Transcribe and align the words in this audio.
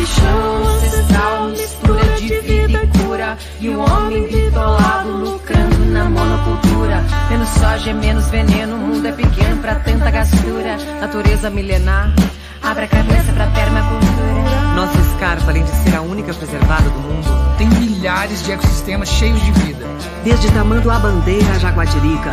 Esse 0.00 0.20
show 0.20 0.66
ancestral 0.66 1.48
mistura 1.48 2.04
de 2.16 2.40
vida 2.40 2.84
e 2.84 2.98
cura 2.98 3.36
E 3.60 3.68
o 3.68 3.80
homem 3.80 4.26
bitolado 4.28 5.10
lucrando 5.10 5.84
na 5.92 6.04
monocultura 6.08 7.04
Menos 7.28 7.48
soja, 7.50 7.92
menos 7.92 8.26
veneno, 8.30 8.76
o 8.76 8.78
mundo 8.78 9.06
é 9.06 9.12
pequeno 9.12 9.58
pra 9.60 9.74
tanta 9.74 10.10
gastura 10.10 10.78
Natureza 11.02 11.50
milenar, 11.50 12.14
abre 12.62 12.84
a 12.84 12.88
cabeça 12.88 13.30
pra 13.32 13.46
permacultura 13.48 14.74
Nossa 14.74 14.98
escarpa, 14.98 15.50
além 15.50 15.64
de 15.64 15.70
ser 15.70 15.94
a 15.94 16.00
única 16.00 16.32
preservada 16.32 16.88
do 16.88 16.98
mundo, 17.00 17.56
Tem 17.58 17.68
milhares 17.68 18.42
de 18.42 18.52
ecossistemas 18.52 19.10
cheios 19.10 19.38
de 19.42 19.52
vida. 19.52 19.84
desde 20.24 20.50
Tamanduá 20.52 20.98
Bandeira 20.98 21.50
a 21.52 21.58
Jaguatirica, 21.58 22.30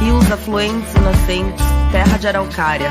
rios 0.00 0.32
afluentes 0.32 0.94
e 0.94 1.00
nascentes, 1.00 1.64
terra 1.92 2.16
de 2.16 2.26
araucária. 2.26 2.90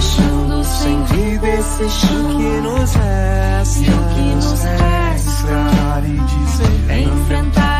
Deixando 0.00 0.64
sem 0.64 1.04
Vida 1.04 1.46
esse 1.46 1.90
chão 1.90 2.38
que 2.38 2.60
nos 2.62 2.94
resta 2.94 3.80
E 3.80 3.90
o 3.90 4.14
que 4.14 4.34
nos 4.34 4.62
resta 4.62 5.30
Enfrentar 5.30 6.04
e 6.06 6.18
dizer 6.18 6.90
É 6.90 7.00
enfrentar 7.02 7.79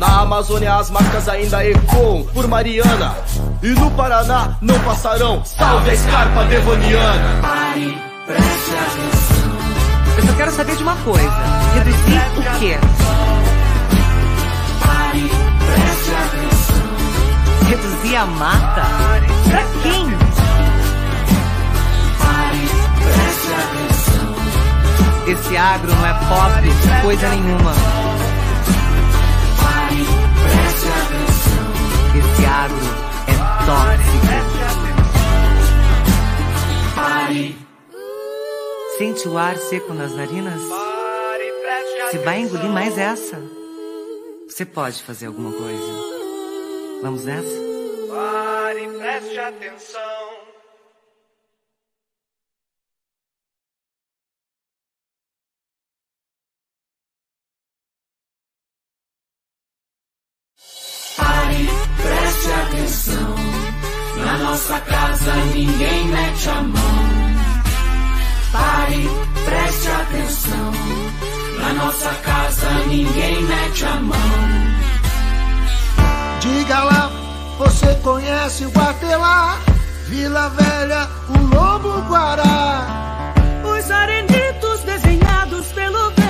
Na 0.00 0.22
Amazônia 0.22 0.76
as 0.76 0.88
marcas 0.88 1.28
ainda 1.28 1.62
ecoam 1.62 2.24
por 2.32 2.48
Mariana. 2.48 3.14
E 3.62 3.68
no 3.68 3.90
Paraná 3.90 4.56
não 4.62 4.80
passarão. 4.80 5.44
Salve 5.44 5.90
a 5.90 5.92
escarpa 5.92 6.44
devoniana! 6.44 7.42
Pare, 7.42 7.98
preste 8.24 8.70
atenção. 8.70 9.50
Eu 10.16 10.26
só 10.26 10.32
quero 10.32 10.52
saber 10.52 10.76
de 10.76 10.82
uma 10.82 10.96
coisa: 10.96 11.42
reduzir 11.74 12.18
o 12.34 12.58
quê? 12.58 12.78
Pare, 14.86 15.30
preste 15.68 16.14
atenção. 16.14 17.68
Reduzir 17.68 18.16
a 18.16 18.24
mata? 18.24 18.82
Pra 19.50 19.62
quem? 19.82 20.06
Pare, 22.16 22.68
preste 23.04 23.52
atenção. 23.52 24.34
Esse 25.26 25.56
agro 25.58 25.94
não 25.94 26.06
é 26.06 26.14
pop, 26.14 27.02
coisa 27.02 27.28
nenhuma. 27.28 27.99
Agro 32.46 32.76
é 33.26 33.34
tóxico. 33.66 34.10
Pare, 36.94 37.56
Sente 38.98 39.28
o 39.28 39.38
ar 39.38 39.56
seco 39.56 39.94
nas 39.94 40.12
narinas? 40.14 40.60
Você 42.10 42.18
vai 42.18 42.40
engolir 42.40 42.70
mais 42.70 42.98
essa? 42.98 43.40
Você 44.48 44.64
pode 44.66 45.02
fazer 45.02 45.26
alguma 45.26 45.52
coisa. 45.52 45.92
Vamos 47.02 47.24
nessa? 47.24 47.48
Pare, 48.08 48.88
preste 48.98 49.38
atenção 49.38 50.39
nossa 64.50 64.80
casa 64.80 65.32
ninguém 65.54 66.08
mete 66.08 66.48
a 66.48 66.62
mão. 66.62 67.04
Pare, 68.50 69.08
preste 69.44 69.88
atenção. 69.88 70.72
Na 71.60 71.72
nossa 71.74 72.10
casa 72.14 72.70
ninguém 72.88 73.42
mete 73.42 73.84
a 73.84 73.94
mão. 74.00 74.16
Diga 76.40 76.82
lá, 76.82 77.12
você 77.58 77.94
conhece 78.02 78.64
o 78.64 78.70
Guatelá? 78.70 79.56
Vila 80.08 80.48
Velha, 80.48 81.08
o 81.28 81.54
Lobo 81.54 82.00
Guará. 82.08 83.32
Os 83.62 83.88
arenitos 83.88 84.80
desenhados 84.80 85.66
pelo 85.66 86.10
vento 86.10 86.29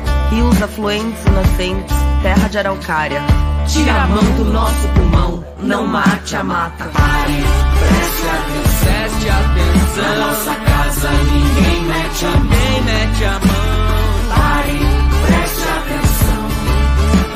rios 0.31 0.61
afluentes 0.61 1.25
e 1.25 1.29
nascentes, 1.29 1.95
terra 2.23 2.47
de 2.47 2.57
araucária. 2.57 3.21
Tira 3.67 4.03
a 4.03 4.07
mão 4.07 4.23
do 4.37 4.45
nosso 4.45 4.87
pulmão, 4.95 5.45
não 5.59 5.85
mate 5.85 6.35
a 6.35 6.43
mata. 6.43 6.85
Pare, 6.85 7.43
preste 7.79 8.27
atenção. 8.27 8.81
Preste 8.81 9.29
atenção. 9.29 10.03
Na 10.03 10.27
nossa 10.27 10.55
casa 10.55 11.09
ninguém 11.11 11.81
mete 11.83 12.25
a 12.25 12.29
mão. 12.29 12.43
Ninguém 12.43 12.83
mete 12.83 13.25
a 13.25 13.31
mão. 13.31 14.35
Pare, 14.35 14.79
preste 15.27 15.63
atenção. 15.77 16.41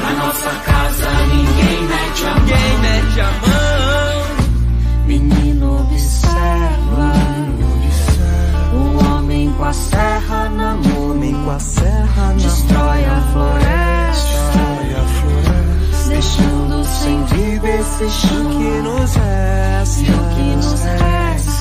Na 0.02 0.26
nossa 0.26 0.50
casa 0.66 1.12
ninguém 1.28 1.84
mete 1.84 2.26
a 2.26 2.30
mão. 2.30 2.40
Ninguém 2.40 2.78
mete 2.80 3.20
a 3.20 3.24
mão. 3.24 3.65
Com 9.66 9.70
a 9.70 9.74
serra 9.74 10.50
na 10.50 10.76
mão. 10.76 11.16
Com 11.44 11.50
a 11.50 11.60
serra 11.60 12.28
na 12.28 12.34
Destrói 12.34 13.06
a 13.06 13.22
floresta, 13.34 14.60
Destrói 14.62 14.94
a 14.94 15.06
floresta 15.08 16.08
deixando 16.08 16.84
sem 16.86 17.24
vida 17.26 17.68
esse 17.68 18.10
chão 18.10 18.50
que 18.50 18.82
nos 18.84 19.16
resta 19.16 20.02
E 20.02 20.12
o 20.12 20.36
que 20.36 20.56
nos 20.56 20.82
resta 20.82 21.06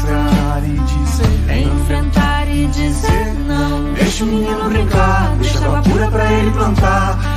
Enfrentar 0.04 0.64
e 0.64 0.78
dizer 0.78 1.34
é 1.48 1.60
enfrentar 1.60 2.48
e 2.48 2.66
dizer 2.66 3.34
não. 3.46 3.94
Deixa 3.94 4.24
o 4.24 4.26
menino 4.26 4.68
brincar, 4.68 5.36
deixa 5.36 5.64
água 5.64 5.82
pura 5.82 6.10
pra 6.10 6.32
ele 6.32 6.50
plantar. 6.50 7.33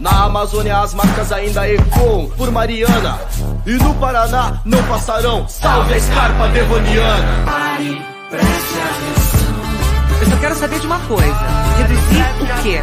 Na 0.00 0.24
Amazônia 0.24 0.78
as 0.78 0.94
marcas 0.94 1.32
ainda 1.32 1.68
ecoam 1.68 2.30
por 2.36 2.50
Mariana 2.52 3.18
E 3.66 3.72
no 3.72 3.94
Paraná 3.96 4.60
não 4.64 4.82
passarão 4.84 5.48
Salve 5.48 5.94
a 5.94 5.96
escarpa 5.96 6.48
devoniana 6.48 7.44
Pare, 7.44 8.00
preste 8.30 8.74
atenção. 8.78 9.58
Eu 10.20 10.26
só 10.30 10.36
quero 10.36 10.54
saber 10.56 10.80
de 10.80 10.86
uma 10.86 10.98
coisa. 11.00 11.46
Reduzir 11.78 12.24
o 12.40 12.62
quê? 12.62 12.82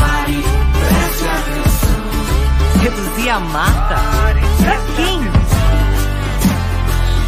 Pare, 0.00 0.44
preste 0.78 1.28
atenção. 1.28 2.82
Reduzir 2.82 3.28
a 3.28 3.40
mata? 3.40 3.96
Pra 4.62 4.76
quem? 4.96 5.20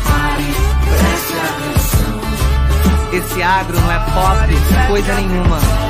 Pare, 0.05 0.55
preste 0.97 1.35
atenção. 1.49 2.21
Esse 3.13 3.43
agro 3.43 3.81
não 3.81 3.93
é 3.93 3.99
pop, 3.99 4.87
coisa 4.89 5.15
nenhuma. 5.15 5.90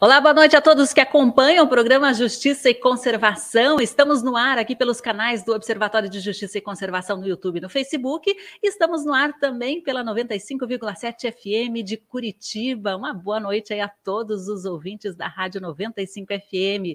Olá, 0.00 0.20
boa 0.20 0.32
noite 0.32 0.54
a 0.54 0.60
todos 0.60 0.92
que 0.92 1.00
acompanham 1.00 1.64
o 1.64 1.68
programa 1.68 2.14
Justiça 2.14 2.70
e 2.70 2.74
Conservação. 2.74 3.80
Estamos 3.80 4.22
no 4.22 4.36
ar 4.36 4.56
aqui 4.56 4.76
pelos 4.76 5.00
canais 5.00 5.42
do 5.42 5.52
Observatório 5.52 6.08
de 6.08 6.20
Justiça 6.20 6.56
e 6.56 6.60
Conservação 6.60 7.16
no 7.16 7.26
YouTube 7.26 7.56
e 7.56 7.60
no 7.60 7.68
Facebook. 7.68 8.32
Estamos 8.62 9.04
no 9.04 9.12
ar 9.12 9.36
também 9.40 9.82
pela 9.82 10.04
95,7 10.04 11.32
FM 11.32 11.84
de 11.84 11.96
Curitiba. 11.96 12.94
Uma 12.94 13.12
boa 13.12 13.40
noite 13.40 13.72
aí 13.72 13.80
a 13.80 13.88
todos 13.88 14.46
os 14.46 14.64
ouvintes 14.64 15.16
da 15.16 15.26
Rádio 15.26 15.60
95 15.60 16.32
FM. 16.32 16.94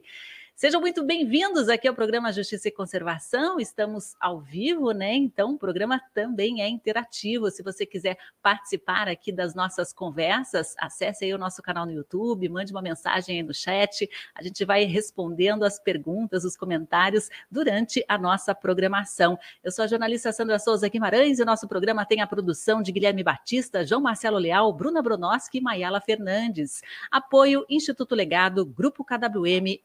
Sejam 0.55 0.79
muito 0.79 1.03
bem-vindos 1.03 1.67
aqui 1.67 1.87
ao 1.87 1.95
programa 1.95 2.31
Justiça 2.31 2.67
e 2.67 2.71
Conservação. 2.71 3.59
Estamos 3.59 4.15
ao 4.19 4.39
vivo, 4.39 4.91
né? 4.91 5.11
Então, 5.15 5.55
o 5.55 5.57
programa 5.57 5.99
também 6.13 6.61
é 6.61 6.69
interativo. 6.69 7.49
Se 7.49 7.63
você 7.63 7.87
quiser 7.87 8.17
participar 8.41 9.09
aqui 9.09 9.31
das 9.31 9.55
nossas 9.55 9.91
conversas, 9.91 10.75
acesse 10.77 11.25
aí 11.25 11.33
o 11.33 11.39
nosso 11.39 11.61
canal 11.63 11.87
no 11.87 11.91
YouTube, 11.91 12.47
mande 12.49 12.71
uma 12.71 12.83
mensagem 12.83 13.37
aí 13.37 13.43
no 13.43 13.53
chat. 13.53 14.07
A 14.33 14.43
gente 14.43 14.63
vai 14.63 14.83
respondendo 14.83 15.63
as 15.63 15.79
perguntas, 15.79 16.45
os 16.45 16.55
comentários 16.55 17.29
durante 17.49 18.05
a 18.07 18.15
nossa 18.15 18.53
programação. 18.53 19.37
Eu 19.63 19.71
sou 19.71 19.83
a 19.83 19.87
jornalista 19.87 20.31
Sandra 20.31 20.59
Souza 20.59 20.87
Guimarães 20.87 21.39
e 21.39 21.41
o 21.41 21.45
nosso 21.45 21.67
programa 21.67 22.05
tem 22.05 22.21
a 22.21 22.27
produção 22.27 22.81
de 22.81 22.91
Guilherme 22.91 23.23
Batista, 23.23 23.83
João 23.83 24.01
Marcelo 24.01 24.37
Leal, 24.37 24.71
Bruna 24.71 25.01
Bronoski 25.01 25.57
e 25.57 25.61
Mayala 25.61 25.99
Fernandes. 25.99 26.81
Apoio 27.11 27.65
Instituto 27.67 28.13
Legado, 28.13 28.63
Grupo 28.63 29.03
KWM, 29.03 29.81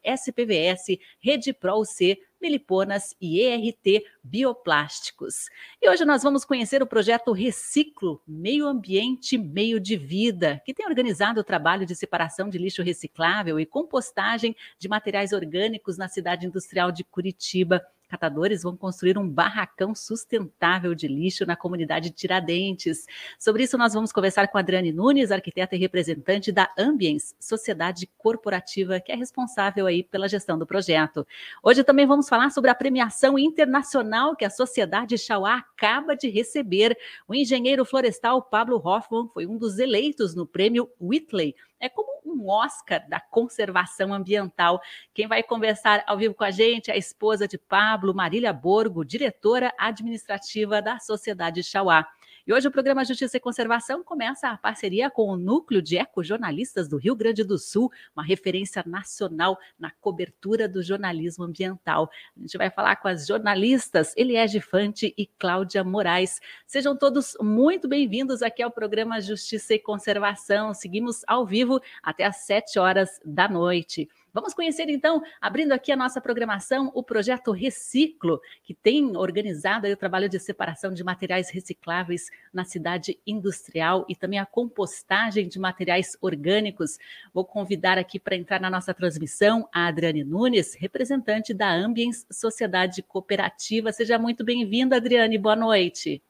SPVS, 0.59 0.99
Rede 1.19 1.55
C, 1.85 2.19
Meliponas 2.41 3.15
e 3.19 3.41
ERT 3.41 4.03
Bioplásticos. 4.23 5.49
E 5.81 5.89
hoje 5.89 6.05
nós 6.05 6.23
vamos 6.23 6.45
conhecer 6.45 6.81
o 6.81 6.87
projeto 6.87 7.31
Reciclo 7.31 8.21
Meio 8.27 8.65
Ambiente 8.65 9.37
Meio 9.37 9.79
de 9.79 9.97
Vida, 9.97 10.61
que 10.65 10.73
tem 10.73 10.87
organizado 10.87 11.41
o 11.41 11.43
trabalho 11.43 11.85
de 11.85 11.95
separação 11.95 12.49
de 12.49 12.57
lixo 12.57 12.81
reciclável 12.81 13.59
e 13.59 13.65
compostagem 13.65 14.55
de 14.77 14.87
materiais 14.87 15.33
orgânicos 15.33 15.97
na 15.97 16.07
cidade 16.07 16.45
industrial 16.45 16.91
de 16.91 17.03
Curitiba. 17.03 17.85
Catadores 18.09 18.63
vão 18.63 18.75
construir 18.75 19.19
um 19.19 19.29
barracão 19.29 19.93
sustentável 19.93 20.95
de 20.95 21.07
lixo 21.07 21.45
na 21.45 21.55
comunidade 21.55 22.09
Tiradentes. 22.09 23.05
Sobre 23.37 23.63
isso, 23.63 23.77
nós 23.77 23.93
vamos 23.93 24.11
conversar 24.11 24.47
com 24.47 24.57
Adriane 24.57 24.91
Nunes, 24.91 25.31
arquiteta 25.31 25.75
e 25.75 25.79
representante 25.79 26.51
da 26.51 26.73
Ambiens, 26.75 27.35
sociedade 27.39 28.09
corporativa 28.17 28.99
que 28.99 29.11
é 29.11 29.15
responsável 29.15 29.85
aí 29.85 30.03
pela 30.03 30.27
gestão 30.27 30.57
do 30.57 30.65
projeto. 30.65 31.25
Hoje 31.61 31.83
também 31.83 32.07
vamos 32.07 32.27
falar 32.27 32.49
sobre 32.49 32.71
a 32.71 32.75
premiação 32.75 33.37
internacional 33.37 34.35
que 34.35 34.43
a 34.43 34.49
Sociedade 34.49 35.15
Chauá 35.15 35.57
acaba 35.57 36.15
de 36.15 36.29
receber. 36.29 36.97
O 37.27 37.35
engenheiro 37.35 37.85
florestal 37.85 38.41
Pablo 38.41 38.81
Hoffman 38.83 39.29
foi 39.31 39.45
um 39.45 39.57
dos 39.57 39.77
eleitos 39.77 40.33
no 40.33 40.47
prêmio 40.47 40.89
Whitley. 40.99 41.55
É 41.79 41.87
como 41.87 42.21
um 42.25 42.49
Oscar 42.49 43.07
da 43.07 43.19
conservação 43.19 44.13
ambiental. 44.13 44.81
Quem 45.13 45.27
vai 45.27 45.41
conversar 45.41 46.03
ao 46.05 46.17
vivo 46.17 46.33
com 46.33 46.43
a 46.43 46.51
gente 46.51 46.91
é 46.91 46.93
a 46.93 46.97
esposa 46.97 47.47
de 47.47 47.57
Pablo, 47.57 48.13
Marília 48.13 48.51
Borgo, 48.51 49.05
diretora 49.05 49.73
administrativa 49.77 50.81
da 50.81 50.99
Sociedade 50.99 51.63
Chauá. 51.63 52.05
E 52.49 52.51
hoje 52.51 52.67
o 52.67 52.71
programa 52.71 53.05
Justiça 53.05 53.37
e 53.37 53.39
Conservação 53.39 54.03
começa 54.03 54.49
a 54.49 54.57
parceria 54.57 55.07
com 55.07 55.29
o 55.29 55.37
Núcleo 55.37 55.83
de 55.83 55.97
Ecojornalistas 55.97 56.87
do 56.87 56.97
Rio 56.97 57.15
Grande 57.15 57.43
do 57.43 57.59
Sul, 57.59 57.91
uma 58.15 58.25
referência 58.25 58.83
nacional 58.87 59.55
na 59.77 59.91
cobertura 59.91 60.67
do 60.67 60.81
jornalismo 60.81 61.43
ambiental. 61.43 62.09
A 62.35 62.41
gente 62.41 62.57
vai 62.57 62.71
falar 62.71 62.95
com 62.95 63.07
as 63.07 63.27
jornalistas 63.27 64.15
Eliege 64.17 64.59
Fante 64.59 65.13
e 65.15 65.27
Cláudia 65.27 65.83
Moraes. 65.83 66.41
Sejam 66.65 66.97
todos 66.97 67.37
muito 67.39 67.87
bem-vindos 67.87 68.41
aqui 68.41 68.63
ao 68.63 68.71
programa 68.71 69.21
Justiça 69.21 69.75
e 69.75 69.79
Conservação. 69.79 70.73
Seguimos 70.73 71.21
ao 71.27 71.45
vivo 71.45 71.79
até 72.01 72.25
às 72.25 72.37
sete 72.37 72.79
horas 72.79 73.19
da 73.23 73.47
noite. 73.47 74.09
Vamos 74.33 74.53
conhecer 74.53 74.89
então, 74.89 75.21
abrindo 75.41 75.71
aqui 75.71 75.91
a 75.91 75.95
nossa 75.95 76.21
programação, 76.21 76.91
o 76.93 77.01
projeto 77.01 77.51
Reciclo, 77.51 78.39
que 78.63 78.73
tem 78.73 79.17
organizado 79.17 79.87
o 79.87 79.97
trabalho 79.97 80.29
de 80.29 80.39
separação 80.39 80.93
de 80.93 81.03
materiais 81.03 81.49
recicláveis 81.49 82.29
na 82.53 82.63
cidade 82.63 83.19
industrial 83.25 84.05
e 84.07 84.15
também 84.15 84.39
a 84.39 84.45
compostagem 84.45 85.47
de 85.47 85.59
materiais 85.59 86.17
orgânicos. 86.21 86.97
Vou 87.33 87.43
convidar 87.43 87.97
aqui 87.97 88.19
para 88.19 88.35
entrar 88.35 88.59
na 88.59 88.69
nossa 88.69 88.93
transmissão 88.93 89.67
a 89.73 89.87
Adriane 89.87 90.23
Nunes, 90.23 90.75
representante 90.75 91.53
da 91.53 91.73
Ambiens 91.73 92.25
Sociedade 92.31 93.01
Cooperativa. 93.01 93.91
Seja 93.91 94.19
muito 94.19 94.43
bem-vinda, 94.43 94.97
Adriane. 94.97 95.37
Boa 95.37 95.55
noite. 95.55 96.21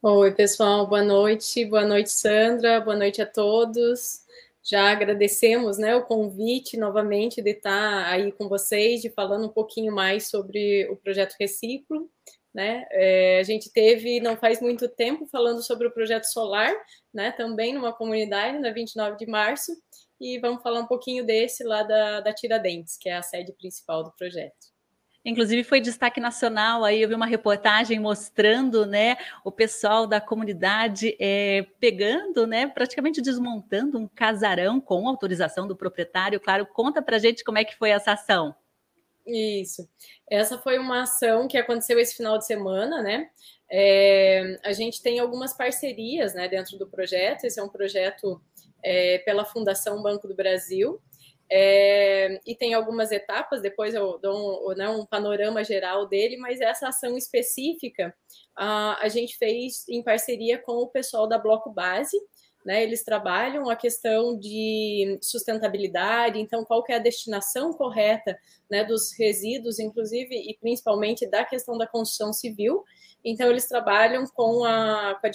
Oi, 0.00 0.32
pessoal. 0.32 0.86
Boa 0.86 1.02
noite. 1.02 1.64
Boa 1.64 1.84
noite, 1.84 2.10
Sandra. 2.10 2.80
Boa 2.80 2.96
noite 2.96 3.20
a 3.20 3.26
todos. 3.26 4.24
Já 4.68 4.90
agradecemos 4.90 5.78
né, 5.78 5.96
o 5.96 6.04
convite 6.04 6.76
novamente 6.76 7.40
de 7.40 7.52
estar 7.52 8.06
aí 8.06 8.30
com 8.32 8.50
vocês, 8.50 9.00
de 9.00 9.08
falando 9.08 9.46
um 9.46 9.52
pouquinho 9.52 9.94
mais 9.94 10.28
sobre 10.28 10.86
o 10.90 10.96
projeto 10.96 11.34
Reciclo. 11.40 12.10
Né? 12.52 12.84
É, 12.90 13.38
a 13.40 13.42
gente 13.44 13.72
teve, 13.72 14.20
não 14.20 14.36
faz 14.36 14.60
muito 14.60 14.86
tempo, 14.86 15.26
falando 15.26 15.62
sobre 15.62 15.86
o 15.86 15.90
projeto 15.90 16.24
solar, 16.24 16.74
né, 17.14 17.30
também 17.32 17.72
numa 17.72 17.94
comunidade, 17.94 18.58
na 18.58 18.70
29 18.70 19.16
de 19.16 19.26
março, 19.26 19.72
e 20.20 20.38
vamos 20.38 20.62
falar 20.62 20.80
um 20.80 20.86
pouquinho 20.86 21.24
desse 21.24 21.64
lá 21.64 21.82
da, 21.82 22.20
da 22.20 22.34
Tiradentes, 22.34 22.98
que 22.98 23.08
é 23.08 23.16
a 23.16 23.22
sede 23.22 23.52
principal 23.52 24.04
do 24.04 24.12
projeto. 24.12 24.77
Inclusive 25.24 25.64
foi 25.64 25.80
destaque 25.80 26.20
nacional 26.20 26.84
aí, 26.84 27.02
eu 27.02 27.08
vi 27.08 27.14
uma 27.14 27.26
reportagem 27.26 27.98
mostrando, 27.98 28.86
né, 28.86 29.16
o 29.44 29.50
pessoal 29.50 30.06
da 30.06 30.20
comunidade 30.20 31.16
é, 31.20 31.66
pegando, 31.80 32.46
né, 32.46 32.66
praticamente 32.66 33.20
desmontando 33.20 33.98
um 33.98 34.08
casarão 34.08 34.80
com 34.80 35.08
autorização 35.08 35.66
do 35.66 35.76
proprietário. 35.76 36.40
Claro, 36.40 36.66
conta 36.66 37.02
para 37.02 37.18
gente 37.18 37.44
como 37.44 37.58
é 37.58 37.64
que 37.64 37.76
foi 37.76 37.90
essa 37.90 38.12
ação. 38.12 38.54
Isso. 39.26 39.86
Essa 40.30 40.56
foi 40.56 40.78
uma 40.78 41.02
ação 41.02 41.46
que 41.46 41.58
aconteceu 41.58 41.98
esse 41.98 42.16
final 42.16 42.38
de 42.38 42.46
semana, 42.46 43.02
né? 43.02 43.28
É, 43.70 44.58
a 44.64 44.72
gente 44.72 45.02
tem 45.02 45.18
algumas 45.18 45.52
parcerias, 45.52 46.32
né, 46.32 46.48
dentro 46.48 46.78
do 46.78 46.86
projeto. 46.86 47.44
Esse 47.44 47.60
é 47.60 47.62
um 47.62 47.68
projeto 47.68 48.40
é, 48.82 49.18
pela 49.18 49.44
Fundação 49.44 50.02
Banco 50.02 50.26
do 50.26 50.34
Brasil. 50.34 50.98
É, 51.50 52.40
e 52.46 52.54
tem 52.54 52.74
algumas 52.74 53.10
etapas, 53.10 53.62
depois 53.62 53.94
eu 53.94 54.18
dou 54.18 54.70
um, 54.70 54.74
né, 54.74 54.88
um, 54.88 55.06
panorama 55.06 55.64
geral 55.64 56.06
dele, 56.06 56.36
mas 56.36 56.60
essa 56.60 56.88
ação 56.88 57.16
específica 57.16 58.14
a, 58.54 59.02
a 59.02 59.08
gente 59.08 59.36
fez 59.38 59.88
em 59.88 60.02
parceria 60.02 60.58
com 60.58 60.72
o 60.72 60.88
pessoal 60.88 61.26
da 61.26 61.38
Bloco 61.38 61.72
Base, 61.72 62.16
né, 62.64 62.82
eles 62.82 63.04
trabalham 63.04 63.70
a 63.70 63.76
questão 63.76 64.38
de 64.38 65.18
sustentabilidade, 65.22 66.38
então 66.38 66.64
qual 66.64 66.82
que 66.82 66.92
é 66.92 66.96
a 66.96 67.00
destinação 67.00 67.72
correta 67.72 68.38
né, 68.70 68.84
dos 68.84 69.12
resíduos, 69.12 69.78
inclusive 69.78 70.34
e 70.34 70.56
principalmente 70.60 71.26
da 71.26 71.44
questão 71.44 71.78
da 71.78 71.86
construção 71.86 72.32
civil. 72.32 72.84
Então 73.24 73.50
eles 73.50 73.66
trabalham 73.66 74.24
com 74.26 74.64
a, 74.64 75.18
com 75.20 75.26
a 75.26 75.30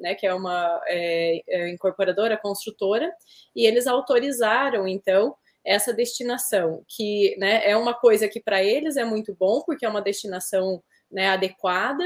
né, 0.00 0.14
que 0.14 0.26
é 0.26 0.34
uma 0.34 0.80
é, 0.86 1.42
é 1.46 1.68
incorporadora, 1.70 2.36
construtora, 2.36 3.12
e 3.54 3.66
eles 3.66 3.86
autorizaram 3.86 4.88
então 4.88 5.36
essa 5.64 5.94
destinação, 5.94 6.84
que 6.86 7.34
né, 7.38 7.62
é 7.68 7.76
uma 7.76 7.94
coisa 7.94 8.28
que 8.28 8.40
para 8.40 8.62
eles 8.62 8.96
é 8.96 9.04
muito 9.04 9.34
bom, 9.34 9.62
porque 9.62 9.86
é 9.86 9.88
uma 9.88 10.02
destinação 10.02 10.82
né, 11.10 11.28
adequada, 11.30 12.04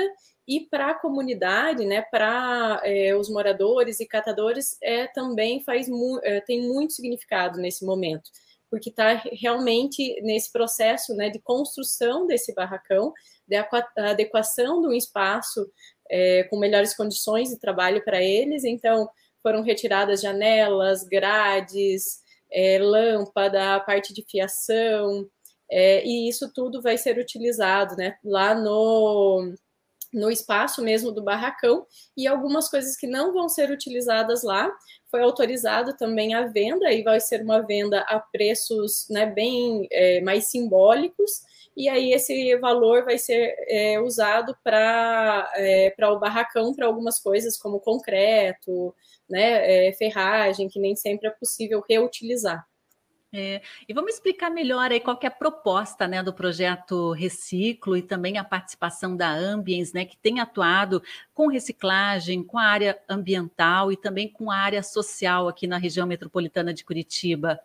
e 0.48 0.60
para 0.60 0.92
a 0.92 0.98
comunidade, 0.98 1.84
né, 1.84 2.00
para 2.10 2.80
é, 2.82 3.14
os 3.14 3.28
moradores 3.28 4.00
e 4.00 4.06
catadores, 4.06 4.78
é, 4.82 5.06
também 5.06 5.62
faz 5.62 5.86
mu 5.86 6.18
é, 6.22 6.40
tem 6.40 6.66
muito 6.66 6.94
significado 6.94 7.60
nesse 7.60 7.84
momento, 7.84 8.30
porque 8.70 8.88
está 8.88 9.12
realmente 9.30 10.18
nesse 10.22 10.50
processo 10.50 11.14
né, 11.14 11.28
de 11.28 11.38
construção 11.38 12.26
desse 12.26 12.54
barracão, 12.54 13.12
de 13.46 13.56
adequação 13.98 14.80
de 14.80 14.88
um 14.88 14.92
espaço 14.94 15.70
é, 16.10 16.44
com 16.44 16.58
melhores 16.58 16.96
condições 16.96 17.50
de 17.50 17.58
trabalho 17.58 18.02
para 18.02 18.22
eles. 18.22 18.64
Então, 18.64 19.08
foram 19.42 19.62
retiradas 19.62 20.20
janelas, 20.22 21.04
grades, 21.04 22.20
é, 22.50 22.78
lâmpada, 22.78 23.80
parte 23.80 24.14
de 24.14 24.24
fiação, 24.26 25.28
é, 25.70 26.02
e 26.06 26.28
isso 26.28 26.50
tudo 26.54 26.80
vai 26.80 26.96
ser 26.96 27.18
utilizado 27.18 27.94
né, 27.96 28.16
lá 28.24 28.54
no 28.54 29.54
no 30.12 30.30
espaço 30.30 30.82
mesmo 30.82 31.12
do 31.12 31.22
barracão 31.22 31.86
e 32.16 32.26
algumas 32.26 32.68
coisas 32.68 32.96
que 32.96 33.06
não 33.06 33.32
vão 33.32 33.48
ser 33.48 33.70
utilizadas 33.70 34.42
lá. 34.42 34.70
Foi 35.10 35.22
autorizado 35.22 35.96
também 35.96 36.34
a 36.34 36.46
venda 36.46 36.90
e 36.92 37.02
vai 37.02 37.20
ser 37.20 37.42
uma 37.42 37.60
venda 37.60 38.00
a 38.02 38.18
preços 38.18 39.06
né, 39.10 39.26
bem 39.26 39.86
é, 39.90 40.20
mais 40.20 40.48
simbólicos. 40.50 41.42
E 41.76 41.88
aí 41.88 42.12
esse 42.12 42.56
valor 42.56 43.04
vai 43.04 43.18
ser 43.18 43.54
é, 43.68 44.00
usado 44.00 44.56
para 44.64 45.50
é, 45.56 45.94
o 46.10 46.18
barracão 46.18 46.74
para 46.74 46.86
algumas 46.86 47.20
coisas 47.20 47.56
como 47.56 47.80
concreto, 47.80 48.94
né, 49.28 49.88
é, 49.88 49.92
ferragem, 49.92 50.68
que 50.68 50.80
nem 50.80 50.96
sempre 50.96 51.28
é 51.28 51.30
possível 51.30 51.82
reutilizar. 51.88 52.66
É, 53.30 53.60
e 53.86 53.92
vamos 53.92 54.14
explicar 54.14 54.48
melhor 54.48 54.90
aí 54.90 55.00
qual 55.00 55.16
que 55.16 55.26
é 55.26 55.28
a 55.28 55.32
proposta 55.32 56.08
né, 56.08 56.22
do 56.22 56.32
projeto 56.32 57.12
Reciclo 57.12 57.94
e 57.94 58.00
também 58.00 58.38
a 58.38 58.44
participação 58.44 59.14
da 59.14 59.30
Ambiens, 59.30 59.92
né, 59.92 60.06
que 60.06 60.16
tem 60.16 60.40
atuado 60.40 61.02
com 61.34 61.46
reciclagem, 61.46 62.42
com 62.42 62.58
a 62.58 62.62
área 62.62 62.98
ambiental 63.06 63.92
e 63.92 63.96
também 63.98 64.28
com 64.30 64.50
a 64.50 64.56
área 64.56 64.82
social 64.82 65.46
aqui 65.46 65.66
na 65.66 65.76
região 65.76 66.06
metropolitana 66.06 66.72
de 66.72 66.82
Curitiba. 66.82 67.60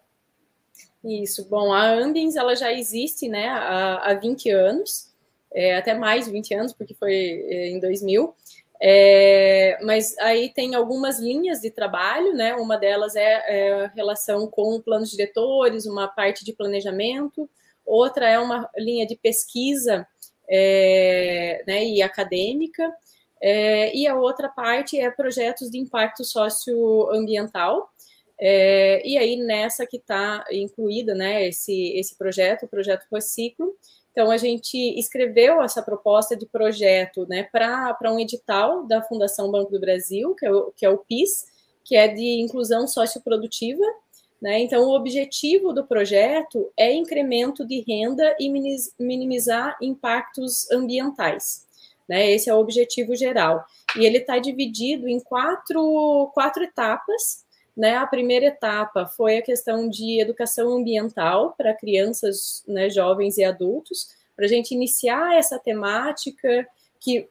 Isso, 1.01 1.47
bom, 1.49 1.71
a 1.71 1.93
Ambiens 1.93 2.35
ela 2.35 2.55
já 2.55 2.71
existe 2.73 3.29
né, 3.29 3.47
há, 3.47 4.11
há 4.11 4.13
20 4.15 4.49
anos, 4.49 5.13
é, 5.53 5.77
até 5.77 5.93
mais 5.93 6.25
de 6.25 6.31
20 6.31 6.53
anos, 6.55 6.73
porque 6.73 6.93
foi 6.93 7.13
é, 7.13 7.69
em 7.69 7.79
2000. 7.79 8.35
É, 8.85 9.79
mas 9.81 10.13
aí 10.17 10.49
tem 10.53 10.75
algumas 10.75 11.17
linhas 11.17 11.61
de 11.61 11.71
trabalho, 11.71 12.33
né? 12.33 12.53
Uma 12.55 12.77
delas 12.77 13.15
é, 13.15 13.21
é 13.47 13.91
relação 13.95 14.45
com 14.45 14.81
planos 14.81 15.09
diretores, 15.09 15.85
uma 15.85 16.05
parte 16.05 16.43
de 16.43 16.51
planejamento, 16.51 17.49
outra 17.85 18.27
é 18.27 18.37
uma 18.37 18.69
linha 18.75 19.07
de 19.07 19.15
pesquisa 19.15 20.05
é, 20.49 21.63
né, 21.65 21.85
e 21.85 22.01
acadêmica, 22.01 22.93
é, 23.41 23.95
e 23.95 24.05
a 24.05 24.15
outra 24.15 24.49
parte 24.49 24.99
é 24.99 25.09
projetos 25.09 25.71
de 25.71 25.77
impacto 25.77 26.25
socioambiental. 26.25 27.89
É, 28.37 29.01
e 29.07 29.17
aí 29.17 29.37
nessa 29.37 29.85
que 29.85 29.95
está 29.95 30.43
incluída 30.51 31.15
né, 31.15 31.47
esse, 31.47 31.93
esse 31.97 32.17
projeto, 32.17 32.63
o 32.63 32.67
projeto 32.67 33.05
Reciclo, 33.09 33.77
então, 34.13 34.29
a 34.29 34.37
gente 34.37 34.77
escreveu 34.99 35.59
essa 35.63 35.81
proposta 35.81 36.37
de 36.37 36.45
projeto 36.45 37.25
né, 37.27 37.41
para 37.51 38.13
um 38.13 38.19
edital 38.19 38.85
da 38.85 39.01
Fundação 39.01 39.49
Banco 39.49 39.71
do 39.71 39.79
Brasil, 39.79 40.35
que 40.35 40.45
é, 40.45 40.51
o, 40.51 40.71
que 40.71 40.85
é 40.85 40.89
o 40.89 40.99
PIS, 40.99 41.45
que 41.83 41.95
é 41.95 42.07
de 42.07 42.39
inclusão 42.39 42.87
socioprodutiva. 42.87 43.83
Né? 44.39 44.59
Então, 44.59 44.83
o 44.83 44.95
objetivo 44.95 45.73
do 45.73 45.83
projeto 45.83 46.71
é 46.77 46.93
incremento 46.93 47.65
de 47.65 47.81
renda 47.81 48.35
e 48.39 48.51
minimizar 48.99 49.75
impactos 49.81 50.69
ambientais. 50.69 51.65
Né? 52.07 52.33
Esse 52.33 52.51
é 52.51 52.53
o 52.53 52.59
objetivo 52.59 53.15
geral. 53.15 53.65
E 53.97 54.05
ele 54.05 54.19
está 54.19 54.37
dividido 54.37 55.07
em 55.07 55.19
quatro, 55.19 56.29
quatro 56.35 56.63
etapas, 56.63 57.42
né, 57.75 57.95
a 57.95 58.05
primeira 58.05 58.45
etapa 58.45 59.05
foi 59.05 59.37
a 59.37 59.41
questão 59.41 59.89
de 59.89 60.21
educação 60.21 60.77
ambiental 60.77 61.53
para 61.57 61.73
crianças, 61.73 62.63
né, 62.67 62.89
jovens 62.89 63.37
e 63.37 63.43
adultos, 63.43 64.07
para 64.35 64.45
a 64.45 64.49
gente 64.49 64.73
iniciar 64.73 65.35
essa 65.35 65.59
temática 65.59 66.67
que 66.99 67.27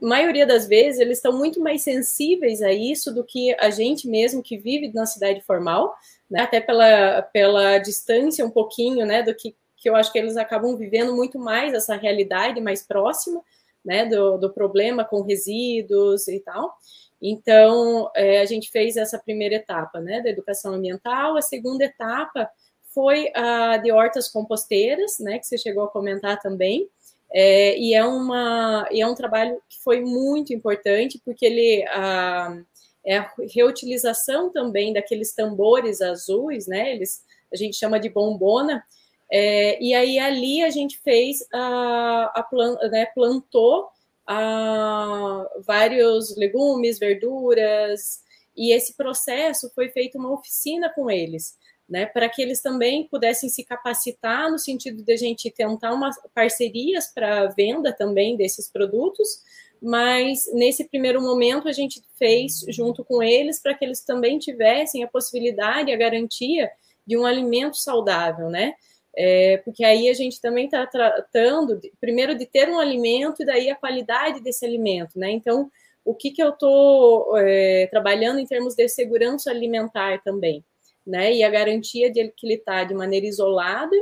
maioria 0.00 0.44
das 0.44 0.66
vezes 0.66 1.00
eles 1.00 1.18
estão 1.18 1.36
muito 1.36 1.60
mais 1.60 1.82
sensíveis 1.82 2.62
a 2.62 2.72
isso 2.72 3.14
do 3.14 3.22
que 3.22 3.54
a 3.60 3.70
gente 3.70 4.08
mesmo 4.08 4.42
que 4.42 4.56
vive 4.56 4.92
na 4.92 5.06
cidade 5.06 5.40
formal, 5.42 5.94
né, 6.28 6.40
até 6.42 6.60
pela, 6.60 7.22
pela 7.22 7.78
distância 7.78 8.44
um 8.44 8.50
pouquinho, 8.50 9.06
né, 9.06 9.22
do 9.22 9.34
que, 9.34 9.54
que 9.76 9.88
eu 9.88 9.94
acho 9.94 10.12
que 10.12 10.18
eles 10.18 10.36
acabam 10.36 10.76
vivendo 10.76 11.14
muito 11.14 11.38
mais 11.38 11.74
essa 11.74 11.94
realidade 11.94 12.60
mais 12.60 12.82
próxima, 12.82 13.40
né, 13.84 14.04
do, 14.06 14.36
do 14.36 14.50
problema 14.50 15.04
com 15.04 15.22
resíduos 15.22 16.26
e 16.26 16.40
tal. 16.40 16.76
Então, 17.22 18.10
é, 18.16 18.40
a 18.40 18.44
gente 18.46 18.68
fez 18.68 18.96
essa 18.96 19.16
primeira 19.16 19.54
etapa, 19.54 20.00
né, 20.00 20.20
da 20.20 20.28
educação 20.28 20.74
ambiental. 20.74 21.36
A 21.36 21.42
segunda 21.42 21.84
etapa 21.84 22.50
foi 22.92 23.30
a 23.34 23.76
de 23.76 23.92
hortas 23.92 24.28
composteiras, 24.28 25.18
né, 25.20 25.38
que 25.38 25.46
você 25.46 25.56
chegou 25.56 25.84
a 25.84 25.90
comentar 25.90 26.40
também. 26.40 26.88
É, 27.32 27.78
e, 27.78 27.94
é 27.94 28.04
uma, 28.04 28.86
e 28.90 29.00
é 29.00 29.06
um 29.06 29.14
trabalho 29.14 29.62
que 29.68 29.78
foi 29.82 30.00
muito 30.00 30.52
importante, 30.52 31.20
porque 31.24 31.46
ele 31.46 31.84
a, 31.88 32.60
é 33.06 33.18
a 33.18 33.32
reutilização 33.54 34.50
também 34.50 34.92
daqueles 34.92 35.32
tambores 35.32 36.02
azuis, 36.02 36.66
né, 36.66 36.92
eles, 36.92 37.24
a 37.50 37.56
gente 37.56 37.76
chama 37.76 37.98
de 37.98 38.10
bombona, 38.10 38.84
é, 39.30 39.82
e 39.82 39.94
aí 39.94 40.18
ali 40.18 40.62
a 40.62 40.68
gente 40.68 40.98
fez 40.98 41.38
a, 41.54 42.32
a 42.34 42.42
plant, 42.42 42.78
né, 42.90 43.06
plantou 43.14 43.88
a 44.26 45.46
vários 45.66 46.36
legumes, 46.36 46.98
verduras, 46.98 48.20
e 48.56 48.72
esse 48.72 48.96
processo 48.96 49.70
foi 49.74 49.88
feito 49.88 50.18
uma 50.18 50.32
oficina 50.32 50.90
com 50.94 51.10
eles, 51.10 51.56
né, 51.88 52.06
para 52.06 52.28
que 52.28 52.40
eles 52.40 52.60
também 52.60 53.08
pudessem 53.08 53.48
se 53.48 53.64
capacitar 53.64 54.50
no 54.50 54.58
sentido 54.58 55.02
de 55.02 55.12
a 55.12 55.16
gente 55.16 55.50
tentar 55.50 55.92
umas 55.92 56.16
parcerias 56.34 57.12
para 57.12 57.48
venda 57.48 57.92
também 57.92 58.36
desses 58.36 58.70
produtos, 58.70 59.42
mas 59.80 60.48
nesse 60.52 60.84
primeiro 60.84 61.20
momento 61.20 61.68
a 61.68 61.72
gente 61.72 62.00
fez 62.16 62.64
junto 62.68 63.04
com 63.04 63.22
eles 63.22 63.60
para 63.60 63.74
que 63.74 63.84
eles 63.84 64.00
também 64.00 64.38
tivessem 64.38 65.02
a 65.02 65.08
possibilidade, 65.08 65.92
a 65.92 65.96
garantia 65.96 66.70
de 67.04 67.18
um 67.18 67.26
alimento 67.26 67.76
saudável, 67.76 68.48
né? 68.48 68.74
É, 69.14 69.58
porque 69.58 69.84
aí 69.84 70.08
a 70.08 70.14
gente 70.14 70.40
também 70.40 70.66
está 70.66 70.86
tratando, 70.86 71.78
de, 71.78 71.92
primeiro, 72.00 72.36
de 72.36 72.46
ter 72.46 72.68
um 72.68 72.78
alimento 72.78 73.42
e 73.42 73.46
daí 73.46 73.70
a 73.70 73.76
qualidade 73.76 74.40
desse 74.40 74.64
alimento, 74.64 75.18
né? 75.18 75.30
Então, 75.30 75.70
o 76.04 76.14
que, 76.14 76.30
que 76.30 76.42
eu 76.42 76.50
estou 76.50 77.36
é, 77.36 77.86
trabalhando 77.88 78.38
em 78.38 78.46
termos 78.46 78.74
de 78.74 78.88
segurança 78.88 79.50
alimentar 79.50 80.22
também, 80.22 80.64
né? 81.06 81.32
E 81.32 81.44
a 81.44 81.50
garantia 81.50 82.10
de 82.10 82.28
que 82.28 82.46
ele 82.46 82.54
está 82.54 82.84
de 82.84 82.94
maneira 82.94 83.26
isolada 83.26 83.94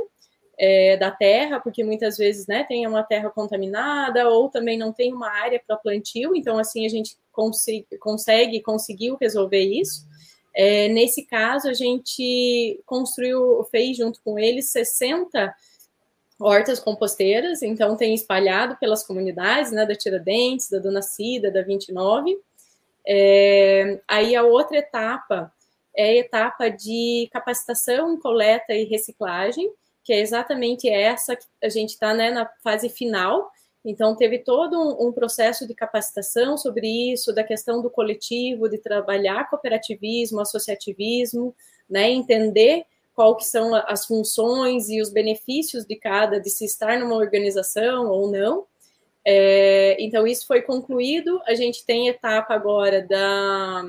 é, 0.57 0.95
da 0.95 1.11
terra, 1.11 1.59
porque 1.59 1.83
muitas 1.83 2.17
vezes, 2.17 2.45
né, 2.47 2.63
tem 2.63 2.85
uma 2.85 3.03
terra 3.03 3.29
contaminada 3.31 4.29
ou 4.29 4.47
também 4.47 4.77
não 4.77 4.93
tem 4.93 5.11
uma 5.11 5.27
área 5.27 5.59
para 5.65 5.75
plantio, 5.75 6.35
então 6.35 6.59
assim 6.59 6.85
a 6.85 6.89
gente 6.89 7.17
consegue, 7.99 8.61
conseguiu 8.61 9.17
resolver 9.19 9.59
isso. 9.63 10.05
É, 10.53 10.87
nesse 10.89 11.25
caso, 11.25 11.69
a 11.69 11.73
gente 11.73 12.81
construiu, 12.85 13.63
fez 13.71 13.97
junto 13.97 14.21
com 14.23 14.37
eles 14.37 14.71
60 14.71 15.53
hortas 16.39 16.79
composteiras, 16.79 17.61
então 17.61 17.95
tem 17.95 18.13
espalhado 18.13 18.75
pelas 18.77 19.05
comunidades, 19.05 19.71
né, 19.71 19.85
da 19.85 19.95
Tiradentes, 19.95 20.69
da 20.69 20.79
Dona 20.79 21.01
Cida, 21.01 21.51
da 21.51 21.61
29. 21.61 22.37
É, 23.07 23.99
aí 24.07 24.35
a 24.35 24.43
outra 24.43 24.77
etapa 24.77 25.51
é 25.95 26.09
a 26.09 26.15
etapa 26.15 26.69
de 26.69 27.29
capacitação, 27.31 28.19
coleta 28.19 28.73
e 28.73 28.85
reciclagem, 28.85 29.71
que 30.03 30.13
é 30.13 30.19
exatamente 30.19 30.89
essa 30.89 31.35
que 31.35 31.45
a 31.63 31.69
gente 31.69 31.91
está 31.91 32.13
né, 32.13 32.31
na 32.31 32.49
fase 32.63 32.89
final. 32.89 33.51
Então, 33.83 34.15
teve 34.15 34.39
todo 34.39 34.79
um, 34.79 35.07
um, 35.07 35.11
processo 35.11 35.67
de 35.67 35.73
capacitação 35.73 36.57
sobre 36.57 36.87
isso, 37.11 37.33
da 37.33 37.43
questão 37.43 37.81
do 37.81 37.89
coletivo, 37.89 38.69
de 38.69 38.77
trabalhar 38.77 39.49
cooperativismo, 39.49 40.39
associativismo, 40.39 41.55
né, 41.89 42.09
entender 42.09 42.85
qual 43.15 43.35
que 43.35 43.43
são 43.43 43.73
as 43.75 44.05
funções 44.05 44.87
e 44.89 45.01
os 45.01 45.09
benefícios 45.09 45.85
de 45.85 45.95
cada, 45.95 46.39
de 46.39 46.49
se 46.49 46.63
estar 46.63 46.99
numa 46.99 47.15
organização 47.15 48.07
ou 48.09 48.31
não. 48.31 48.65
É, 49.25 49.97
então, 49.99 50.25
isso 50.25 50.45
foi 50.45 50.61
concluído. 50.61 51.41
A 51.45 51.55
gente 51.55 51.85
tem 51.85 52.07
etapa 52.07 52.53
agora 52.53 53.01
da, 53.01 53.83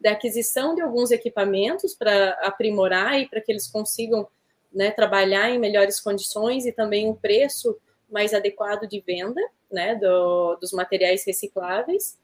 da 0.00 0.12
aquisição 0.12 0.74
de 0.74 0.80
alguns 0.80 1.10
equipamentos 1.10 1.94
para 1.94 2.30
aprimorar 2.42 3.20
e 3.20 3.28
para 3.28 3.40
que 3.40 3.52
eles 3.52 3.66
consigam 3.66 4.26
né, 4.72 4.90
trabalhar 4.90 5.50
em 5.50 5.58
melhores 5.58 6.00
condições 6.00 6.66
e 6.66 6.72
também 6.72 7.08
um 7.08 7.14
preço 7.14 7.76
mais 8.10 8.32
adequado 8.34 8.86
de 8.86 9.00
venda 9.00 9.40
né, 9.70 9.94
do, 9.94 10.56
dos 10.56 10.72
materiais 10.72 11.24
recicláveis. 11.26 12.18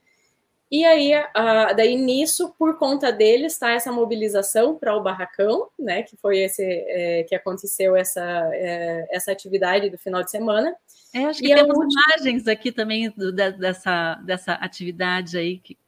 E 0.70 0.84
aí, 0.84 1.12
a, 1.12 1.72
daí 1.72 1.94
nisso, 1.96 2.54
por 2.58 2.78
conta 2.78 3.12
deles, 3.12 3.52
está 3.52 3.72
essa 3.72 3.92
mobilização 3.92 4.76
para 4.76 4.96
o 4.96 5.02
barracão, 5.02 5.68
né, 5.78 6.02
que 6.02 6.16
foi 6.16 6.38
esse 6.38 6.64
é, 6.64 7.22
que 7.24 7.34
aconteceu 7.34 7.94
essa, 7.94 8.50
é, 8.52 9.06
essa 9.10 9.30
atividade 9.30 9.90
do 9.90 9.98
final 9.98 10.22
de 10.22 10.30
semana. 10.30 10.74
É, 11.14 11.26
acho 11.26 11.40
que 11.40 11.52
e 11.52 11.54
temos 11.54 11.76
última... 11.76 12.02
imagens 12.08 12.48
aqui 12.48 12.72
também 12.72 13.10
do, 13.10 13.30
dessa, 13.32 14.14
dessa 14.24 14.54
atividade 14.54 15.38
aí 15.38 15.58
que 15.58 15.78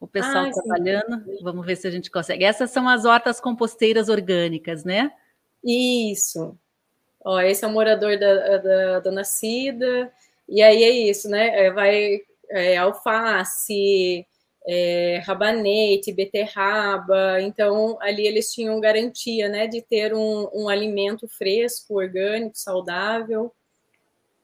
o 0.00 0.06
pessoal 0.08 0.46
ah, 0.46 0.50
trabalhando. 0.50 1.24
Sim. 1.24 1.38
Vamos 1.44 1.64
ver 1.64 1.76
se 1.76 1.86
a 1.86 1.90
gente 1.90 2.10
consegue. 2.10 2.44
Essas 2.44 2.72
são 2.72 2.88
as 2.88 3.04
hortas 3.04 3.40
composteiras 3.40 4.08
orgânicas, 4.08 4.82
né? 4.82 5.12
Isso. 5.64 6.58
Ó, 7.24 7.40
esse 7.40 7.64
é 7.64 7.68
o 7.68 7.70
morador 7.70 8.18
da, 8.18 8.58
da 8.58 9.00
Dona 9.00 9.24
Cida. 9.24 10.12
E 10.48 10.62
aí 10.62 10.82
é 10.82 10.90
isso, 10.90 11.28
né? 11.28 11.66
É, 11.66 11.70
vai 11.70 12.20
é, 12.50 12.76
alface, 12.76 14.26
é, 14.66 15.22
rabanete, 15.24 16.12
beterraba. 16.12 17.40
Então, 17.40 17.98
ali 18.00 18.26
eles 18.26 18.52
tinham 18.52 18.80
garantia, 18.80 19.48
né, 19.48 19.66
de 19.66 19.82
ter 19.82 20.14
um, 20.14 20.48
um 20.52 20.68
alimento 20.68 21.26
fresco, 21.28 21.94
orgânico, 21.94 22.56
saudável. 22.56 23.52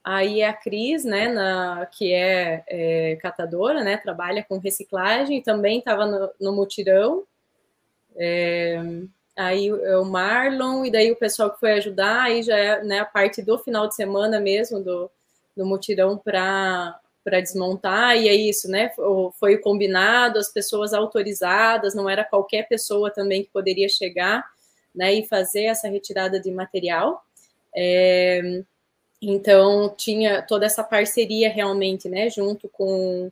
Aí 0.03 0.43
a 0.43 0.53
Cris, 0.53 1.05
né, 1.05 1.29
na, 1.29 1.87
que 1.87 2.13
é, 2.13 2.65
é, 2.67 3.17
catadora, 3.17 3.85
né, 3.85 3.97
trabalha 3.99 4.43
com 4.43 4.59
reciclagem, 4.59 5.43
também 5.43 5.81
estava 5.81 6.07
no, 6.07 6.31
no, 6.41 6.53
mutirão. 6.57 7.25
É, 8.17 8.81
aí 9.39 9.73
o 9.73 10.05
Marlon, 10.05 10.85
e 10.85 10.91
daí 10.91 11.13
o 11.13 11.17
pessoal 11.17 11.51
que 11.51 11.61
foi 11.61 11.73
ajudar, 11.75 12.23
aí 12.23 12.43
já 12.43 12.57
é 12.57 12.83
né, 12.83 12.99
a 12.99 13.05
parte 13.05 13.41
do 13.41 13.57
final 13.57 13.87
de 13.87 13.95
semana 13.95 14.41
mesmo, 14.41 14.83
do, 14.83 15.09
do 15.57 15.65
mutirão 15.65 16.19
para 16.19 17.01
desmontar, 17.25 18.17
e 18.17 18.29
é 18.29 18.35
isso, 18.35 18.69
né? 18.69 18.91
Foi 19.39 19.57
combinado, 19.59 20.41
as 20.41 20.49
pessoas 20.49 20.93
autorizadas, 20.93 21.95
não 21.95 22.11
era 22.11 22.25
qualquer 22.25 22.67
pessoa 22.67 23.13
também 23.13 23.45
que 23.45 23.51
poderia 23.51 23.89
chegar 23.89 24.45
né, 24.93 25.15
e 25.15 25.27
fazer 25.27 25.65
essa 25.67 25.89
retirada 25.89 26.41
de 26.41 26.51
material. 26.51 27.25
É, 27.73 28.65
então, 29.23 29.95
tinha 29.97 30.43
toda 30.43 30.67
essa 30.67 30.83
parceria 30.83 31.49
realmente, 31.49 32.09
né, 32.09 32.29
junto 32.29 32.69
com, 32.69 33.31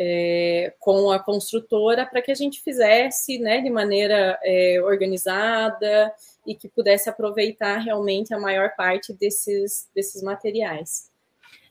é, 0.00 0.72
com 0.78 1.10
a 1.10 1.18
construtora, 1.18 2.06
para 2.06 2.22
que 2.22 2.30
a 2.30 2.34
gente 2.34 2.62
fizesse, 2.62 3.38
né, 3.40 3.60
de 3.60 3.68
maneira 3.68 4.38
é, 4.44 4.80
organizada 4.80 6.14
e 6.46 6.54
que 6.54 6.68
pudesse 6.68 7.10
aproveitar 7.10 7.78
realmente 7.78 8.32
a 8.32 8.38
maior 8.38 8.76
parte 8.76 9.12
desses, 9.12 9.88
desses 9.92 10.22
materiais. 10.22 11.10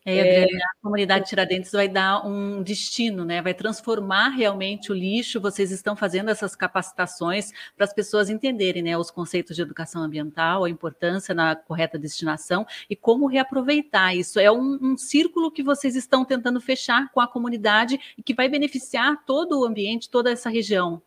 É, 0.09 0.21
Adriana, 0.21 0.63
a 0.63 0.81
comunidade 0.81 1.27
Tiradentes 1.27 1.69
vai 1.69 1.89
dar 1.89 2.25
um 2.25 2.63
destino, 2.63 3.25
né? 3.25 3.41
Vai 3.41 3.53
transformar 3.53 4.29
realmente 4.29 4.89
o 4.89 4.95
lixo. 4.95 5.41
Vocês 5.41 5.69
estão 5.69 5.97
fazendo 5.97 6.29
essas 6.29 6.55
capacitações 6.55 7.51
para 7.75 7.83
as 7.83 7.93
pessoas 7.93 8.29
entenderem, 8.29 8.81
né, 8.81 8.97
os 8.97 9.11
conceitos 9.11 9.53
de 9.53 9.61
educação 9.61 10.01
ambiental, 10.01 10.63
a 10.63 10.69
importância 10.69 11.35
na 11.35 11.57
correta 11.57 11.99
destinação 11.99 12.65
e 12.89 12.95
como 12.95 13.27
reaproveitar. 13.27 14.15
Isso 14.15 14.39
é 14.39 14.49
um, 14.49 14.79
um 14.81 14.97
círculo 14.97 15.51
que 15.51 15.61
vocês 15.61 15.93
estão 15.93 16.23
tentando 16.23 16.61
fechar 16.61 17.11
com 17.11 17.19
a 17.19 17.27
comunidade 17.27 17.99
e 18.17 18.23
que 18.23 18.33
vai 18.33 18.47
beneficiar 18.47 19.25
todo 19.25 19.59
o 19.59 19.65
ambiente, 19.65 20.09
toda 20.09 20.31
essa 20.31 20.49
região. 20.49 21.01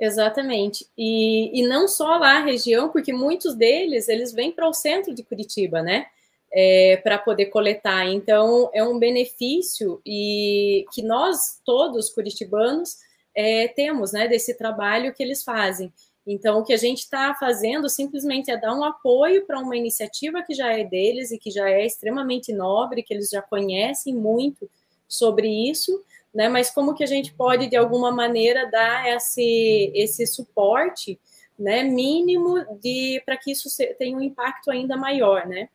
Exatamente. 0.00 0.86
E, 0.96 1.60
e 1.60 1.66
não 1.68 1.86
só 1.86 2.16
lá 2.16 2.38
a 2.38 2.44
região, 2.44 2.88
porque 2.88 3.12
muitos 3.12 3.54
deles 3.54 4.08
eles 4.08 4.32
vêm 4.32 4.52
para 4.52 4.66
o 4.66 4.72
centro 4.72 5.14
de 5.14 5.22
Curitiba, 5.22 5.82
né? 5.82 6.06
É, 6.52 6.96
para 6.98 7.18
poder 7.18 7.46
coletar. 7.46 8.06
Então, 8.06 8.70
é 8.72 8.82
um 8.82 8.98
benefício 8.98 10.00
e 10.04 10.84
que 10.92 11.02
nós 11.02 11.60
todos 11.64 12.10
curitibanos 12.10 12.96
é, 13.34 13.68
temos, 13.68 14.12
né, 14.12 14.26
desse 14.26 14.56
trabalho 14.56 15.12
que 15.12 15.22
eles 15.22 15.42
fazem. 15.42 15.92
Então, 16.26 16.58
o 16.58 16.64
que 16.64 16.72
a 16.72 16.76
gente 16.76 16.98
está 17.00 17.34
fazendo 17.34 17.88
simplesmente 17.88 18.50
é 18.50 18.56
dar 18.56 18.74
um 18.74 18.82
apoio 18.82 19.46
para 19.46 19.60
uma 19.60 19.76
iniciativa 19.76 20.42
que 20.42 20.54
já 20.54 20.72
é 20.72 20.82
deles 20.82 21.30
e 21.30 21.38
que 21.38 21.50
já 21.50 21.70
é 21.70 21.86
extremamente 21.86 22.52
nobre, 22.52 23.02
que 23.02 23.14
eles 23.14 23.30
já 23.30 23.40
conhecem 23.40 24.12
muito 24.12 24.68
sobre 25.06 25.48
isso, 25.70 26.02
né? 26.34 26.48
Mas 26.48 26.68
como 26.68 26.94
que 26.94 27.04
a 27.04 27.06
gente 27.06 27.32
pode, 27.32 27.68
de 27.68 27.76
alguma 27.76 28.10
maneira, 28.10 28.68
dar 28.68 29.08
esse, 29.14 29.92
esse 29.94 30.26
suporte, 30.26 31.18
né, 31.56 31.84
mínimo 31.84 32.64
de 32.80 33.22
para 33.24 33.36
que 33.36 33.52
isso 33.52 33.68
tenha 33.96 34.16
um 34.16 34.20
impacto 34.20 34.70
ainda 34.70 34.96
maior, 34.96 35.46
né? 35.46 35.68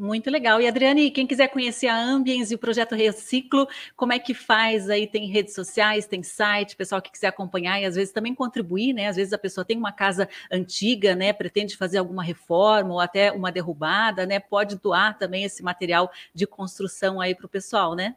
Muito 0.00 0.30
legal. 0.30 0.62
E 0.62 0.66
Adriane, 0.66 1.10
quem 1.10 1.26
quiser 1.26 1.48
conhecer 1.48 1.86
a 1.86 2.02
Ambiens 2.02 2.50
e 2.50 2.54
o 2.54 2.58
projeto 2.58 2.94
Reciclo, 2.94 3.68
como 3.94 4.14
é 4.14 4.18
que 4.18 4.32
faz 4.32 4.88
aí? 4.88 5.06
Tem 5.06 5.26
redes 5.26 5.54
sociais, 5.54 6.06
tem 6.06 6.22
site, 6.22 6.74
pessoal 6.74 7.02
que 7.02 7.12
quiser 7.12 7.26
acompanhar 7.26 7.78
e 7.78 7.84
às 7.84 7.96
vezes 7.96 8.10
também 8.10 8.34
contribuir, 8.34 8.94
né? 8.94 9.08
Às 9.08 9.16
vezes 9.16 9.34
a 9.34 9.38
pessoa 9.38 9.62
tem 9.62 9.76
uma 9.76 9.92
casa 9.92 10.26
antiga, 10.50 11.14
né? 11.14 11.34
Pretende 11.34 11.76
fazer 11.76 11.98
alguma 11.98 12.22
reforma 12.22 12.94
ou 12.94 12.98
até 12.98 13.30
uma 13.30 13.52
derrubada, 13.52 14.24
né? 14.24 14.40
Pode 14.40 14.78
doar 14.78 15.18
também 15.18 15.44
esse 15.44 15.62
material 15.62 16.10
de 16.34 16.46
construção 16.46 17.20
aí 17.20 17.34
para 17.34 17.44
o 17.44 17.50
pessoal, 17.50 17.94
né? 17.94 18.16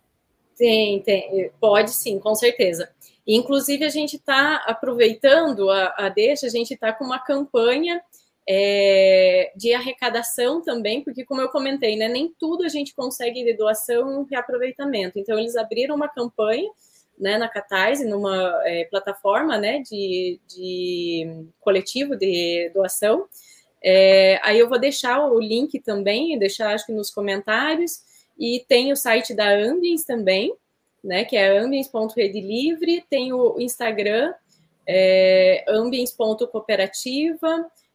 Tem, 0.56 1.02
tem, 1.02 1.52
pode 1.60 1.92
sim, 1.92 2.18
com 2.18 2.34
certeza. 2.34 2.94
Inclusive, 3.28 3.84
a 3.84 3.90
gente 3.90 4.16
está 4.16 4.64
aproveitando 4.68 5.70
a, 5.70 5.94
a 5.98 6.08
deixa, 6.08 6.48
a 6.48 6.50
gente 6.50 6.76
está 6.76 6.94
com 6.94 7.04
uma 7.04 7.20
campanha 7.20 8.02
é, 8.48 9.52
de 9.56 9.74
arrecadação 9.74 10.62
também, 10.62 11.04
porque 11.04 11.24
como 11.24 11.42
eu 11.42 11.50
comentei, 11.50 11.96
né, 11.96 12.08
nem 12.08 12.34
tudo 12.38 12.64
a 12.64 12.70
gente 12.70 12.94
consegue 12.94 13.44
de 13.44 13.54
doação 13.54 14.24
e 14.24 14.30
reaproveitamento. 14.30 15.18
Então 15.18 15.38
eles 15.40 15.56
abriram 15.56 15.96
uma 15.96 16.10
campanha 16.10 16.70
né, 17.18 17.38
na 17.38 17.48
Catarse, 17.48 18.06
numa 18.06 18.62
é, 18.66 18.86
plataforma 18.86 19.58
né, 19.58 19.80
de, 19.80 20.40
de 20.48 21.48
coletivo 21.62 22.16
de 22.16 22.70
doação. 22.74 23.28
É, 23.82 24.40
aí 24.44 24.60
eu 24.60 24.70
vou 24.70 24.80
deixar 24.80 25.26
o 25.26 25.40
link 25.40 25.80
também, 25.80 26.38
deixar 26.38 26.74
acho 26.74 26.86
que 26.86 26.94
nos 26.94 27.12
comentários, 27.12 28.02
e 28.38 28.64
tem 28.68 28.92
o 28.92 28.96
site 28.96 29.34
da 29.34 29.50
Ambiens 29.50 30.04
também, 30.04 30.54
né, 31.04 31.26
que 31.26 31.36
é 31.36 31.58
ambiens.redelivre, 31.58 33.04
tem 33.10 33.34
o 33.34 33.60
Instagram, 33.60 34.34
é, 34.88 35.66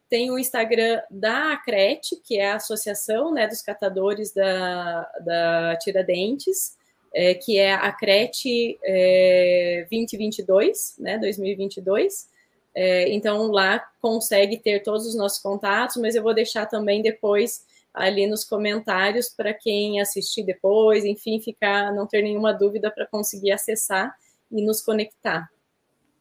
tem 0.08 0.30
o 0.30 0.38
Instagram 0.38 1.00
da 1.10 1.52
Acrete, 1.52 2.16
que 2.16 2.38
é 2.38 2.52
a 2.52 2.56
associação 2.56 3.32
né, 3.32 3.46
dos 3.46 3.60
catadores 3.60 4.32
da, 4.32 5.02
da 5.20 5.76
Tiradentes, 5.76 6.76
é, 7.14 7.34
que 7.34 7.58
é 7.58 7.74
a 7.74 7.88
Acrete 7.88 8.78
é, 8.82 9.86
2022, 9.90 10.96
né, 10.98 11.18
2022. 11.18 12.28
É, 12.74 13.08
então, 13.12 13.48
lá 13.48 13.80
consegue 14.00 14.56
ter 14.58 14.82
todos 14.82 15.06
os 15.06 15.14
nossos 15.14 15.40
contatos, 15.40 15.96
mas 15.96 16.14
eu 16.14 16.22
vou 16.22 16.34
deixar 16.34 16.66
também 16.66 17.02
depois 17.02 17.66
ali 17.92 18.26
nos 18.26 18.44
comentários 18.44 19.28
para 19.28 19.52
quem 19.52 20.00
assistir 20.00 20.44
depois, 20.44 21.04
enfim, 21.04 21.40
ficar, 21.40 21.92
não 21.92 22.06
ter 22.06 22.22
nenhuma 22.22 22.52
dúvida 22.52 22.90
para 22.90 23.06
conseguir 23.06 23.50
acessar 23.50 24.14
e 24.50 24.62
nos 24.62 24.80
conectar. 24.80 25.50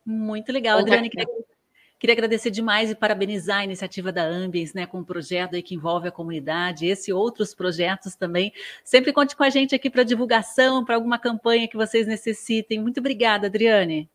Muito 0.05 0.51
legal, 0.51 0.79
Adriane. 0.79 1.09
Queria 1.09 1.27
agradecer 2.05 2.51
demais 2.51 2.91
e 2.91 2.95
parabenizar 2.95 3.59
a 3.59 3.63
iniciativa 3.63 4.11
da 4.11 4.23
Ambiens, 4.23 4.73
né, 4.73 4.85
com 4.85 4.99
um 4.99 5.03
projeto 5.03 5.55
aí 5.55 5.63
que 5.63 5.73
envolve 5.73 6.07
a 6.07 6.11
comunidade, 6.11 6.85
esse 6.85 7.09
e 7.09 7.13
outros 7.13 7.55
projetos 7.55 8.15
também. 8.15 8.53
Sempre 8.83 9.11
conte 9.11 9.35
com 9.35 9.43
a 9.43 9.49
gente 9.49 9.73
aqui 9.73 9.89
para 9.89 10.03
divulgação, 10.03 10.85
para 10.85 10.95
alguma 10.95 11.17
campanha 11.17 11.67
que 11.67 11.75
vocês 11.75 12.05
necessitem. 12.05 12.79
Muito 12.79 12.99
obrigada, 12.99 13.47
Adriane. 13.47 14.07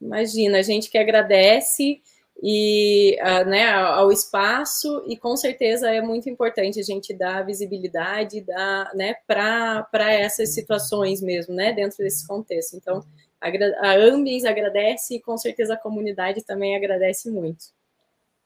Imagina, 0.00 0.58
a 0.58 0.62
gente 0.62 0.90
que 0.90 0.98
agradece 0.98 2.02
e 2.42 3.16
né, 3.46 3.70
ao 3.70 4.10
espaço 4.12 5.02
e 5.06 5.16
com 5.16 5.34
certeza 5.36 5.88
é 5.88 6.02
muito 6.02 6.28
importante 6.28 6.78
a 6.80 6.82
gente 6.82 7.14
dar 7.14 7.46
visibilidade 7.46 8.42
dar, 8.42 8.92
né, 8.94 9.14
para 9.26 10.12
essas 10.12 10.52
situações 10.52 11.22
mesmo, 11.22 11.54
né, 11.54 11.72
dentro 11.72 11.98
desse 11.98 12.26
contexto. 12.26 12.76
Então, 12.76 13.02
a, 13.44 13.90
a 13.90 13.96
Ambiens 13.96 14.44
agradece 14.44 15.16
e 15.16 15.20
com 15.20 15.36
certeza 15.36 15.74
a 15.74 15.78
comunidade 15.78 16.44
também 16.44 16.76
agradece 16.76 17.30
muito. 17.30 17.66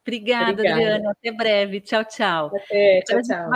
Obrigada, 0.02 0.52
Obrigada. 0.52 0.80
Adriana. 0.80 1.10
Até 1.10 1.32
breve. 1.32 1.80
Tchau, 1.80 2.04
tchau. 2.04 2.50
Até, 2.54 3.02
tchau, 3.02 3.22
tchau. 3.22 3.50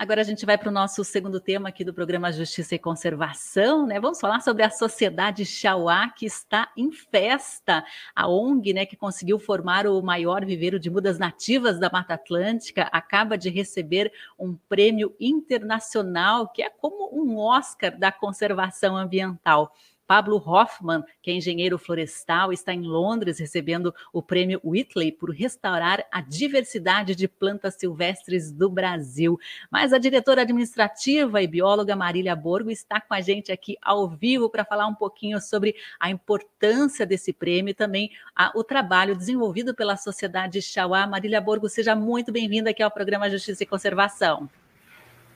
Agora 0.00 0.22
a 0.22 0.24
gente 0.24 0.46
vai 0.46 0.56
para 0.56 0.70
o 0.70 0.72
nosso 0.72 1.04
segundo 1.04 1.38
tema 1.38 1.68
aqui 1.68 1.84
do 1.84 1.92
programa 1.92 2.32
Justiça 2.32 2.74
e 2.74 2.78
Conservação, 2.78 3.86
né? 3.86 4.00
Vamos 4.00 4.18
falar 4.18 4.40
sobre 4.40 4.62
a 4.62 4.70
Sociedade 4.70 5.44
Chauá, 5.44 6.08
que 6.08 6.24
está 6.24 6.72
em 6.74 6.90
festa. 6.90 7.84
A 8.16 8.26
ONG, 8.26 8.72
né, 8.72 8.86
que 8.86 8.96
conseguiu 8.96 9.38
formar 9.38 9.86
o 9.86 10.00
maior 10.00 10.42
viveiro 10.42 10.80
de 10.80 10.88
mudas 10.88 11.18
nativas 11.18 11.78
da 11.78 11.90
Mata 11.90 12.14
Atlântica, 12.14 12.84
acaba 12.84 13.36
de 13.36 13.50
receber 13.50 14.10
um 14.38 14.56
prêmio 14.70 15.14
internacional, 15.20 16.48
que 16.48 16.62
é 16.62 16.70
como 16.70 17.10
um 17.12 17.36
Oscar 17.36 17.98
da 17.98 18.10
conservação 18.10 18.96
ambiental. 18.96 19.70
Pablo 20.10 20.42
Hoffman, 20.44 21.04
que 21.22 21.30
é 21.30 21.34
engenheiro 21.34 21.78
florestal, 21.78 22.52
está 22.52 22.74
em 22.74 22.82
Londres 22.82 23.38
recebendo 23.38 23.94
o 24.12 24.20
prêmio 24.20 24.60
Whitley 24.64 25.12
por 25.12 25.30
restaurar 25.30 26.04
a 26.10 26.20
diversidade 26.20 27.14
de 27.14 27.28
plantas 27.28 27.76
silvestres 27.76 28.50
do 28.50 28.68
Brasil. 28.68 29.38
Mas 29.70 29.92
a 29.92 29.98
diretora 29.98 30.42
administrativa 30.42 31.40
e 31.40 31.46
bióloga 31.46 31.94
Marília 31.94 32.34
Borgo 32.34 32.72
está 32.72 33.00
com 33.00 33.14
a 33.14 33.20
gente 33.20 33.52
aqui 33.52 33.76
ao 33.80 34.08
vivo 34.08 34.50
para 34.50 34.64
falar 34.64 34.88
um 34.88 34.96
pouquinho 34.96 35.40
sobre 35.40 35.76
a 36.00 36.10
importância 36.10 37.06
desse 37.06 37.32
prêmio 37.32 37.70
e 37.70 37.74
também 37.74 38.10
a, 38.34 38.50
o 38.56 38.64
trabalho 38.64 39.14
desenvolvido 39.14 39.76
pela 39.76 39.96
Sociedade 39.96 40.60
Chauá. 40.60 41.06
Marília 41.06 41.40
Borgo, 41.40 41.68
seja 41.68 41.94
muito 41.94 42.32
bem-vinda 42.32 42.70
aqui 42.70 42.82
ao 42.82 42.90
programa 42.90 43.30
Justiça 43.30 43.62
e 43.62 43.66
Conservação. 43.66 44.50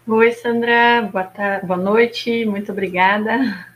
Oi, 0.04 0.32
Sandra, 0.32 1.02
boa, 1.12 1.22
tarde, 1.22 1.64
boa 1.64 1.78
noite, 1.78 2.44
muito 2.44 2.72
obrigada. 2.72 3.72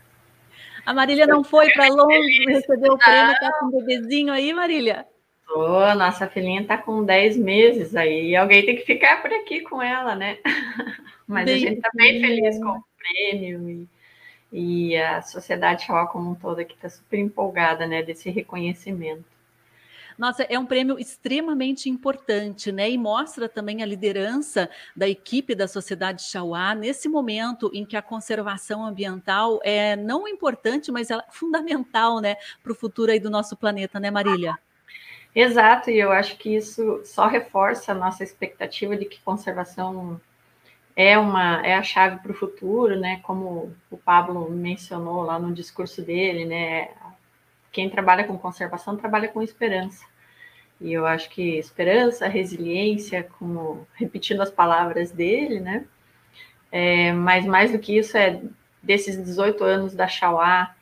A 0.88 0.94
Marília 0.94 1.26
não 1.26 1.44
foi 1.44 1.70
para 1.70 1.86
longe, 1.88 2.44
recebeu 2.46 2.94
o 2.94 2.98
prêmio, 2.98 3.32
está 3.32 3.52
com 3.58 3.66
um 3.66 3.70
bebezinho 3.70 4.32
aí, 4.32 4.54
Marília? 4.54 5.06
Tô, 5.46 5.94
nossa 5.94 6.26
filhinha 6.26 6.62
está 6.62 6.78
com 6.78 7.04
10 7.04 7.36
meses 7.36 7.94
aí, 7.94 8.34
alguém 8.34 8.64
tem 8.64 8.74
que 8.74 8.86
ficar 8.86 9.20
por 9.20 9.30
aqui 9.30 9.60
com 9.60 9.82
ela, 9.82 10.14
né? 10.14 10.38
Mas 11.28 11.44
bem, 11.44 11.54
a 11.54 11.58
gente 11.58 11.76
está 11.76 11.90
bem 11.92 12.22
feliz 12.22 12.58
com 12.58 12.70
o 12.70 12.84
prêmio 12.96 13.68
e, 14.50 14.88
e 14.90 14.96
a 14.96 15.20
sociedade 15.20 15.86
como 16.10 16.30
um 16.30 16.34
todo 16.34 16.60
aqui 16.60 16.72
está 16.72 16.88
super 16.88 17.18
empolgada, 17.18 17.86
né, 17.86 18.02
desse 18.02 18.30
reconhecimento. 18.30 19.26
Nossa, 20.18 20.42
é 20.42 20.58
um 20.58 20.66
prêmio 20.66 20.98
extremamente 20.98 21.88
importante, 21.88 22.72
né? 22.72 22.90
E 22.90 22.98
mostra 22.98 23.48
também 23.48 23.84
a 23.84 23.86
liderança 23.86 24.68
da 24.96 25.08
equipe 25.08 25.54
da 25.54 25.68
Sociedade 25.68 26.22
Chauá 26.22 26.74
nesse 26.74 27.08
momento 27.08 27.70
em 27.72 27.86
que 27.86 27.96
a 27.96 28.02
conservação 28.02 28.84
ambiental 28.84 29.60
é 29.62 29.94
não 29.94 30.26
importante, 30.26 30.90
mas 30.90 31.08
é 31.10 31.18
fundamental, 31.30 32.20
né, 32.20 32.34
para 32.64 32.72
o 32.72 32.74
futuro 32.74 33.12
aí 33.12 33.20
do 33.20 33.30
nosso 33.30 33.56
planeta, 33.56 34.00
né, 34.00 34.10
Marília? 34.10 34.58
Exato, 35.32 35.90
e 35.90 35.98
eu 35.98 36.10
acho 36.10 36.36
que 36.36 36.56
isso 36.56 37.00
só 37.04 37.28
reforça 37.28 37.92
a 37.92 37.94
nossa 37.94 38.24
expectativa 38.24 38.96
de 38.96 39.04
que 39.04 39.20
conservação 39.20 40.20
é 40.96 41.16
uma 41.16 41.64
é 41.64 41.76
a 41.76 41.82
chave 41.82 42.18
para 42.20 42.32
o 42.32 42.34
futuro, 42.34 42.98
né? 42.98 43.20
Como 43.22 43.72
o 43.88 43.96
Pablo 43.96 44.50
mencionou 44.50 45.22
lá 45.22 45.38
no 45.38 45.54
discurso 45.54 46.02
dele, 46.02 46.44
né? 46.44 46.88
Quem 47.72 47.88
trabalha 47.90 48.24
com 48.24 48.38
conservação 48.38 48.96
trabalha 48.96 49.28
com 49.28 49.42
esperança. 49.42 50.04
E 50.80 50.92
eu 50.92 51.06
acho 51.06 51.28
que 51.30 51.58
esperança, 51.58 52.28
resiliência, 52.28 53.28
como 53.38 53.86
repetindo 53.94 54.40
as 54.40 54.50
palavras 54.50 55.10
dele, 55.10 55.60
né? 55.60 55.84
É, 56.70 57.12
mas 57.12 57.44
mais 57.44 57.72
do 57.72 57.78
que 57.78 57.96
isso 57.96 58.16
é 58.16 58.40
desses 58.82 59.22
18 59.22 59.64
anos 59.64 59.94
da 59.94 60.06
Xauá, 60.06 60.74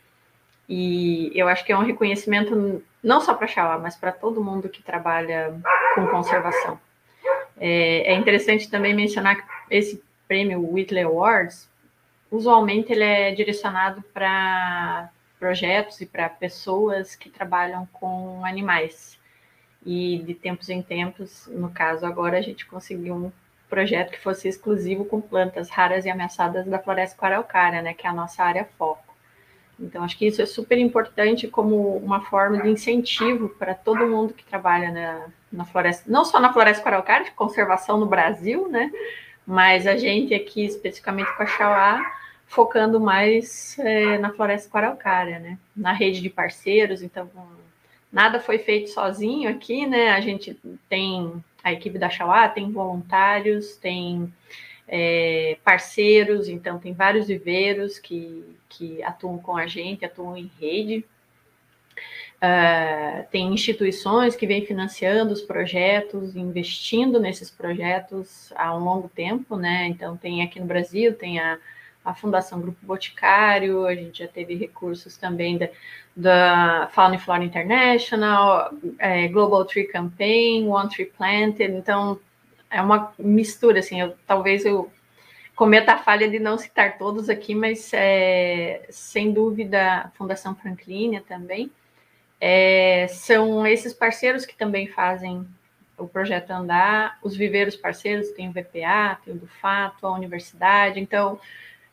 e 0.68 1.30
eu 1.34 1.48
acho 1.48 1.64
que 1.64 1.72
é 1.72 1.78
um 1.78 1.84
reconhecimento 1.84 2.82
não 3.02 3.20
só 3.20 3.34
para 3.34 3.44
a 3.44 3.48
Xauá, 3.48 3.78
mas 3.78 3.96
para 3.96 4.12
todo 4.12 4.42
mundo 4.42 4.68
que 4.68 4.82
trabalha 4.82 5.54
com 5.94 6.06
conservação. 6.08 6.78
É, 7.58 8.12
é, 8.12 8.14
interessante 8.14 8.68
também 8.68 8.94
mencionar 8.94 9.36
que 9.36 9.44
esse 9.70 10.02
prêmio 10.28 10.60
Whitley 10.72 11.04
Awards, 11.04 11.70
usualmente 12.30 12.92
ele 12.92 13.04
é 13.04 13.30
direcionado 13.32 14.02
para 14.12 15.08
projetos 15.38 16.00
e 16.00 16.06
para 16.06 16.28
pessoas 16.28 17.14
que 17.14 17.28
trabalham 17.28 17.86
com 17.92 18.44
animais. 18.44 19.18
E 19.84 20.18
de 20.26 20.34
tempos 20.34 20.68
em 20.68 20.82
tempos, 20.82 21.46
no 21.48 21.70
caso 21.70 22.04
agora, 22.04 22.38
a 22.38 22.42
gente 22.42 22.66
conseguiu 22.66 23.14
um 23.14 23.32
projeto 23.68 24.10
que 24.10 24.20
fosse 24.20 24.48
exclusivo 24.48 25.04
com 25.04 25.20
plantas 25.20 25.70
raras 25.70 26.04
e 26.04 26.10
ameaçadas 26.10 26.66
da 26.66 26.78
floresta 26.78 27.24
araucária, 27.26 27.82
né, 27.82 27.94
que 27.94 28.06
é 28.06 28.10
a 28.10 28.12
nossa 28.12 28.42
área 28.42 28.68
foco. 28.78 29.04
Então, 29.78 30.02
acho 30.02 30.16
que 30.16 30.26
isso 30.26 30.40
é 30.40 30.46
super 30.46 30.78
importante 30.78 31.46
como 31.48 31.96
uma 31.98 32.22
forma 32.22 32.62
de 32.62 32.68
incentivo 32.68 33.50
para 33.50 33.74
todo 33.74 34.06
mundo 34.06 34.32
que 34.32 34.44
trabalha 34.44 34.90
na, 34.90 35.26
na 35.52 35.64
floresta, 35.66 36.10
não 36.10 36.24
só 36.24 36.40
na 36.40 36.52
floresta 36.52 36.88
araucária, 36.88 37.26
de 37.26 37.32
conservação 37.32 37.98
no 37.98 38.06
Brasil, 38.06 38.68
né, 38.68 38.90
mas 39.46 39.86
a 39.86 39.96
gente 39.96 40.34
aqui, 40.34 40.64
especificamente 40.64 41.34
com 41.36 41.42
a 41.42 41.46
Xauá, 41.46 42.00
focando 42.46 43.00
mais 43.00 43.78
é, 43.78 44.18
na 44.18 44.32
floresta 44.32 44.78
araucária, 44.78 45.38
né? 45.38 45.58
Na 45.76 45.92
rede 45.92 46.20
de 46.20 46.30
parceiros, 46.30 47.02
então 47.02 47.30
nada 48.12 48.40
foi 48.40 48.58
feito 48.58 48.90
sozinho 48.90 49.50
aqui, 49.50 49.86
né? 49.86 50.10
A 50.10 50.20
gente 50.20 50.58
tem 50.88 51.42
a 51.62 51.72
equipe 51.72 51.98
da 51.98 52.08
Xauá, 52.08 52.48
tem 52.48 52.70
voluntários, 52.70 53.76
tem 53.76 54.32
é, 54.88 55.58
parceiros, 55.64 56.48
então 56.48 56.78
tem 56.78 56.92
vários 56.92 57.26
viveiros 57.26 57.98
que, 57.98 58.44
que 58.68 59.02
atuam 59.02 59.38
com 59.38 59.56
a 59.56 59.66
gente, 59.66 60.04
atuam 60.04 60.36
em 60.36 60.50
rede. 60.60 61.04
Uh, 62.36 63.26
tem 63.30 63.52
instituições 63.54 64.36
que 64.36 64.46
vêm 64.46 64.64
financiando 64.66 65.32
os 65.32 65.40
projetos, 65.40 66.36
investindo 66.36 67.18
nesses 67.18 67.50
projetos 67.50 68.52
há 68.54 68.76
um 68.76 68.84
longo 68.84 69.08
tempo, 69.08 69.56
né? 69.56 69.86
Então 69.86 70.18
tem 70.18 70.42
aqui 70.42 70.60
no 70.60 70.66
Brasil, 70.66 71.14
tem 71.14 71.38
a 71.38 71.58
a 72.06 72.14
Fundação 72.14 72.60
Grupo 72.60 72.78
Boticário, 72.82 73.84
a 73.84 73.94
gente 73.94 74.20
já 74.20 74.28
teve 74.28 74.54
recursos 74.54 75.16
também 75.16 75.58
da, 75.58 75.68
da 76.14 76.88
Fauna 76.92 77.16
e 77.16 77.18
Flora 77.18 77.42
International, 77.42 78.70
é, 78.98 79.26
Global 79.26 79.64
Tree 79.64 79.88
Campaign, 79.88 80.68
One 80.68 80.88
Tree 80.88 81.06
Planted, 81.06 81.72
então 81.72 82.20
é 82.70 82.80
uma 82.80 83.12
mistura, 83.18 83.80
assim, 83.80 84.00
eu, 84.00 84.14
talvez 84.24 84.64
eu 84.64 84.88
cometa 85.56 85.94
a 85.94 85.98
falha 85.98 86.30
de 86.30 86.38
não 86.38 86.56
citar 86.56 86.96
todos 86.96 87.28
aqui, 87.28 87.56
mas 87.56 87.90
é, 87.92 88.86
sem 88.88 89.32
dúvida 89.32 90.02
a 90.04 90.08
Fundação 90.10 90.54
Franklin 90.54 91.18
também, 91.20 91.72
é, 92.40 93.08
são 93.08 93.66
esses 93.66 93.92
parceiros 93.92 94.46
que 94.46 94.56
também 94.56 94.86
fazem 94.86 95.44
o 95.98 96.06
projeto 96.06 96.50
andar, 96.50 97.18
os 97.20 97.34
viveiros 97.34 97.74
parceiros, 97.74 98.28
tem 98.30 98.48
o 98.48 98.52
VPA, 98.52 99.18
tem 99.24 99.34
o 99.34 99.38
do 99.38 99.46
Fato, 99.46 100.06
a 100.06 100.12
universidade, 100.12 101.00
então 101.00 101.40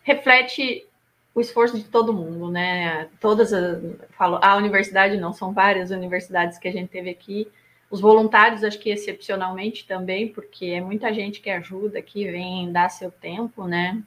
reflete 0.04 0.86
o 1.34 1.42
esforço 1.42 1.78
de 1.78 1.86
todo 1.86 2.14
mundo, 2.14 2.52
né? 2.52 3.10
Todas 3.20 3.52
as, 3.52 3.82
falo, 4.12 4.38
a 4.42 4.56
universidade 4.56 5.18
não, 5.18 5.34
são 5.34 5.52
várias 5.52 5.90
universidades 5.90 6.60
que 6.60 6.68
a 6.68 6.72
gente 6.72 6.90
teve 6.90 7.10
aqui. 7.10 7.48
Os 7.90 8.00
voluntários, 8.00 8.64
acho 8.64 8.80
que 8.80 8.90
excepcionalmente 8.90 9.88
também, 9.88 10.28
porque 10.28 10.66
é 10.66 10.82
muita 10.82 11.14
gente 11.14 11.42
que 11.42 11.50
ajuda 11.50 12.00
aqui, 12.00 12.30
vem 12.30 12.72
dar 12.72 12.90
seu 12.90 13.12
tempo, 13.12 13.66
né? 13.66 14.02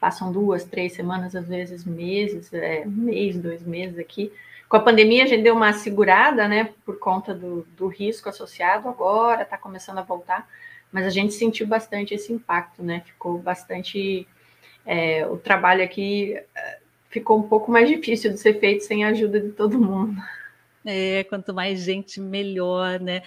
Passam 0.00 0.32
duas, 0.32 0.64
três 0.64 0.92
semanas, 0.94 1.34
às 1.34 1.48
vezes 1.48 1.84
meses, 1.84 2.52
é, 2.52 2.84
um 2.86 2.90
mês, 2.90 3.36
dois 3.38 3.62
meses 3.62 3.98
aqui. 3.98 4.32
Com 4.68 4.76
a 4.76 4.80
pandemia, 4.80 5.24
a 5.24 5.26
gente 5.26 5.42
deu 5.42 5.54
uma 5.54 5.72
segurada, 5.72 6.46
né? 6.46 6.70
Por 6.84 6.98
conta 6.98 7.34
do, 7.34 7.66
do 7.76 7.88
risco 7.88 8.28
associado, 8.28 8.88
agora 8.88 9.42
está 9.42 9.56
começando 9.56 9.98
a 9.98 10.02
voltar, 10.02 10.48
mas 10.92 11.06
a 11.06 11.10
gente 11.10 11.32
sentiu 11.34 11.66
bastante 11.66 12.14
esse 12.14 12.32
impacto, 12.32 12.82
né? 12.82 13.02
Ficou 13.04 13.38
bastante 13.38 14.26
é, 14.88 15.26
o 15.26 15.36
trabalho 15.36 15.84
aqui 15.84 16.34
é, 16.34 16.78
ficou 17.10 17.38
um 17.38 17.42
pouco 17.42 17.70
mais 17.70 17.86
difícil 17.86 18.32
de 18.32 18.38
ser 18.38 18.58
feito 18.58 18.84
sem 18.84 19.04
a 19.04 19.08
ajuda 19.08 19.38
de 19.38 19.50
todo 19.50 19.78
mundo. 19.78 20.16
É, 20.90 21.24
quanto 21.24 21.52
mais 21.52 21.80
gente, 21.80 22.18
melhor, 22.18 22.98
né? 22.98 23.22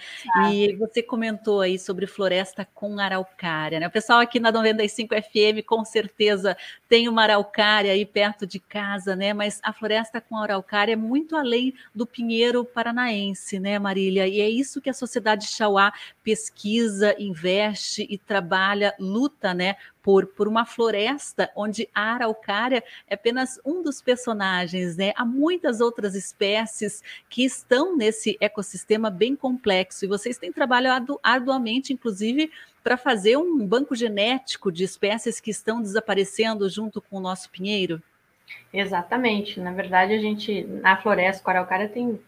E 0.50 0.74
você 0.74 1.00
comentou 1.00 1.60
aí 1.60 1.78
sobre 1.78 2.08
floresta 2.08 2.66
com 2.74 2.98
araucária, 2.98 3.78
né? 3.78 3.86
O 3.86 3.90
pessoal 3.90 4.18
aqui 4.18 4.40
na 4.40 4.50
95 4.50 5.14
FM 5.14 5.64
com 5.64 5.84
certeza 5.84 6.56
tem 6.88 7.08
uma 7.08 7.22
araucária 7.22 7.92
aí 7.92 8.04
perto 8.04 8.44
de 8.44 8.58
casa, 8.58 9.14
né? 9.14 9.32
Mas 9.32 9.60
a 9.62 9.72
floresta 9.72 10.20
com 10.20 10.36
araucária 10.36 10.94
é 10.94 10.96
muito 10.96 11.36
além 11.36 11.72
do 11.94 12.04
pinheiro 12.04 12.64
paranaense, 12.64 13.60
né, 13.60 13.78
Marília? 13.78 14.26
E 14.26 14.40
é 14.40 14.48
isso 14.48 14.80
que 14.80 14.90
a 14.90 14.94
sociedade 14.94 15.46
Chauá 15.46 15.92
pesquisa, 16.24 17.14
investe 17.16 18.04
e 18.10 18.18
trabalha, 18.18 18.92
luta, 18.98 19.54
né, 19.54 19.76
por, 20.02 20.26
por 20.26 20.48
uma 20.48 20.66
floresta 20.66 21.50
onde 21.54 21.88
a 21.94 22.14
araucária 22.14 22.82
é 23.06 23.14
apenas 23.14 23.60
um 23.64 23.82
dos 23.82 24.02
personagens, 24.02 24.96
né? 24.96 25.12
Há 25.16 25.24
muitas 25.24 25.80
outras 25.80 26.14
espécies 26.14 27.02
que 27.30 27.44
estão 27.44 27.96
nesse 27.96 28.36
ecossistema 28.40 29.10
bem 29.10 29.36
complexo 29.36 30.04
e 30.04 30.08
vocês 30.08 30.36
têm 30.38 30.52
trabalhado 30.52 31.20
arduamente, 31.22 31.92
inclusive, 31.92 32.50
para 32.82 32.96
fazer 32.96 33.36
um 33.36 33.64
banco 33.64 33.94
genético 33.94 34.72
de 34.72 34.82
espécies 34.82 35.40
que 35.40 35.50
estão 35.50 35.80
desaparecendo 35.80 36.68
junto 36.68 37.00
com 37.00 37.18
o 37.18 37.20
nosso 37.20 37.48
pinheiro? 37.50 38.02
Exatamente. 38.72 39.60
Na 39.60 39.72
verdade, 39.72 40.14
a 40.14 40.18
gente, 40.18 40.64
na 40.64 40.96
floresta 40.96 41.42
com 41.42 41.50
a 41.50 41.54
araucária, 41.54 41.88
tem. 41.88 42.20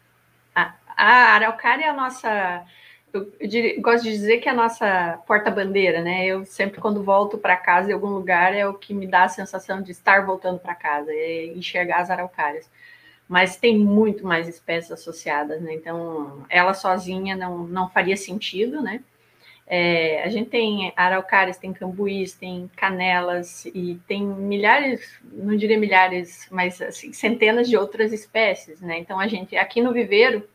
A, 0.54 0.74
a 0.96 1.34
araucária 1.34 1.84
é 1.84 1.88
a 1.88 1.92
nossa 1.92 2.64
eu, 3.14 3.32
eu 3.38 3.80
gosto 3.80 4.02
de 4.02 4.10
dizer 4.10 4.38
que 4.38 4.48
é 4.48 4.52
a 4.52 4.54
nossa 4.54 5.22
porta-bandeira, 5.26 6.02
né? 6.02 6.26
Eu 6.26 6.44
sempre, 6.44 6.80
quando 6.80 7.02
volto 7.02 7.38
para 7.38 7.56
casa 7.56 7.90
em 7.90 7.94
algum 7.94 8.08
lugar, 8.08 8.52
é 8.52 8.66
o 8.66 8.74
que 8.74 8.92
me 8.92 9.06
dá 9.06 9.24
a 9.24 9.28
sensação 9.28 9.80
de 9.80 9.92
estar 9.92 10.26
voltando 10.26 10.58
para 10.58 10.74
casa, 10.74 11.12
é 11.12 11.46
enxergar 11.46 12.00
as 12.00 12.10
araucárias. 12.10 12.68
Mas 13.28 13.56
tem 13.56 13.78
muito 13.78 14.26
mais 14.26 14.48
espécies 14.48 14.90
associadas, 14.90 15.62
né? 15.62 15.72
Então, 15.74 16.44
ela 16.50 16.74
sozinha 16.74 17.36
não, 17.36 17.58
não 17.66 17.88
faria 17.88 18.16
sentido, 18.16 18.82
né? 18.82 19.00
É, 19.66 20.22
a 20.22 20.28
gente 20.28 20.50
tem 20.50 20.92
araucárias, 20.94 21.56
tem 21.56 21.72
cambuís, 21.72 22.34
tem 22.34 22.70
canelas 22.76 23.64
e 23.66 23.98
tem 24.06 24.22
milhares, 24.22 25.18
não 25.32 25.56
diria 25.56 25.78
milhares, 25.78 26.46
mas 26.50 26.82
assim, 26.82 27.12
centenas 27.14 27.68
de 27.68 27.76
outras 27.76 28.12
espécies, 28.12 28.80
né? 28.82 28.98
Então 28.98 29.18
a 29.18 29.26
gente 29.26 29.56
aqui 29.56 29.80
no 29.80 29.92
viveiro 29.92 30.46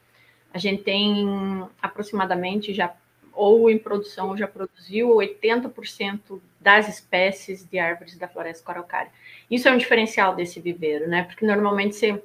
a 0.54 0.58
gente 0.58 0.84
tem 0.84 1.68
aproximadamente 1.82 2.74
já, 2.74 2.94
ou 3.34 3.70
em 3.70 3.78
produção, 3.78 4.30
ou 4.30 4.38
já 4.38 4.48
produziu 4.48 5.10
80% 5.10 6.42
das 6.60 6.88
espécies 6.90 7.66
de 7.66 7.80
árvores 7.80 8.18
da 8.18 8.28
floresta 8.28 8.64
coralcária. 8.66 9.12
Isso 9.50 9.68
é 9.68 9.72
um 9.72 9.78
diferencial 9.78 10.36
desse 10.36 10.60
viveiro, 10.60 11.08
né? 11.08 11.24
Porque 11.24 11.46
normalmente 11.46 11.96
você 11.96 12.22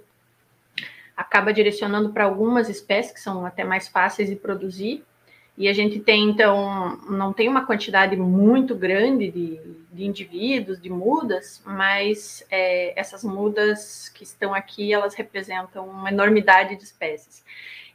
acaba 1.16 1.52
direcionando 1.52 2.10
para 2.10 2.24
algumas 2.24 2.68
espécies 2.68 3.12
que 3.12 3.20
são 3.20 3.46
até 3.46 3.62
mais 3.62 3.86
fáceis 3.86 4.28
de 4.28 4.36
produzir, 4.36 5.04
e 5.56 5.68
a 5.68 5.72
gente 5.72 6.00
tem, 6.00 6.28
então, 6.30 6.96
não 7.08 7.32
tem 7.32 7.48
uma 7.48 7.64
quantidade 7.64 8.16
muito 8.16 8.74
grande 8.74 9.30
de, 9.30 9.60
de 9.92 10.04
indivíduos, 10.04 10.82
de 10.82 10.90
mudas, 10.90 11.62
mas 11.64 12.44
é, 12.50 12.98
essas 12.98 13.22
mudas 13.22 14.08
que 14.08 14.24
estão 14.24 14.52
aqui, 14.52 14.92
elas 14.92 15.14
representam 15.14 15.88
uma 15.88 16.10
enormidade 16.10 16.74
de 16.74 16.82
espécies. 16.82 17.44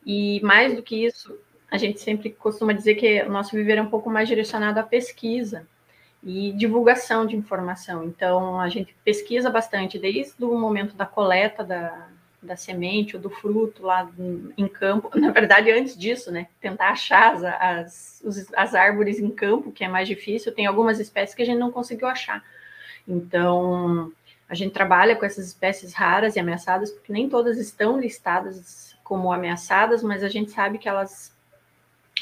E 0.05 0.39
mais 0.41 0.75
do 0.75 0.81
que 0.81 1.05
isso, 1.05 1.37
a 1.69 1.77
gente 1.77 1.99
sempre 1.99 2.31
costuma 2.31 2.73
dizer 2.73 2.95
que 2.95 3.21
o 3.21 3.31
nosso 3.31 3.55
viver 3.55 3.77
é 3.77 3.81
um 3.81 3.89
pouco 3.89 4.09
mais 4.09 4.27
direcionado 4.27 4.79
à 4.79 4.83
pesquisa 4.83 5.67
e 6.23 6.51
divulgação 6.53 7.25
de 7.25 7.35
informação. 7.35 8.03
Então, 8.03 8.59
a 8.59 8.69
gente 8.69 8.95
pesquisa 9.03 9.49
bastante 9.49 9.97
desde 9.99 10.43
o 10.43 10.57
momento 10.57 10.95
da 10.95 11.05
coleta 11.05 11.63
da, 11.63 12.07
da 12.41 12.55
semente 12.55 13.15
ou 13.15 13.21
do 13.21 13.29
fruto 13.29 13.83
lá 13.83 14.09
em 14.57 14.67
campo. 14.67 15.11
Na 15.17 15.31
verdade, 15.31 15.71
antes 15.71 15.97
disso, 15.97 16.31
né? 16.31 16.47
Tentar 16.59 16.89
achar 16.89 17.35
as, 17.35 18.23
as, 18.25 18.53
as 18.53 18.75
árvores 18.75 19.19
em 19.19 19.29
campo, 19.29 19.71
que 19.71 19.83
é 19.83 19.87
mais 19.87 20.07
difícil. 20.07 20.53
Tem 20.53 20.65
algumas 20.65 20.99
espécies 20.99 21.35
que 21.35 21.43
a 21.43 21.45
gente 21.45 21.59
não 21.59 21.71
conseguiu 21.71 22.07
achar. 22.07 22.43
Então, 23.07 24.11
a 24.47 24.55
gente 24.55 24.73
trabalha 24.73 25.15
com 25.15 25.25
essas 25.25 25.47
espécies 25.47 25.93
raras 25.93 26.35
e 26.35 26.39
ameaçadas, 26.39 26.91
porque 26.91 27.13
nem 27.13 27.29
todas 27.29 27.57
estão 27.57 27.99
listadas 27.99 28.95
como 29.09 29.33
ameaçadas, 29.33 30.03
mas 30.03 30.23
a 30.23 30.29
gente 30.29 30.51
sabe 30.51 30.77
que 30.77 30.87
elas, 30.87 31.35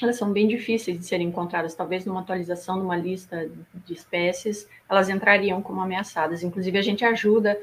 elas 0.02 0.16
são 0.16 0.32
bem 0.32 0.48
difíceis 0.48 0.98
de 0.98 1.06
serem 1.06 1.28
encontradas. 1.28 1.76
Talvez 1.76 2.06
numa 2.06 2.22
atualização 2.22 2.80
de 2.80 2.86
uma 2.86 2.96
lista 2.96 3.50
de 3.86 3.94
espécies, 3.94 4.66
elas 4.90 5.10
entrariam 5.10 5.62
como 5.62 5.82
ameaçadas. 5.82 6.44
Inclusive, 6.44 6.78
a 6.78 6.82
gente 6.82 7.04
ajuda 7.04 7.60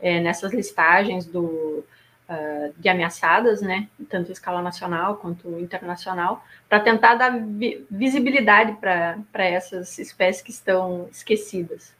é, 0.00 0.20
nessas 0.20 0.54
listagens 0.54 1.26
do, 1.26 1.84
uh, 2.30 2.72
de 2.78 2.88
ameaçadas, 2.88 3.60
né, 3.60 3.88
tanto 4.08 4.30
em 4.30 4.32
escala 4.32 4.62
nacional 4.62 5.16
quanto 5.16 5.60
internacional, 5.60 6.42
para 6.66 6.80
tentar 6.80 7.16
dar 7.16 7.38
vi 7.38 7.84
visibilidade 7.90 8.72
para 8.80 9.44
essas 9.44 9.98
espécies 9.98 10.42
que 10.42 10.50
estão 10.50 11.10
esquecidas. 11.12 11.94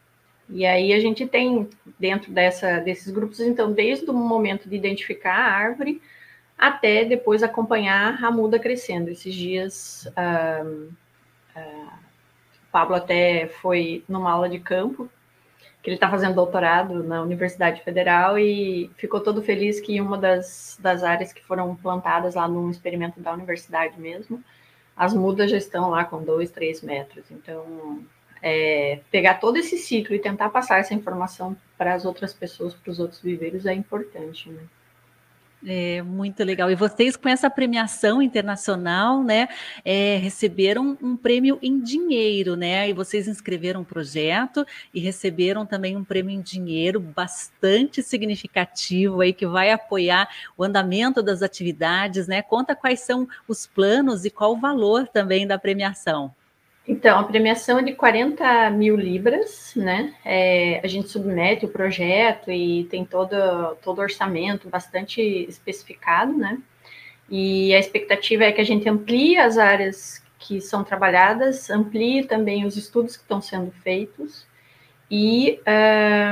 E 0.48 0.64
aí 0.64 0.94
a 0.94 1.00
gente 1.00 1.26
tem 1.26 1.68
dentro 1.98 2.32
dessa, 2.32 2.78
desses 2.78 3.12
grupos, 3.12 3.40
então, 3.40 3.70
desde 3.70 4.11
o 4.11 4.14
momento 4.14 4.70
de 4.70 4.74
identificar 4.74 5.35
a 5.35 5.52
árvore, 5.52 6.00
até 6.62 7.05
depois 7.05 7.42
acompanhar 7.42 8.22
a 8.22 8.31
muda 8.31 8.57
crescendo. 8.57 9.11
Esses 9.11 9.35
dias, 9.35 10.09
uh, 10.16 10.92
Pablo 12.70 12.94
até 12.94 13.48
foi 13.48 14.05
numa 14.09 14.31
aula 14.31 14.48
de 14.48 14.61
campo, 14.61 15.11
que 15.83 15.90
ele 15.90 15.96
está 15.96 16.09
fazendo 16.09 16.37
doutorado 16.37 17.03
na 17.03 17.20
Universidade 17.20 17.83
Federal 17.83 18.38
e 18.38 18.88
ficou 18.96 19.18
todo 19.18 19.42
feliz 19.42 19.81
que 19.81 20.01
uma 20.01 20.16
das, 20.16 20.79
das 20.81 21.03
áreas 21.03 21.33
que 21.33 21.42
foram 21.42 21.75
plantadas 21.75 22.37
lá 22.37 22.46
num 22.46 22.70
experimento 22.70 23.18
da 23.18 23.33
universidade 23.33 23.98
mesmo, 23.98 24.40
as 24.96 25.12
mudas 25.12 25.51
já 25.51 25.57
estão 25.57 25.90
lá 25.90 26.05
com 26.05 26.22
dois, 26.22 26.53
três 26.53 26.81
metros. 26.81 27.29
Então, 27.33 28.05
é, 28.40 29.01
pegar 29.11 29.40
todo 29.40 29.57
esse 29.57 29.77
ciclo 29.79 30.14
e 30.14 30.20
tentar 30.20 30.48
passar 30.51 30.79
essa 30.79 30.94
informação 30.94 31.57
para 31.77 31.92
as 31.92 32.05
outras 32.05 32.33
pessoas, 32.33 32.72
para 32.72 32.92
os 32.92 33.01
outros 33.01 33.20
viveiros, 33.20 33.66
é 33.66 33.75
importante, 33.75 34.48
né? 34.48 34.62
É 35.64 36.03
muito 36.03 36.42
legal. 36.42 36.70
E 36.72 36.75
vocês, 36.75 37.16
com 37.16 37.29
essa 37.29 37.48
premiação 37.48 38.20
internacional, 38.20 39.22
né, 39.22 39.48
é, 39.85 40.16
receberam 40.16 40.98
um 41.01 41.16
prêmio 41.16 41.57
em 41.62 41.81
dinheiro, 41.81 42.57
né? 42.57 42.88
E 42.88 42.92
vocês 42.92 43.29
inscreveram 43.29 43.83
um 43.83 43.85
projeto 43.85 44.66
e 44.92 44.98
receberam 44.98 45.64
também 45.64 45.96
um 45.96 46.03
prêmio 46.03 46.33
em 46.33 46.40
dinheiro 46.40 46.98
bastante 46.98 48.03
significativo 48.03 49.20
aí 49.20 49.33
que 49.33 49.46
vai 49.46 49.70
apoiar 49.70 50.29
o 50.57 50.64
andamento 50.64 51.22
das 51.22 51.42
atividades, 51.42 52.27
né? 52.27 52.42
Conta 52.42 52.75
quais 52.75 53.01
são 53.01 53.29
os 53.46 53.64
planos 53.64 54.25
e 54.25 54.31
qual 54.31 54.55
o 54.55 54.61
valor 54.61 55.07
também 55.07 55.46
da 55.46 55.59
premiação. 55.59 56.35
Então, 56.87 57.21
a 57.21 57.25
premiação 57.25 57.79
é 57.79 57.83
de 57.83 57.95
40 57.95 58.71
mil 58.71 58.97
libras, 58.97 59.73
né? 59.77 60.14
É, 60.25 60.81
a 60.83 60.87
gente 60.88 61.09
submete 61.09 61.64
o 61.64 61.68
projeto 61.68 62.51
e 62.51 62.85
tem 62.85 63.05
todo, 63.05 63.37
todo 63.83 63.99
o 63.99 64.03
orçamento 64.03 64.68
bastante 64.68 65.21
especificado, 65.21 66.33
né? 66.37 66.59
E 67.31 67.73
a 67.75 67.79
expectativa 67.79 68.45
é 68.45 68.53
que 68.53 68.61
a 68.61 68.64
gente 68.64 68.88
amplie 68.88 69.38
as 69.38 69.59
áreas 69.59 70.23
que 70.38 70.61
são 70.61 70.83
trabalhadas, 70.83 71.71
amplie 71.71 72.25
também 72.25 72.64
os 72.66 72.77
estudos 72.77 73.16
que 73.16 73.23
estão 73.23 73.40
sendo 73.40 73.71
feitos 73.71 74.45
e 75.09 75.61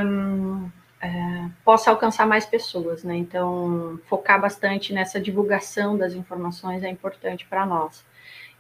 um, 0.05 0.69
é, 1.01 1.49
possa 1.65 1.91
alcançar 1.91 2.27
mais 2.27 2.45
pessoas, 2.45 3.05
né? 3.05 3.17
Então, 3.17 4.01
focar 4.07 4.41
bastante 4.41 4.93
nessa 4.93 5.21
divulgação 5.21 5.97
das 5.97 6.13
informações 6.13 6.83
é 6.83 6.89
importante 6.89 7.47
para 7.47 7.65
nós. 7.65 8.05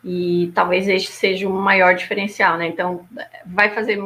E 0.04 0.50
talvez 0.54 0.88
este 0.88 1.10
seja 1.10 1.48
o 1.48 1.52
maior 1.52 1.94
diferencial, 1.94 2.56
né? 2.56 2.66
Então, 2.66 3.06
vai 3.44 3.70
fazer 3.70 3.98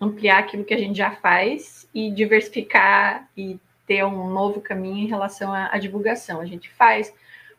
ampliar 0.00 0.38
aquilo 0.38 0.64
que 0.64 0.74
a 0.74 0.78
gente 0.78 0.96
já 0.96 1.10
faz 1.10 1.88
e 1.92 2.10
diversificar 2.10 3.28
e 3.36 3.58
ter 3.86 4.04
um 4.04 4.30
novo 4.30 4.60
caminho 4.60 5.04
em 5.04 5.08
relação 5.08 5.52
à, 5.52 5.68
à 5.72 5.78
divulgação. 5.78 6.40
A 6.40 6.46
gente 6.46 6.70
faz 6.70 7.12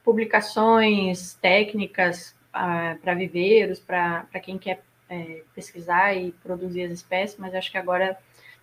publicações 0.03 1.33
técnicas 1.35 2.35
ah, 2.53 2.95
para 3.01 3.13
viveiros, 3.13 3.79
para 3.79 4.25
quem 4.41 4.57
quer 4.57 4.81
é, 5.09 5.41
pesquisar 5.55 6.15
e 6.15 6.31
produzir 6.43 6.83
as 6.83 6.91
espécies, 6.91 7.37
mas 7.37 7.53
acho 7.53 7.71
que 7.71 7.77
agora 7.77 8.17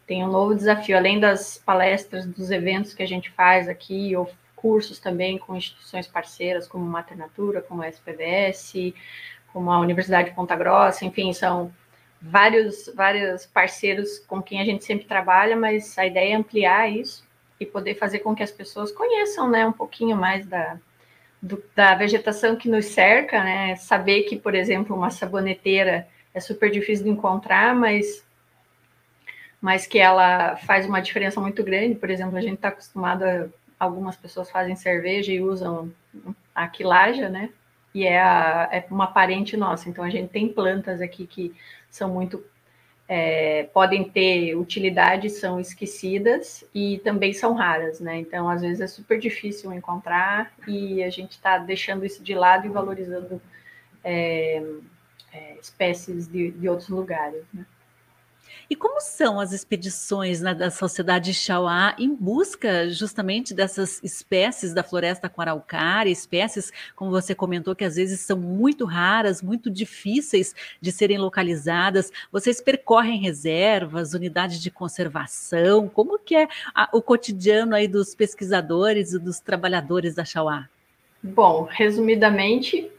tem 0.07 0.25
um 0.25 0.31
novo 0.31 0.55
desafio, 0.55 0.97
além 0.97 1.19
das 1.19 1.59
palestras, 1.59 2.25
dos 2.25 2.51
eventos 2.51 2.95
que 2.95 3.03
a 3.03 3.07
gente 3.07 3.31
faz 3.31 3.69
aqui, 3.69 4.15
ou 4.15 4.31
cursos 4.57 4.99
também 4.99 5.39
com 5.39 5.55
instituições 5.55 6.07
parceiras, 6.07 6.67
como 6.67 6.85
Mater 6.85 7.17
Natura, 7.17 7.63
como 7.63 7.83
a 7.83 7.89
SPVS, 7.89 8.95
como 9.53 9.71
a 9.71 9.79
Universidade 9.79 10.31
de 10.31 10.35
Ponta 10.35 10.57
Grossa, 10.57 11.05
enfim, 11.05 11.33
são 11.33 11.73
vários, 12.21 12.91
vários 12.95 13.47
parceiros 13.47 14.19
com 14.19 14.43
quem 14.43 14.61
a 14.61 14.65
gente 14.65 14.85
sempre 14.85 15.07
trabalha, 15.07 15.57
mas 15.57 15.97
a 15.99 16.07
ideia 16.07 16.33
é 16.33 16.37
ampliar 16.37 16.91
isso 16.91 17.25
e 17.61 17.65
poder 17.65 17.95
fazer 17.95 18.19
com 18.21 18.35
que 18.35 18.43
as 18.43 18.51
pessoas 18.51 18.91
conheçam 18.91 19.49
né, 19.49 19.67
um 19.67 19.73
pouquinho 19.73 20.17
mais 20.17 20.47
da, 20.47 20.79
do, 21.41 21.63
da 21.75 21.95
vegetação 21.95 22.57
que 22.57 22.69
nos 22.69 22.87
cerca, 22.87 23.43
né? 23.43 23.77
Saber 23.77 24.25
que, 24.25 24.37
por 24.37 24.55
exemplo, 24.55 24.97
uma 24.97 25.11
saboneteira 25.11 26.09
é 26.35 26.41
super 26.41 26.71
difícil 26.71 27.05
de 27.05 27.11
encontrar, 27.11 27.75
mas 27.75 28.25
mas 29.59 29.87
que 29.87 29.99
ela 29.99 30.57
faz 30.57 30.87
uma 30.87 31.01
diferença 31.01 31.41
muito 31.41 31.65
grande. 31.65 31.95
Por 31.95 32.11
exemplo, 32.11 32.37
a 32.37 32.41
gente 32.41 32.55
está 32.55 32.69
acostumado 32.69 33.25
a 33.25 33.49
algumas 33.79 34.17
pessoas 34.17 34.51
fazem 34.51 34.77
cerveja 34.77 35.33
e 35.33 35.41
usam 35.41 35.93
a 36.55 36.67
quilaja, 36.69 37.29
né? 37.29 37.51
E 37.95 38.05
é, 38.05 38.21
a, 38.21 38.69
é 38.73 38.87
uma 38.91 39.07
parente 39.07 39.57
nossa. 39.57 39.89
Então 39.89 40.05
a 40.05 40.11
gente 40.11 40.31
tem 40.31 40.49
plantas 40.53 41.01
aqui 41.01 41.27
que 41.27 41.55
são 41.91 42.11
muito 42.11 42.43
é, 43.09 43.65
podem 43.73 44.05
ter 44.05 44.57
utilidade, 44.57 45.31
são 45.31 45.61
esquecidas 45.61 46.65
e 46.75 46.99
também 47.05 47.33
são 47.33 47.55
raras, 47.55 48.01
né? 48.01 48.19
Então, 48.19 48.49
às 48.49 48.63
vezes 48.63 48.81
é 48.81 48.87
super 48.87 49.19
difícil 49.19 49.73
encontrar 49.73 50.53
e 50.67 51.03
a 51.03 51.11
gente 51.11 51.33
está 51.33 51.59
deixando 51.59 52.05
isso 52.05 52.23
de 52.23 52.35
lado 52.35 52.67
e 52.67 52.71
valorizando 52.71 53.41
é, 54.03 54.63
é, 55.33 55.57
espécies 55.61 56.27
de, 56.27 56.51
de 56.51 56.69
outros 56.69 56.89
lugares, 56.89 57.45
né? 57.55 57.65
E 58.69 58.75
como 58.75 59.01
são 59.01 59.39
as 59.39 59.53
expedições 59.53 60.41
né, 60.41 60.55
da 60.55 60.71
Sociedade 60.71 61.33
Chauá 61.33 61.95
em 61.99 62.15
busca 62.15 62.91
justamente 62.91 63.55
dessas 63.55 64.03
espécies 64.03 64.75
da 64.75 64.83
floresta 64.83 65.29
com 65.29 65.41
araucária, 65.41 66.11
espécies, 66.11 66.73
como 66.95 67.11
você 67.11 67.35
comentou, 67.35 67.77
que 67.77 67.85
às 67.85 67.97
vezes 67.97 68.21
são 68.21 68.37
muito 68.37 68.85
raras, 68.85 69.43
muito 69.43 69.71
difíceis 69.71 70.55
de 70.81 70.91
serem 70.91 71.19
localizadas? 71.19 72.13
Vocês 72.33 72.61
percorrem 72.61 73.21
reservas, 73.21 74.15
unidades 74.15 74.61
de 74.61 74.71
conservação? 74.71 75.89
Como 75.89 76.19
que 76.19 76.35
é 76.35 76.49
a, 76.75 76.89
o 76.93 77.01
cotidiano 77.01 77.75
aí 77.75 77.87
dos 77.87 78.15
pesquisadores 78.15 79.13
e 79.13 79.19
dos 79.19 79.39
trabalhadores 79.39 80.15
da 80.15 80.25
Chauá? 80.25 80.69
Bom, 81.23 81.69
resumidamente, 81.71 82.91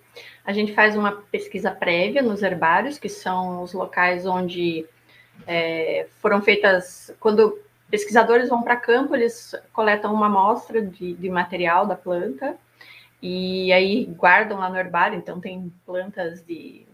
a 0.43 0.53
gente 0.53 0.73
faz 0.73 0.95
uma 0.95 1.11
pesquisa 1.11 1.71
prévia 1.71 2.21
nos 2.21 2.41
herbários, 2.41 2.97
que 2.97 3.09
são 3.09 3.63
os 3.63 3.73
locais 3.73 4.25
onde 4.25 4.85
é, 5.45 6.07
foram 6.21 6.41
feitas. 6.41 7.13
Quando 7.19 7.59
pesquisadores 7.89 8.49
vão 8.49 8.63
para 8.63 8.75
campo, 8.75 9.15
eles 9.15 9.53
coletam 9.73 10.13
uma 10.13 10.27
amostra 10.27 10.81
de, 10.81 11.13
de 11.13 11.29
material 11.29 11.85
da 11.85 11.95
planta 11.95 12.57
e 13.21 13.71
aí 13.73 14.05
guardam 14.05 14.59
lá 14.59 14.69
no 14.69 14.77
herbário. 14.77 15.17
Então, 15.17 15.39
tem 15.39 15.71
plantas 15.85 16.41
de 16.43 16.86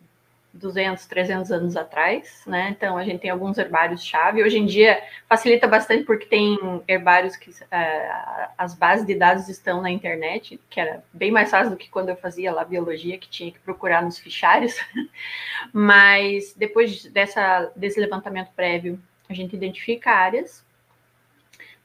200, 0.53 1.05
300 1.07 1.51
anos 1.51 1.75
atrás, 1.75 2.43
né? 2.45 2.69
Então 2.69 2.95
a 2.95 3.03
gente 3.03 3.19
tem 3.19 3.31
alguns 3.31 3.57
herbários-chave. 3.57 4.43
Hoje 4.43 4.59
em 4.59 4.65
dia 4.65 5.01
facilita 5.27 5.67
bastante 5.67 6.03
porque 6.03 6.27
tem 6.27 6.57
herbários 6.87 7.35
que 7.35 7.49
uh, 7.49 8.51
as 8.57 8.75
bases 8.75 9.05
de 9.05 9.15
dados 9.15 9.49
estão 9.49 9.81
na 9.81 9.89
internet, 9.89 10.59
que 10.69 10.79
era 10.79 11.03
bem 11.11 11.31
mais 11.31 11.49
fácil 11.49 11.71
do 11.71 11.77
que 11.77 11.89
quando 11.89 12.09
eu 12.09 12.15
fazia 12.15 12.51
lá 12.51 12.63
biologia, 12.63 13.17
que 13.17 13.27
tinha 13.27 13.51
que 13.51 13.59
procurar 13.59 14.03
nos 14.03 14.19
fichários. 14.19 14.75
Mas 15.73 16.53
depois 16.55 17.05
dessa, 17.05 17.71
desse 17.75 17.99
levantamento 17.99 18.51
prévio, 18.55 18.99
a 19.27 19.33
gente 19.33 19.55
identifica 19.55 20.11
áreas 20.11 20.63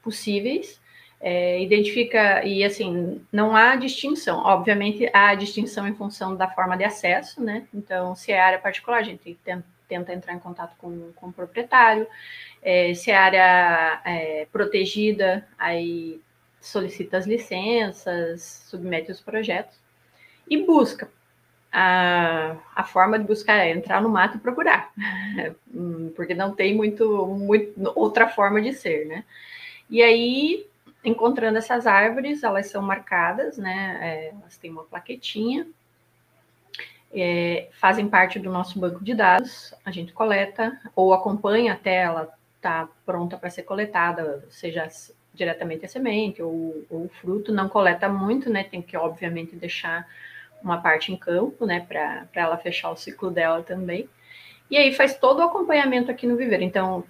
possíveis 0.03 0.79
é, 1.21 1.61
identifica, 1.61 2.45
e 2.45 2.63
assim, 2.63 3.21
não 3.31 3.55
há 3.55 3.75
distinção. 3.75 4.39
Obviamente, 4.39 5.09
há 5.13 5.35
distinção 5.35 5.87
em 5.87 5.95
função 5.95 6.35
da 6.35 6.47
forma 6.47 6.77
de 6.77 6.85
acesso, 6.85 7.43
né? 7.43 7.67
Então, 7.73 8.15
se 8.15 8.31
é 8.31 8.39
área 8.39 8.59
particular, 8.59 8.99
a 8.99 9.03
gente 9.03 9.37
tenta, 9.43 9.65
tenta 9.87 10.13
entrar 10.13 10.33
em 10.33 10.39
contato 10.39 10.75
com, 10.77 11.11
com 11.15 11.27
o 11.27 11.33
proprietário. 11.33 12.07
É, 12.61 12.93
se 12.93 13.11
é 13.11 13.17
área 13.17 14.01
é, 14.05 14.47
protegida, 14.51 15.45
aí 15.57 16.21
solicita 16.61 17.17
as 17.17 17.25
licenças, 17.25 18.65
submete 18.69 19.11
os 19.11 19.19
projetos 19.21 19.77
e 20.49 20.63
busca. 20.63 21.09
A, 21.71 22.55
a 22.75 22.83
forma 22.83 23.19
de 23.19 23.25
buscar 23.25 23.57
é 23.57 23.69
entrar 23.69 24.01
no 24.01 24.09
mato 24.09 24.37
e 24.37 24.39
procurar, 24.39 24.91
porque 26.15 26.33
não 26.33 26.55
tem 26.55 26.75
muito, 26.75 27.27
muito 27.27 27.93
outra 27.95 28.27
forma 28.27 28.59
de 28.59 28.73
ser, 28.73 29.05
né? 29.05 29.23
E 29.87 30.01
aí 30.01 30.68
encontrando 31.03 31.57
essas 31.57 31.87
árvores, 31.87 32.43
elas 32.43 32.67
são 32.67 32.81
marcadas, 32.81 33.57
né? 33.57 33.97
É, 34.01 34.29
elas 34.29 34.57
têm 34.57 34.71
uma 34.71 34.83
plaquetinha, 34.83 35.67
é, 37.13 37.69
fazem 37.79 38.07
parte 38.07 38.37
do 38.37 38.51
nosso 38.51 38.79
banco 38.79 39.03
de 39.03 39.13
dados, 39.13 39.73
a 39.83 39.91
gente 39.91 40.13
coleta 40.13 40.79
ou 40.95 41.13
acompanha 41.13 41.73
até 41.73 41.95
ela 41.95 42.31
estar 42.55 42.87
tá 42.87 42.93
pronta 43.05 43.37
para 43.37 43.49
ser 43.49 43.63
coletada, 43.63 44.45
seja 44.49 44.87
diretamente 45.33 45.85
a 45.85 45.89
semente 45.89 46.41
ou, 46.41 46.85
ou, 46.89 47.05
o 47.05 47.09
fruto, 47.21 47.53
não 47.53 47.69
coleta 47.69 48.09
muito, 48.09 48.49
né? 48.49 48.63
Tem 48.63 48.81
que, 48.81 48.97
obviamente, 48.97 49.55
deixar 49.55 50.07
uma 50.61 50.81
parte 50.81 51.11
em 51.11 51.17
campo, 51.17 51.65
né? 51.65 51.79
Para 51.79 52.27
ela 52.33 52.57
fechar 52.57 52.91
o 52.91 52.97
ciclo 52.97 53.31
dela 53.31 53.63
também. 53.63 54.09
E 54.69 54.77
aí 54.77 54.93
faz 54.93 55.17
todo 55.17 55.39
o 55.39 55.43
acompanhamento 55.43 56.11
aqui 56.11 56.27
no 56.27 56.35
viveiro. 56.35 56.63
Então, 56.63 57.03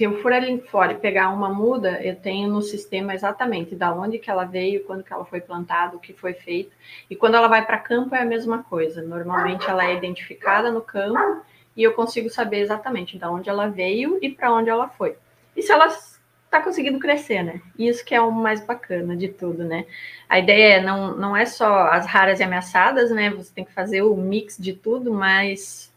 se 0.00 0.04
eu 0.04 0.22
for 0.22 0.32
ali 0.32 0.58
fora 0.62 0.92
e 0.92 0.98
pegar 0.98 1.28
uma 1.28 1.50
muda, 1.50 2.02
eu 2.02 2.16
tenho 2.16 2.48
no 2.48 2.62
sistema 2.62 3.12
exatamente 3.12 3.74
da 3.76 3.92
onde 3.92 4.18
que 4.18 4.30
ela 4.30 4.44
veio, 4.46 4.82
quando 4.84 5.04
que 5.04 5.12
ela 5.12 5.26
foi 5.26 5.42
plantada, 5.42 5.94
o 5.94 6.00
que 6.00 6.14
foi 6.14 6.32
feito. 6.32 6.74
E 7.10 7.14
quando 7.14 7.34
ela 7.34 7.48
vai 7.48 7.66
para 7.66 7.76
campo 7.76 8.14
é 8.14 8.22
a 8.22 8.24
mesma 8.24 8.62
coisa. 8.62 9.02
Normalmente 9.02 9.68
ela 9.68 9.84
é 9.84 9.94
identificada 9.94 10.70
no 10.70 10.80
campo 10.80 11.44
e 11.76 11.82
eu 11.82 11.92
consigo 11.92 12.30
saber 12.30 12.60
exatamente 12.60 13.18
da 13.18 13.30
onde 13.30 13.50
ela 13.50 13.66
veio 13.68 14.18
e 14.22 14.30
para 14.30 14.50
onde 14.50 14.70
ela 14.70 14.88
foi. 14.88 15.18
E 15.54 15.60
se 15.60 15.70
ela 15.70 15.88
está 15.88 16.62
conseguindo 16.62 16.98
crescer, 16.98 17.42
né? 17.42 17.60
Isso 17.78 18.02
que 18.02 18.14
é 18.14 18.22
o 18.22 18.32
mais 18.32 18.64
bacana 18.64 19.14
de 19.14 19.28
tudo, 19.28 19.64
né? 19.64 19.84
A 20.30 20.38
ideia 20.38 20.76
é 20.76 20.80
não, 20.80 21.14
não 21.14 21.36
é 21.36 21.44
só 21.44 21.88
as 21.88 22.06
raras 22.06 22.40
e 22.40 22.42
ameaçadas, 22.42 23.10
né? 23.10 23.28
Você 23.28 23.52
tem 23.52 23.66
que 23.66 23.74
fazer 23.74 24.00
o 24.00 24.16
mix 24.16 24.56
de 24.56 24.72
tudo, 24.72 25.12
mas 25.12 25.89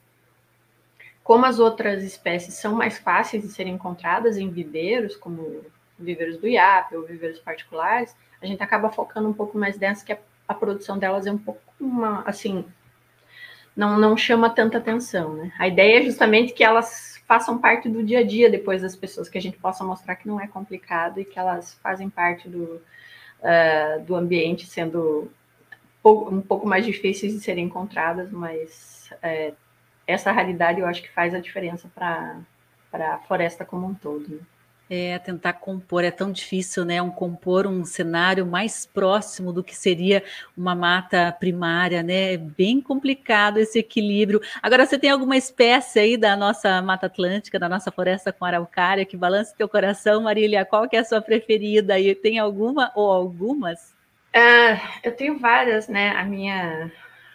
como 1.24 1.46
as 1.46 1.60
outras 1.60 2.04
espécies 2.04 2.56
são 2.56 2.76
mais 2.76 2.98
fáceis 2.98 3.44
de 3.44 3.50
serem 3.50 3.76
encontradas 3.76 4.38
em 4.38 4.50
viveiros, 4.50 5.16
como 5.16 5.64
viveiros 5.98 6.38
do 6.38 6.48
IAP 6.48 6.96
ou 6.96 7.04
viveiros 7.04 7.40
particulares, 7.40 8.16
a 8.42 8.46
gente 8.46 8.62
acaba 8.62 8.90
focando 8.90 9.30
um 9.30 9.34
pouco 9.34 9.58
mais 9.58 9.80
nessa, 9.80 10.06
que 10.06 10.12
a, 10.12 10.18
a 10.48 10.54
produção 10.54 10.98
delas 10.98 11.26
é 11.26 11.32
um 11.32 11.38
pouco 11.38 11.62
uma, 11.80 12.22
assim, 12.26 12.66
não, 13.76 13.98
não 13.98 14.18
chama 14.18 14.50
tanta 14.50 14.78
atenção, 14.78 15.34
né? 15.34 15.52
A 15.58 15.68
ideia 15.68 16.00
é 16.00 16.04
justamente 16.04 16.54
que 16.54 16.64
elas 16.64 17.22
façam 17.26 17.58
parte 17.58 17.90
do 17.90 18.04
dia 18.04 18.20
a 18.20 18.24
dia 18.24 18.50
depois 18.50 18.82
das 18.82 18.96
pessoas, 18.96 19.30
que 19.30 19.38
a 19.38 19.42
gente 19.42 19.58
possa 19.58 19.84
mostrar 19.84 20.16
que 20.16 20.28
não 20.28 20.40
é 20.40 20.48
complicado 20.48 21.20
e 21.20 21.26
que 21.26 21.40
elas 21.40 21.74
fazem 21.82 22.10
parte 22.10 22.50
do, 22.50 22.82
uh, 23.42 24.04
do 24.06 24.16
ambiente, 24.16 24.66
sendo 24.66 25.32
um 26.06 26.42
pouco 26.42 26.68
mais 26.68 26.86
difíceis 26.86 27.34
de 27.34 27.40
serem 27.40 27.66
encontradas, 27.66 28.30
mas 28.30 29.10
é, 29.22 29.54
essa 30.08 30.32
raridade 30.32 30.80
eu 30.80 30.88
acho 30.88 31.02
que 31.02 31.12
faz 31.12 31.34
a 31.34 31.40
diferença 31.40 31.90
para 31.94 32.38
a 32.94 33.18
floresta 33.20 33.66
como 33.66 33.88
um 33.88 33.94
todo. 33.94 34.28
Né? 34.28 34.40
É, 34.90 35.18
tentar 35.18 35.54
compor, 35.54 36.04
é 36.04 36.12
tão 36.12 36.32
difícil, 36.32 36.84
né? 36.84 37.02
Um 37.02 37.10
compor 37.10 37.66
um 37.66 37.86
cenário 37.86 38.46
mais 38.46 38.86
próximo 38.86 39.54
do 39.54 39.64
que 39.64 39.76
seria 39.76 40.22
uma 40.56 40.76
mata 40.76 41.32
primária, 41.32 42.04
né? 42.04 42.34
É 42.34 42.38
bem 42.38 42.82
complicado 42.82 43.58
esse 43.58 43.80
equilíbrio. 43.80 44.42
Agora, 44.62 44.86
você 44.86 45.00
tem 45.00 45.10
alguma 45.10 45.38
espécie 45.38 46.00
aí 46.00 46.18
da 46.18 46.36
nossa 46.36 46.82
Mata 46.82 47.08
Atlântica, 47.08 47.58
da 47.58 47.70
nossa 47.70 47.92
floresta 47.92 48.34
com 48.34 48.44
araucária, 48.44 49.06
que 49.06 49.16
balance 49.16 49.56
teu 49.56 49.70
coração, 49.70 50.22
Marília? 50.22 50.66
Qual 50.66 50.88
que 50.88 50.98
é 50.98 51.00
a 51.00 51.06
sua 51.06 51.22
preferida? 51.22 51.98
E 51.98 52.14
tem 52.14 52.38
alguma 52.38 52.92
ou 52.94 53.10
algumas? 53.10 53.96
Uh, 54.36 54.78
eu 55.02 55.16
tenho 55.16 55.40
várias, 55.40 55.88
né? 55.88 56.10
A 56.10 56.26
minha, 56.26 56.92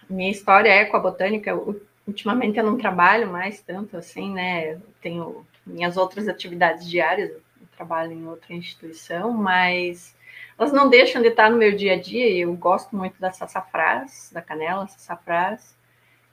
minha 0.09 0.31
história 0.31 0.69
é 0.69 0.83
ecobotânica, 0.83 1.57
o 1.57 1.88
ultimamente 2.09 2.59
eu 2.59 2.65
não 2.65 2.79
trabalho 2.79 3.31
mais 3.31 3.61
tanto 3.61 3.97
assim, 3.97 4.33
né? 4.33 4.81
Tenho 5.01 5.47
minhas 5.67 5.99
outras 5.99 6.27
atividades 6.27 6.89
diárias, 6.89 7.31
eu 7.31 7.69
trabalho 7.77 8.13
em 8.13 8.27
outra 8.27 8.55
instituição, 8.55 9.31
mas 9.31 10.17
elas 10.59 10.73
não 10.73 10.89
deixam 10.89 11.21
de 11.21 11.29
estar 11.29 11.51
no 11.51 11.59
meu 11.59 11.77
dia 11.77 11.93
a 11.93 12.01
dia. 12.01 12.35
Eu 12.35 12.55
gosto 12.55 12.97
muito 12.97 13.21
da 13.21 13.31
sassafrás, 13.31 14.31
da 14.33 14.41
canela, 14.41 14.89
sassafrás. 14.89 15.77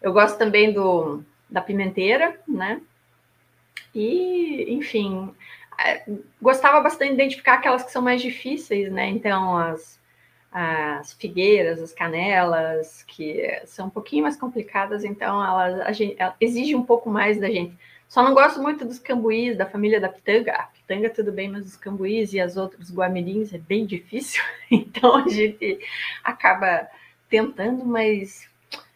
Eu 0.02 0.14
gosto 0.14 0.38
também 0.38 0.72
do 0.72 1.22
da 1.50 1.62
pimenteira, 1.62 2.40
né? 2.48 2.82
E, 3.94 4.74
enfim, 4.74 5.34
é, 5.78 6.04
gostava 6.42 6.82
bastante 6.82 7.10
de 7.10 7.16
identificar 7.16 7.56
aquelas 7.56 7.84
que 7.84 7.92
são 7.92 8.02
mais 8.02 8.22
difíceis, 8.22 8.92
né? 8.92 9.08
Então, 9.10 9.58
as 9.58 10.00
as 10.58 11.12
figueiras, 11.12 11.82
as 11.82 11.92
canelas, 11.92 13.04
que 13.04 13.62
são 13.66 13.88
um 13.88 13.90
pouquinho 13.90 14.24
mais 14.24 14.38
complicadas, 14.38 15.04
então 15.04 15.44
elas 15.44 15.82
a 15.82 15.92
gente, 15.92 16.16
ela 16.18 16.34
exige 16.40 16.74
um 16.74 16.84
pouco 16.84 17.10
mais 17.10 17.38
da 17.38 17.50
gente. 17.50 17.78
Só 18.08 18.24
não 18.24 18.34
gosto 18.34 18.62
muito 18.62 18.86
dos 18.86 18.98
cambuís, 18.98 19.58
da 19.58 19.66
família 19.66 20.00
da 20.00 20.08
pitanga. 20.08 20.54
A 20.54 20.64
pitanga 20.68 21.10
tudo 21.10 21.34
bem, 21.34 21.50
mas 21.50 21.66
os 21.66 21.76
cambuís 21.76 22.32
e 22.32 22.40
as 22.40 22.56
outras 22.56 22.90
guamirins 22.90 23.54
é 23.54 23.58
bem 23.58 23.86
difícil. 23.86 24.42
Então 24.72 25.18
a 25.18 25.28
gente 25.28 25.78
acaba 26.24 26.88
tentando, 27.30 27.86
mas 27.86 28.50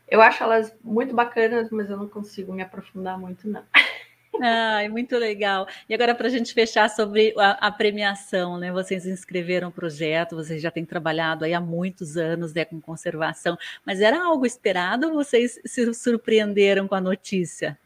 eu 0.07 0.21
acho 0.21 0.41
elas 0.41 0.73
muito 0.81 1.13
bacanas, 1.13 1.69
mas 1.71 1.89
eu 1.89 1.97
não 1.97 2.07
consigo 2.07 2.53
me 2.53 2.61
aprofundar 2.61 3.19
muito, 3.19 3.49
não. 3.49 3.63
Ai, 4.41 4.87
muito 4.87 5.17
legal. 5.17 5.67
E 5.87 5.93
agora, 5.93 6.15
para 6.15 6.27
a 6.27 6.29
gente 6.29 6.53
fechar 6.53 6.89
sobre 6.89 7.33
a, 7.37 7.67
a, 7.67 7.71
premiação, 7.71 8.57
né? 8.57 8.71
Vocês 8.71 9.05
inscreveram 9.05 9.69
o 9.69 9.71
projeto, 9.71 10.35
vocês 10.35 10.61
já 10.61 10.71
têm 10.71 10.85
trabalhado 10.85 11.45
aí 11.45 11.53
há 11.53 11.59
muitos 11.59 12.17
anos 12.17 12.53
né, 12.53 12.65
com 12.65 12.79
conservação, 12.79 13.57
mas 13.85 14.01
era 14.01 14.23
algo 14.23 14.45
esperado 14.45 15.07
ou 15.07 15.13
vocês 15.13 15.59
se 15.65 15.93
surpreenderam 15.93 16.87
com 16.87 16.95
a 16.95 17.01
notícia? 17.01 17.77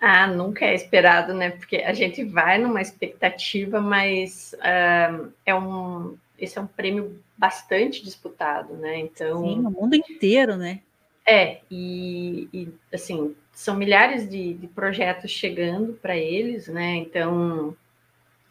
Ah, 0.00 0.26
nunca 0.26 0.66
é 0.66 0.74
esperado, 0.74 1.32
né? 1.32 1.50
Porque 1.50 1.76
a 1.76 1.92
gente 1.92 2.24
vai 2.24 2.58
numa 2.58 2.82
expectativa, 2.82 3.80
mas 3.80 4.54
uh, 4.58 5.32
é 5.46 5.54
um, 5.54 6.16
esse 6.38 6.58
é 6.58 6.60
um 6.60 6.66
prêmio 6.66 7.22
bastante 7.36 8.04
disputado, 8.04 8.74
né? 8.74 8.98
Então. 8.98 9.42
Sim, 9.42 9.60
no 9.60 9.70
mundo 9.70 9.94
inteiro, 9.94 10.56
né? 10.56 10.80
É, 11.26 11.60
e, 11.70 12.48
e 12.52 12.68
assim, 12.92 13.34
são 13.54 13.76
milhares 13.76 14.28
de, 14.28 14.54
de 14.54 14.66
projetos 14.66 15.30
chegando 15.30 15.94
para 15.94 16.16
eles, 16.16 16.68
né? 16.68 16.96
Então, 16.96 17.76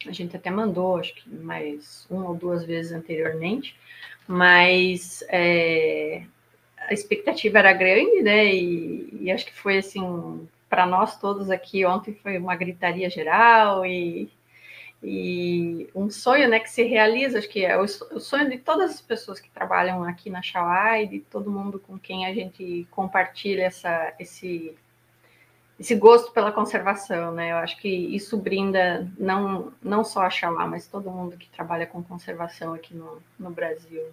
a 0.07 0.11
gente 0.11 0.35
até 0.35 0.49
mandou, 0.49 0.97
acho 0.97 1.13
que 1.15 1.29
mais 1.29 2.07
uma 2.09 2.29
ou 2.29 2.35
duas 2.35 2.65
vezes 2.65 2.91
anteriormente, 2.91 3.75
mas 4.27 5.23
é, 5.29 6.23
a 6.77 6.93
expectativa 6.93 7.59
era 7.59 7.73
grande, 7.73 8.21
né? 8.21 8.53
E, 8.53 9.09
e 9.21 9.31
acho 9.31 9.45
que 9.45 9.53
foi 9.53 9.77
assim 9.77 10.47
para 10.69 10.85
nós 10.87 11.19
todos 11.19 11.51
aqui, 11.51 11.85
ontem 11.85 12.15
foi 12.15 12.37
uma 12.37 12.55
gritaria 12.55 13.07
geral 13.09 13.85
e, 13.85 14.27
e 15.03 15.87
um 15.93 16.09
sonho 16.09 16.49
né, 16.49 16.59
que 16.59 16.69
se 16.69 16.81
realiza, 16.81 17.37
acho 17.37 17.49
que 17.49 17.63
é 17.63 17.77
o, 17.77 17.87
sonho 17.87 18.49
de 18.49 18.57
todas 18.57 18.91
as 18.91 19.01
pessoas 19.01 19.39
que 19.39 19.51
trabalham 19.51 20.03
aqui 20.03 20.31
na 20.31 20.41
Xauá 20.41 20.99
e 20.99 21.07
de 21.07 21.19
todo 21.19 21.51
mundo 21.51 21.77
com 21.77 21.99
quem 21.99 22.25
a 22.25 22.33
gente 22.33 22.87
compartilha 22.89 23.65
essa, 23.65 24.13
esse, 24.17 24.73
esse 25.79 25.95
gosto 25.95 26.31
pela 26.31 26.51
conservação, 26.51 27.31
né? 27.31 27.51
Eu 27.51 27.57
acho 27.57 27.77
que 27.77 27.89
isso 27.89 28.37
brinda 28.37 29.09
não, 29.17 29.73
não 29.81 30.03
só 30.03 30.21
a 30.21 30.29
Xauá, 30.29 30.67
mas 30.67 30.87
todo 30.87 31.09
mundo 31.09 31.37
que 31.37 31.49
trabalha 31.49 31.87
com 31.87 32.03
conservação 32.03 32.73
aqui 32.73 32.95
no, 32.95 33.21
no 33.39 33.49
Brasil. 33.49 34.03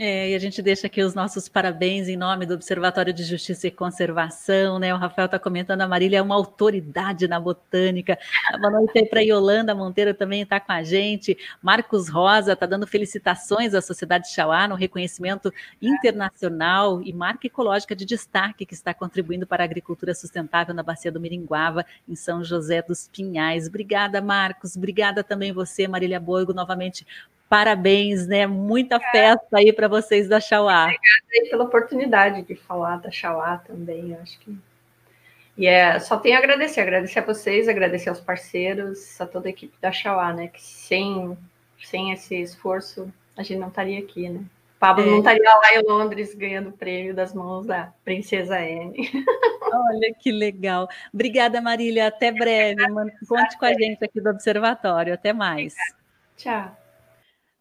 É, 0.00 0.30
e 0.30 0.34
a 0.36 0.38
gente 0.38 0.62
deixa 0.62 0.86
aqui 0.86 1.02
os 1.02 1.12
nossos 1.12 1.48
parabéns 1.48 2.06
em 2.06 2.16
nome 2.16 2.46
do 2.46 2.54
Observatório 2.54 3.12
de 3.12 3.24
Justiça 3.24 3.66
e 3.66 3.70
Conservação, 3.72 4.78
né? 4.78 4.94
O 4.94 4.96
Rafael 4.96 5.26
está 5.26 5.40
comentando, 5.40 5.80
a 5.80 5.88
Marília 5.88 6.18
é 6.18 6.22
uma 6.22 6.36
autoridade 6.36 7.26
na 7.26 7.40
botânica. 7.40 8.16
Boa 8.60 8.70
noite 8.70 8.96
aí 8.96 9.06
para 9.06 9.22
Yolanda 9.22 9.74
Monteiro 9.74 10.14
também 10.14 10.42
está 10.42 10.60
com 10.60 10.70
a 10.70 10.84
gente. 10.84 11.36
Marcos 11.60 12.08
Rosa 12.08 12.52
está 12.52 12.64
dando 12.64 12.86
felicitações 12.86 13.74
à 13.74 13.82
Sociedade 13.82 14.32
Chauá 14.32 14.68
no 14.68 14.76
reconhecimento 14.76 15.52
internacional 15.82 17.02
e 17.02 17.12
marca 17.12 17.48
ecológica 17.48 17.96
de 17.96 18.04
destaque 18.04 18.64
que 18.64 18.74
está 18.74 18.94
contribuindo 18.94 19.48
para 19.48 19.64
a 19.64 19.66
agricultura 19.66 20.14
sustentável 20.14 20.72
na 20.72 20.84
Bacia 20.84 21.10
do 21.10 21.18
Miringuava, 21.18 21.84
em 22.08 22.14
São 22.14 22.44
José 22.44 22.82
dos 22.82 23.08
Pinhais. 23.08 23.66
Obrigada, 23.66 24.22
Marcos. 24.22 24.76
Obrigada 24.76 25.24
também 25.24 25.50
você, 25.50 25.88
Marília 25.88 26.20
Borgo, 26.20 26.52
novamente 26.52 27.04
Parabéns, 27.48 28.26
né? 28.26 28.46
Muita 28.46 29.00
festa 29.00 29.56
aí 29.56 29.72
para 29.72 29.88
vocês 29.88 30.28
da 30.28 30.38
Xauá. 30.38 30.82
Obrigada 30.84 31.50
pela 31.50 31.64
oportunidade 31.64 32.42
de 32.42 32.54
falar 32.54 32.98
da 32.98 33.10
Xauá 33.10 33.56
também, 33.56 34.14
acho 34.20 34.38
que. 34.40 34.54
E 35.56 35.66
é, 35.66 35.98
só 35.98 36.18
tenho 36.18 36.36
a 36.36 36.38
agradecer, 36.38 36.80
agradecer 36.80 37.18
a 37.18 37.24
vocês, 37.24 37.66
agradecer 37.66 38.10
aos 38.10 38.20
parceiros, 38.20 39.20
a 39.20 39.26
toda 39.26 39.48
a 39.48 39.50
equipe 39.50 39.74
da 39.80 39.90
Xauá, 39.90 40.32
né? 40.32 40.48
Que 40.48 40.62
sem, 40.62 41.36
sem 41.82 42.12
esse 42.12 42.36
esforço 42.36 43.12
a 43.36 43.42
gente 43.42 43.58
não 43.58 43.68
estaria 43.68 43.98
aqui, 43.98 44.28
né? 44.28 44.40
O 44.76 44.78
Pablo 44.78 45.04
é. 45.04 45.06
não 45.06 45.18
estaria 45.18 45.42
lá 45.42 45.74
em 45.74 45.82
Londres 45.82 46.34
ganhando 46.34 46.68
o 46.68 46.72
prêmio 46.72 47.14
das 47.14 47.32
mãos 47.32 47.66
da 47.66 47.92
Princesa 48.04 48.58
Anne. 48.58 49.10
Olha 49.72 50.14
que 50.20 50.30
legal. 50.30 50.86
Obrigada, 51.12 51.60
Marília. 51.60 52.08
Até 52.08 52.30
breve. 52.30 52.84
Conte 53.26 53.58
com 53.58 53.64
a 53.64 53.72
gente 53.72 54.04
aqui 54.04 54.20
do 54.20 54.30
Observatório. 54.30 55.14
Até 55.14 55.32
mais. 55.32 55.74
Tchau 56.36 56.87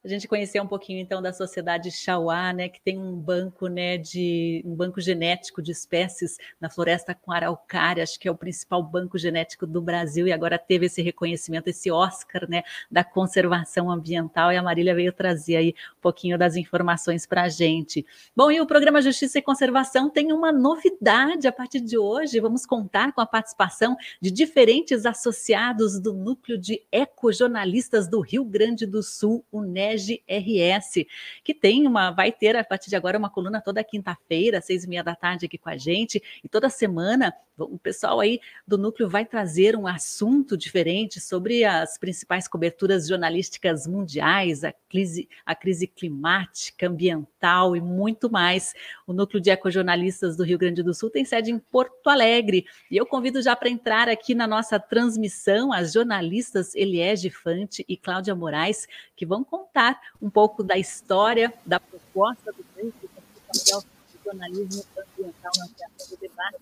a 0.07 0.09
gente 0.09 0.27
conhecer 0.27 0.61
um 0.61 0.67
pouquinho 0.67 0.99
então 0.99 1.21
da 1.21 1.33
sociedade 1.33 1.91
Chauá, 1.91 2.53
né, 2.53 2.69
que 2.69 2.79
tem 2.79 2.97
um 2.97 3.13
banco, 3.13 3.67
né, 3.67 3.97
de 3.97 4.63
um 4.65 4.73
banco 4.73 5.01
genético 5.01 5.61
de 5.61 5.71
espécies 5.71 6.37
na 6.61 6.69
floresta 6.69 7.13
com 7.13 7.31
araucária, 7.31 8.03
acho 8.03 8.17
que 8.17 8.27
é 8.27 8.31
o 8.31 8.35
principal 8.35 8.81
banco 8.81 9.17
genético 9.17 9.67
do 9.67 9.81
Brasil 9.81 10.25
e 10.25 10.31
agora 10.31 10.57
teve 10.57 10.85
esse 10.85 11.01
reconhecimento, 11.01 11.67
esse 11.67 11.91
Oscar, 11.91 12.49
né, 12.49 12.63
da 12.89 13.03
conservação 13.03 13.91
ambiental 13.91 14.51
e 14.51 14.55
a 14.55 14.63
Marília 14.63 14.95
veio 14.95 15.11
trazer 15.11 15.57
aí 15.57 15.75
um 15.97 16.01
pouquinho 16.01 16.37
das 16.37 16.55
informações 16.55 17.25
para 17.25 17.43
a 17.43 17.49
gente. 17.49 18.05
Bom, 18.33 18.49
e 18.49 18.61
o 18.61 18.65
programa 18.65 19.01
Justiça 19.01 19.39
e 19.39 19.41
Conservação 19.41 20.09
tem 20.09 20.31
uma 20.31 20.53
novidade 20.53 21.49
a 21.49 21.51
partir 21.51 21.81
de 21.81 21.97
hoje, 21.97 22.39
vamos 22.39 22.65
contar 22.65 23.11
com 23.11 23.19
a 23.19 23.25
participação 23.25 23.97
de 24.21 24.31
diferentes 24.31 25.05
associados 25.05 25.99
do 25.99 26.13
núcleo 26.13 26.57
de 26.57 26.81
ecojornalistas 26.91 28.07
do 28.07 28.21
Rio 28.21 28.45
Grande 28.45 28.85
do 28.85 29.03
Sul, 29.03 29.43
UNED 29.51 29.96
RS, 30.27 31.05
que 31.43 31.53
tem 31.53 31.87
uma, 31.87 32.11
vai 32.11 32.31
ter 32.31 32.55
a 32.55 32.63
partir 32.63 32.89
de 32.89 32.95
agora 32.95 33.17
uma 33.17 33.29
coluna 33.29 33.61
toda 33.61 33.83
quinta-feira, 33.83 34.61
seis 34.61 34.83
e 34.83 34.89
meia 34.89 35.03
da 35.03 35.15
tarde 35.15 35.45
aqui 35.45 35.57
com 35.57 35.69
a 35.69 35.77
gente, 35.77 36.21
e 36.43 36.47
toda 36.49 36.69
semana 36.69 37.33
o 37.57 37.77
pessoal 37.77 38.19
aí 38.19 38.39
do 38.67 38.77
núcleo 38.77 39.09
vai 39.09 39.25
trazer 39.25 39.75
um 39.75 39.87
assunto 39.87 40.55
diferente 40.55 41.19
sobre 41.19 41.63
as 41.63 41.97
principais 41.97 42.47
coberturas 42.47 43.07
jornalísticas 43.07 43.87
mundiais, 43.87 44.63
a 44.63 44.71
crise, 44.71 45.27
a 45.45 45.55
crise 45.55 45.87
climática, 45.87 46.87
ambiental 46.87 47.75
e 47.75 47.81
muito 47.81 48.29
mais. 48.29 48.73
O 49.07 49.13
núcleo 49.13 49.41
de 49.41 49.49
ecojornalistas 49.49 50.37
do 50.37 50.43
Rio 50.43 50.57
Grande 50.57 50.83
do 50.83 50.93
Sul 50.93 51.09
tem 51.09 51.25
sede 51.25 51.51
em 51.51 51.57
Porto 51.57 52.09
Alegre. 52.09 52.65
E 52.91 52.97
eu 52.97 53.05
convido 53.05 53.41
já 53.41 53.55
para 53.55 53.69
entrar 53.69 54.07
aqui 54.07 54.35
na 54.35 54.45
nossa 54.45 54.79
transmissão 54.79 55.73
as 55.73 55.93
jornalistas 55.93 56.75
Eliege 56.75 57.29
Fante 57.29 57.83
e 57.87 57.97
Cláudia 57.97 58.35
Moraes, 58.35 58.87
que 59.15 59.25
vão 59.25 59.43
contar 59.43 59.99
um 60.21 60.29
pouco 60.29 60.61
da 60.61 60.77
história, 60.77 61.51
da 61.65 61.79
proposta 61.79 62.51
do 62.51 62.65
núcleo, 62.75 63.09
papel 63.47 63.81
do 63.81 64.23
jornalismo 64.23 64.83
ambiental 64.97 65.51
na 65.57 65.67
do 66.05 66.17
debate 66.17 66.57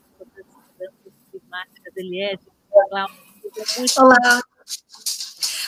climáticas, 1.45 1.93
Eliette. 1.95 2.47
Olá. 2.71 3.07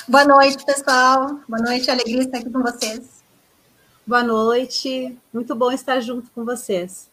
Boa 0.08 0.26
noite, 0.26 0.66
pessoal. 0.66 1.40
Boa 1.48 1.62
noite, 1.62 1.92
alegria 1.92 2.22
estar 2.22 2.40
aqui 2.40 2.50
com 2.50 2.62
vocês. 2.62 3.24
Boa 4.06 4.24
noite, 4.24 5.18
muito 5.32 5.54
bom 5.54 5.72
estar 5.72 6.00
junto 6.00 6.32
com 6.32 6.44
vocês. 6.44 7.10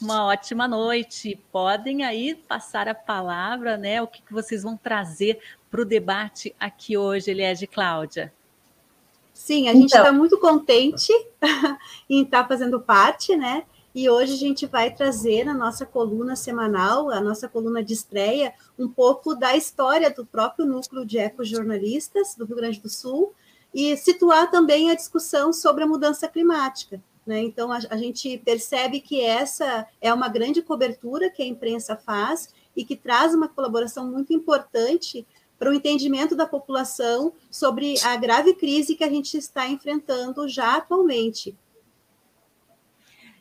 Uma 0.00 0.26
ótima 0.26 0.66
noite. 0.66 1.38
Podem 1.52 2.04
aí 2.04 2.34
passar 2.34 2.88
a 2.88 2.94
palavra, 2.94 3.76
né? 3.76 4.02
O 4.02 4.08
que, 4.08 4.22
que 4.22 4.32
vocês 4.32 4.62
vão 4.62 4.76
trazer 4.76 5.38
para 5.70 5.80
o 5.80 5.84
debate 5.84 6.54
aqui 6.58 6.96
hoje, 6.96 7.30
Eliege 7.30 7.66
Cláudia? 7.66 8.32
Sim, 9.32 9.68
a 9.68 9.72
gente 9.72 9.86
está 9.86 10.00
então. 10.00 10.14
muito 10.14 10.38
contente 10.38 11.12
em 12.10 12.22
estar 12.22 12.42
tá 12.42 12.48
fazendo 12.48 12.80
parte, 12.80 13.36
né? 13.36 13.64
E 13.94 14.10
hoje 14.10 14.32
a 14.32 14.36
gente 14.36 14.66
vai 14.66 14.92
trazer 14.92 15.44
na 15.44 15.54
nossa 15.54 15.86
coluna 15.86 16.34
semanal, 16.34 17.10
a 17.10 17.20
nossa 17.20 17.48
coluna 17.48 17.80
de 17.80 17.92
estreia, 17.92 18.52
um 18.76 18.88
pouco 18.88 19.36
da 19.36 19.56
história 19.56 20.10
do 20.10 20.26
próprio 20.26 20.66
núcleo 20.66 21.06
de 21.06 21.16
ecojornalistas 21.18 22.34
do 22.34 22.44
Rio 22.44 22.56
Grande 22.56 22.80
do 22.80 22.88
Sul 22.88 23.32
e 23.72 23.96
situar 23.96 24.50
também 24.50 24.90
a 24.90 24.96
discussão 24.96 25.52
sobre 25.52 25.84
a 25.84 25.86
mudança 25.86 26.26
climática. 26.26 27.00
Né? 27.24 27.40
Então, 27.42 27.70
a, 27.70 27.78
a 27.88 27.96
gente 27.96 28.36
percebe 28.38 28.98
que 28.98 29.20
essa 29.20 29.86
é 30.00 30.12
uma 30.12 30.28
grande 30.28 30.60
cobertura 30.60 31.30
que 31.30 31.42
a 31.42 31.46
imprensa 31.46 31.94
faz 31.94 32.52
e 32.76 32.84
que 32.84 32.96
traz 32.96 33.32
uma 33.32 33.46
colaboração 33.46 34.10
muito 34.10 34.32
importante 34.32 35.24
para 35.56 35.70
o 35.70 35.74
entendimento 35.74 36.34
da 36.34 36.46
população 36.46 37.32
sobre 37.48 37.94
a 38.02 38.16
grave 38.16 38.54
crise 38.54 38.96
que 38.96 39.04
a 39.04 39.08
gente 39.08 39.36
está 39.36 39.68
enfrentando 39.68 40.48
já 40.48 40.78
atualmente. 40.78 41.56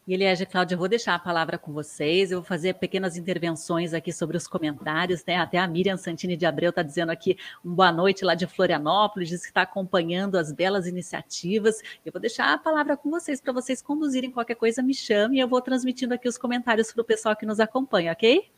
E 0.06 0.14
Eliege, 0.14 0.46
Cláudia, 0.46 0.76
eu 0.76 0.80
vou 0.80 0.90
deixar 0.90 1.16
a 1.16 1.20
palavra 1.20 1.58
com 1.58 1.72
vocês, 1.72 2.30
eu 2.30 2.40
vou 2.40 2.46
fazer 2.46 2.74
pequenas 2.74 3.16
intervenções 3.16 3.94
aqui 3.94 4.12
sobre 4.12 4.36
os 4.36 4.46
comentários, 4.46 5.24
né? 5.26 5.38
Até 5.38 5.58
a 5.58 5.66
Miriam 5.66 5.96
Santini 5.96 6.36
de 6.36 6.46
Abreu 6.46 6.72
está 6.72 6.84
dizendo 6.84 7.10
aqui 7.10 7.38
um 7.64 7.74
boa 7.74 7.90
noite 7.90 8.26
lá 8.26 8.36
de 8.36 8.46
Florianópolis, 8.46 9.30
diz 9.30 9.42
que 9.44 9.48
está 9.48 9.62
acompanhando 9.62 10.36
as 10.36 10.52
belas 10.52 10.88
iniciativas. 10.88 11.82
Eu 12.06 12.12
vou 12.12 12.20
deixar 12.20 12.54
a 12.54 12.58
palavra 12.58 12.98
com 12.98 13.10
vocês 13.10 13.40
para 13.40 13.54
vocês 13.54 13.82
conduzirem 13.82 14.30
qualquer 14.30 14.56
coisa, 14.56 14.84
me 14.84 14.94
chame 14.94 15.38
e 15.38 15.40
eu 15.40 15.48
vou 15.48 15.62
transmitindo 15.62 16.14
aqui 16.14 16.28
os 16.28 16.38
comentários 16.38 16.92
para 16.92 17.02
o 17.02 17.06
pessoal 17.06 17.34
que 17.34 17.46
nos 17.46 17.62
acompanha, 17.62 18.12
ok? 18.12 18.52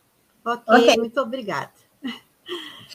Ok, 0.44 0.74
okay. 0.74 0.96
muito 0.96 1.20
obrigada. 1.20 1.70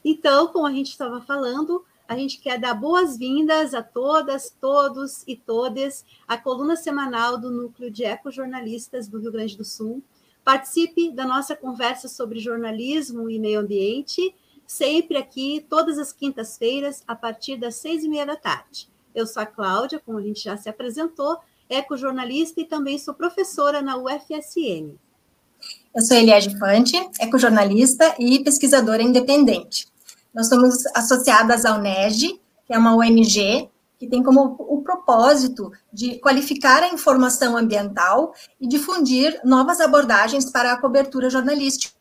Então, 0.04 0.48
como 0.48 0.66
a 0.66 0.72
gente 0.72 0.90
estava 0.90 1.22
falando, 1.22 1.86
a 2.12 2.18
gente 2.18 2.40
quer 2.40 2.60
dar 2.60 2.74
boas-vindas 2.74 3.74
a 3.74 3.82
todas, 3.82 4.54
todos 4.60 5.24
e 5.26 5.34
todas 5.34 6.04
à 6.28 6.38
coluna 6.38 6.76
semanal 6.76 7.38
do 7.38 7.50
Núcleo 7.50 7.90
de 7.90 8.04
Ecojornalistas 8.04 9.08
do 9.08 9.18
Rio 9.18 9.32
Grande 9.32 9.56
do 9.56 9.64
Sul. 9.64 10.04
Participe 10.44 11.10
da 11.10 11.26
nossa 11.26 11.56
conversa 11.56 12.10
sobre 12.10 12.38
jornalismo 12.38 13.30
e 13.30 13.40
meio 13.40 13.62
ambiente, 13.62 14.36
sempre 14.68 15.16
aqui, 15.16 15.66
todas 15.70 15.98
as 15.98 16.12
quintas-feiras, 16.12 17.02
a 17.08 17.16
partir 17.16 17.56
das 17.56 17.76
seis 17.76 18.04
e 18.04 18.10
meia 18.10 18.26
da 18.26 18.36
tarde. 18.36 18.90
Eu 19.16 19.26
sou 19.26 19.42
a 19.42 19.46
Cláudia, 19.46 20.02
como 20.06 20.18
a 20.18 20.22
gente 20.22 20.44
já 20.44 20.58
se 20.58 20.68
apresentou, 20.68 21.38
ecojornalista 21.70 22.60
e 22.60 22.66
também 22.66 22.98
sou 22.98 23.14
professora 23.14 23.82
na 23.82 23.96
UFSM. 23.96 24.98
Eu 25.96 26.02
sou 26.02 26.18
Eliade 26.18 26.60
Fante, 26.60 26.98
ecojornalista 27.22 28.16
e 28.20 28.44
pesquisadora 28.44 29.02
independente. 29.02 29.88
Nós 30.34 30.48
somos 30.48 30.86
associadas 30.96 31.66
ao 31.66 31.80
NEG, 31.80 32.40
que 32.66 32.74
é 32.74 32.78
uma 32.78 32.96
ONG 32.96 33.70
que 34.02 34.08
tem 34.08 34.24
como 34.24 34.56
o 34.58 34.82
propósito 34.82 35.72
de 35.94 36.18
qualificar 36.18 36.82
a 36.82 36.88
informação 36.88 37.56
ambiental 37.56 38.34
e 38.60 38.68
difundir 38.68 39.40
novas 39.44 39.80
abordagens 39.80 40.50
para 40.50 40.72
a 40.74 40.82
cobertura 40.82 41.30
jornalística. 41.30 41.94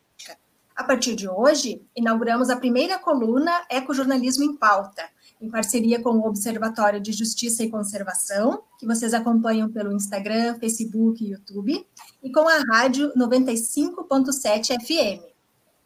A 0.74 0.82
partir 0.82 1.14
de 1.14 1.28
hoje, 1.28 1.82
inauguramos 1.94 2.48
a 2.48 2.56
primeira 2.56 2.98
coluna 2.98 3.52
Ecojornalismo 3.68 4.44
em 4.44 4.56
Pauta, 4.56 5.02
em 5.38 5.50
parceria 5.50 6.02
com 6.02 6.12
o 6.12 6.26
Observatório 6.26 7.02
de 7.02 7.12
Justiça 7.12 7.62
e 7.62 7.70
Conservação, 7.70 8.62
que 8.78 8.86
vocês 8.86 9.12
acompanham 9.12 9.70
pelo 9.70 9.92
Instagram, 9.92 10.58
Facebook 10.58 11.22
e 11.22 11.32
YouTube, 11.32 11.86
e 12.22 12.32
com 12.32 12.48
a 12.48 12.62
rádio 12.72 13.12
95.7 13.14 14.74
FM. 14.80 15.29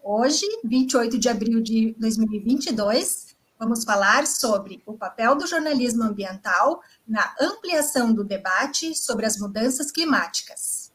Hoje, 0.07 0.45
28 0.63 1.17
de 1.19 1.31
abril 1.31 1.63
de 1.63 1.95
2022, 1.99 3.35
vamos 3.59 3.85
falar 3.85 4.27
sobre 4.27 4.83
o 4.85 4.93
papel 4.93 5.35
do 5.35 5.47
jornalismo 5.47 6.03
ambiental 6.03 6.83
na 7.09 7.35
ampliação 7.41 8.13
do 8.13 8.23
debate 8.23 8.95
sobre 8.95 9.25
as 9.25 9.39
mudanças 9.39 9.91
climáticas. 9.91 10.93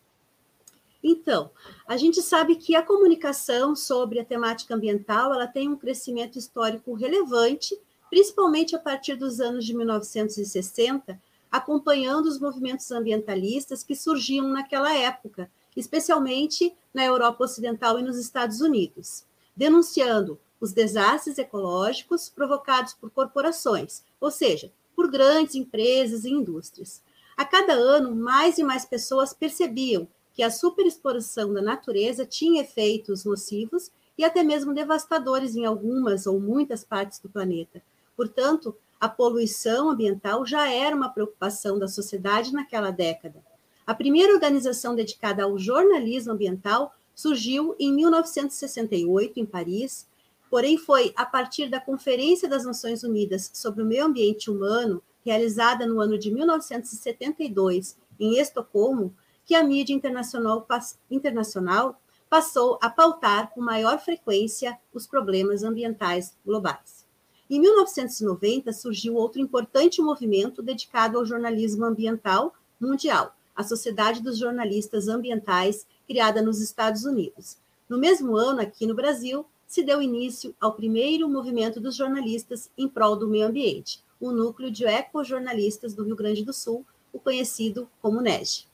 Então, 1.03 1.49
a 1.87 1.97
gente 1.97 2.21
sabe 2.21 2.55
que 2.55 2.75
a 2.75 2.83
comunicação 2.83 3.75
sobre 3.75 4.19
a 4.19 4.25
temática 4.25 4.75
ambiental 4.75 5.33
ela 5.33 5.47
tem 5.47 5.67
um 5.67 5.75
crescimento 5.75 6.37
histórico 6.37 6.93
relevante, 6.93 7.75
principalmente 8.11 8.75
a 8.75 8.79
partir 8.79 9.15
dos 9.15 9.39
anos 9.39 9.65
de 9.65 9.75
1960, 9.75 11.19
acompanhando 11.51 12.27
os 12.27 12.39
movimentos 12.39 12.91
ambientalistas 12.91 13.83
que 13.83 13.95
surgiam 13.95 14.49
naquela 14.49 14.93
época, 14.93 15.49
especialmente 15.79 16.75
na 16.93 17.03
Europa 17.03 17.43
Ocidental 17.43 17.99
e 17.99 18.03
nos 18.03 18.17
Estados 18.17 18.61
Unidos, 18.61 19.23
denunciando 19.55 20.39
os 20.59 20.73
desastres 20.73 21.37
ecológicos 21.37 22.29
provocados 22.29 22.93
por 22.93 23.09
corporações, 23.09 24.03
ou 24.19 24.29
seja, 24.29 24.71
por 24.95 25.09
grandes 25.09 25.55
empresas 25.55 26.25
e 26.25 26.29
indústrias. 26.29 27.01
A 27.37 27.45
cada 27.45 27.73
ano, 27.73 28.13
mais 28.13 28.57
e 28.57 28.63
mais 28.63 28.83
pessoas 28.83 29.33
percebiam 29.33 30.07
que 30.33 30.43
a 30.43 30.51
superexploração 30.51 31.53
da 31.53 31.61
natureza 31.61 32.25
tinha 32.25 32.61
efeitos 32.61 33.23
nocivos 33.23 33.91
e 34.17 34.23
até 34.25 34.43
mesmo 34.43 34.73
devastadores 34.73 35.55
em 35.55 35.65
algumas 35.65 36.27
ou 36.27 36.39
muitas 36.39 36.83
partes 36.83 37.19
do 37.19 37.29
planeta. 37.29 37.81
Portanto, 38.15 38.75
a 38.99 39.07
poluição 39.07 39.89
ambiental 39.89 40.45
já 40.45 40.69
era 40.69 40.93
uma 40.93 41.07
preocupação 41.07 41.79
da 41.79 41.87
sociedade 41.87 42.51
naquela 42.51 42.91
década. 42.91 43.41
A 43.89 43.95
primeira 43.95 44.31
organização 44.31 44.93
dedicada 44.93 45.41
ao 45.41 45.57
jornalismo 45.57 46.33
ambiental 46.33 46.93
surgiu 47.15 47.75
em 47.79 47.91
1968, 47.91 49.39
em 49.39 49.45
Paris, 49.47 50.07
porém 50.47 50.77
foi 50.77 51.11
a 51.15 51.25
partir 51.25 51.71
da 51.71 51.79
Conferência 51.79 52.47
das 52.47 52.63
Nações 52.63 53.01
Unidas 53.01 53.49
sobre 53.51 53.81
o 53.81 53.85
Meio 53.87 54.05
Ambiente 54.05 54.51
Humano, 54.51 55.01
realizada 55.25 55.87
no 55.87 55.99
ano 55.99 56.19
de 56.19 56.29
1972 56.29 57.97
em 58.19 58.37
Estocolmo, 58.37 59.11
que 59.43 59.55
a 59.55 59.63
mídia 59.63 59.95
internacional, 59.95 60.67
internacional 61.09 61.99
passou 62.29 62.77
a 62.83 62.91
pautar 62.91 63.49
com 63.49 63.59
maior 63.59 63.97
frequência 63.99 64.77
os 64.93 65.07
problemas 65.07 65.63
ambientais 65.63 66.37
globais. 66.45 67.07
Em 67.49 67.59
1990, 67.59 68.71
surgiu 68.71 69.15
outro 69.15 69.41
importante 69.41 69.99
movimento 69.99 70.61
dedicado 70.61 71.17
ao 71.17 71.25
jornalismo 71.25 71.85
ambiental 71.85 72.53
mundial, 72.79 73.35
a 73.59 73.63
Sociedade 73.63 74.23
dos 74.23 74.37
Jornalistas 74.37 75.09
Ambientais, 75.09 75.85
criada 76.07 76.41
nos 76.41 76.61
Estados 76.61 77.03
Unidos. 77.03 77.57
No 77.89 77.97
mesmo 77.97 78.37
ano, 78.37 78.61
aqui 78.61 78.87
no 78.87 78.95
Brasil, 78.95 79.45
se 79.67 79.83
deu 79.83 80.01
início 80.01 80.55
ao 80.61 80.73
primeiro 80.73 81.27
movimento 81.27 81.79
dos 81.79 81.95
jornalistas 81.95 82.69
em 82.77 82.87
prol 82.87 83.15
do 83.15 83.27
meio 83.27 83.47
ambiente, 83.47 84.03
o 84.19 84.31
Núcleo 84.31 84.71
de 84.71 84.85
Ecojornalistas 84.85 85.93
do 85.93 86.03
Rio 86.03 86.15
Grande 86.15 86.45
do 86.45 86.53
Sul, 86.53 86.85
o 87.11 87.19
conhecido 87.19 87.89
como 88.01 88.21
NEG 88.21 88.69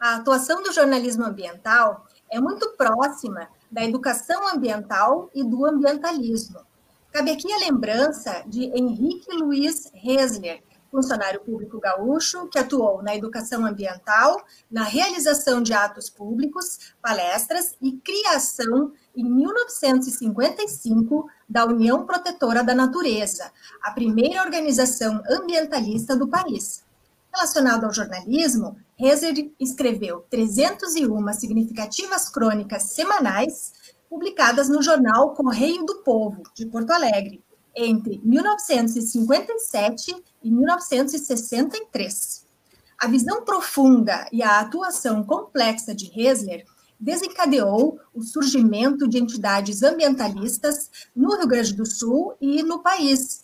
a 0.00 0.14
atuação 0.14 0.62
do 0.62 0.72
jornalismo 0.72 1.26
ambiental 1.26 2.06
é 2.30 2.40
muito 2.40 2.70
próxima 2.70 3.48
da 3.70 3.84
educação 3.84 4.48
ambiental 4.48 5.28
e 5.34 5.44
do 5.44 5.66
ambientalismo. 5.66 6.60
Cabe 7.12 7.32
aqui 7.32 7.52
a 7.52 7.58
lembrança 7.58 8.42
de 8.46 8.64
Henrique 8.64 9.30
Luiz 9.36 9.90
Resler, 9.92 10.62
funcionário 10.90 11.40
público 11.40 11.78
gaúcho 11.78 12.48
que 12.48 12.58
atuou 12.58 13.00
na 13.02 13.14
educação 13.14 13.64
ambiental, 13.64 14.42
na 14.70 14.82
realização 14.82 15.62
de 15.62 15.72
atos 15.72 16.10
públicos, 16.10 16.92
palestras 17.00 17.76
e 17.80 17.92
criação 17.92 18.92
em 19.14 19.24
1955 19.24 21.30
da 21.48 21.64
União 21.64 22.04
Protetora 22.04 22.64
da 22.64 22.74
Natureza, 22.74 23.52
a 23.82 23.92
primeira 23.92 24.42
organização 24.42 25.22
ambientalista 25.28 26.16
do 26.16 26.28
país. 26.28 26.84
Relacionado 27.32 27.84
ao 27.84 27.92
jornalismo, 27.92 28.76
Rezer 28.96 29.52
escreveu 29.58 30.26
301 30.28 31.32
significativas 31.32 32.28
crônicas 32.28 32.82
semanais 32.82 33.72
publicadas 34.08 34.68
no 34.68 34.82
jornal 34.82 35.32
Correio 35.34 35.86
do 35.86 36.02
Povo, 36.02 36.42
de 36.54 36.66
Porto 36.66 36.90
Alegre, 36.90 37.42
entre 37.74 38.20
1957 38.24 40.14
e 40.42 40.50
1963. 40.50 42.46
A 42.98 43.06
visão 43.06 43.44
profunda 43.44 44.28
e 44.30 44.42
a 44.42 44.60
atuação 44.60 45.24
complexa 45.24 45.94
de 45.94 46.10
Hesler 46.14 46.64
desencadeou 47.00 47.98
o 48.14 48.22
surgimento 48.22 49.08
de 49.08 49.18
entidades 49.18 49.82
ambientalistas 49.82 50.90
no 51.16 51.34
Rio 51.36 51.48
Grande 51.48 51.72
do 51.72 51.86
Sul 51.86 52.34
e 52.38 52.62
no 52.62 52.80
país, 52.80 53.42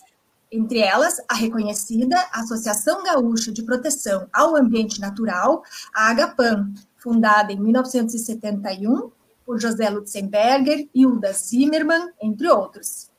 entre 0.52 0.80
elas 0.80 1.16
a 1.26 1.34
reconhecida 1.34 2.16
Associação 2.32 3.02
Gaúcha 3.02 3.50
de 3.50 3.62
Proteção 3.62 4.28
ao 4.32 4.56
Ambiente 4.56 5.00
Natural, 5.00 5.62
a 5.94 6.10
AGAPAM, 6.10 6.74
fundada 6.98 7.52
em 7.52 7.58
1971 7.58 9.10
por 9.44 9.58
José 9.58 9.88
Lutzenberger 9.88 10.88
e 10.94 11.02
Hilda 11.02 11.32
Zimmermann, 11.32 12.10
entre 12.20 12.48
outros. 12.48 13.10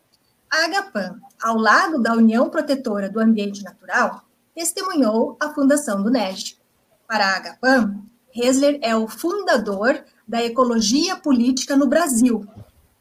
A 0.49 0.63
AGAPAM, 0.65 1.19
ao 1.41 1.57
lado 1.57 2.01
da 2.01 2.13
União 2.13 2.49
Protetora 2.49 3.09
do 3.09 3.19
Ambiente 3.19 3.61
Natural, 3.63 4.23
testemunhou 4.55 5.35
a 5.41 5.53
fundação 5.53 6.01
do 6.01 6.09
NEG. 6.09 6.55
Para 7.05 7.25
a 7.25 7.35
AGAPAM, 7.35 8.01
Hesler 8.33 8.79
é 8.81 8.95
o 8.95 9.09
fundador 9.09 10.01
da 10.27 10.43
ecologia 10.43 11.15
política 11.17 11.75
no 11.75 11.87
Brasil, 11.87 12.47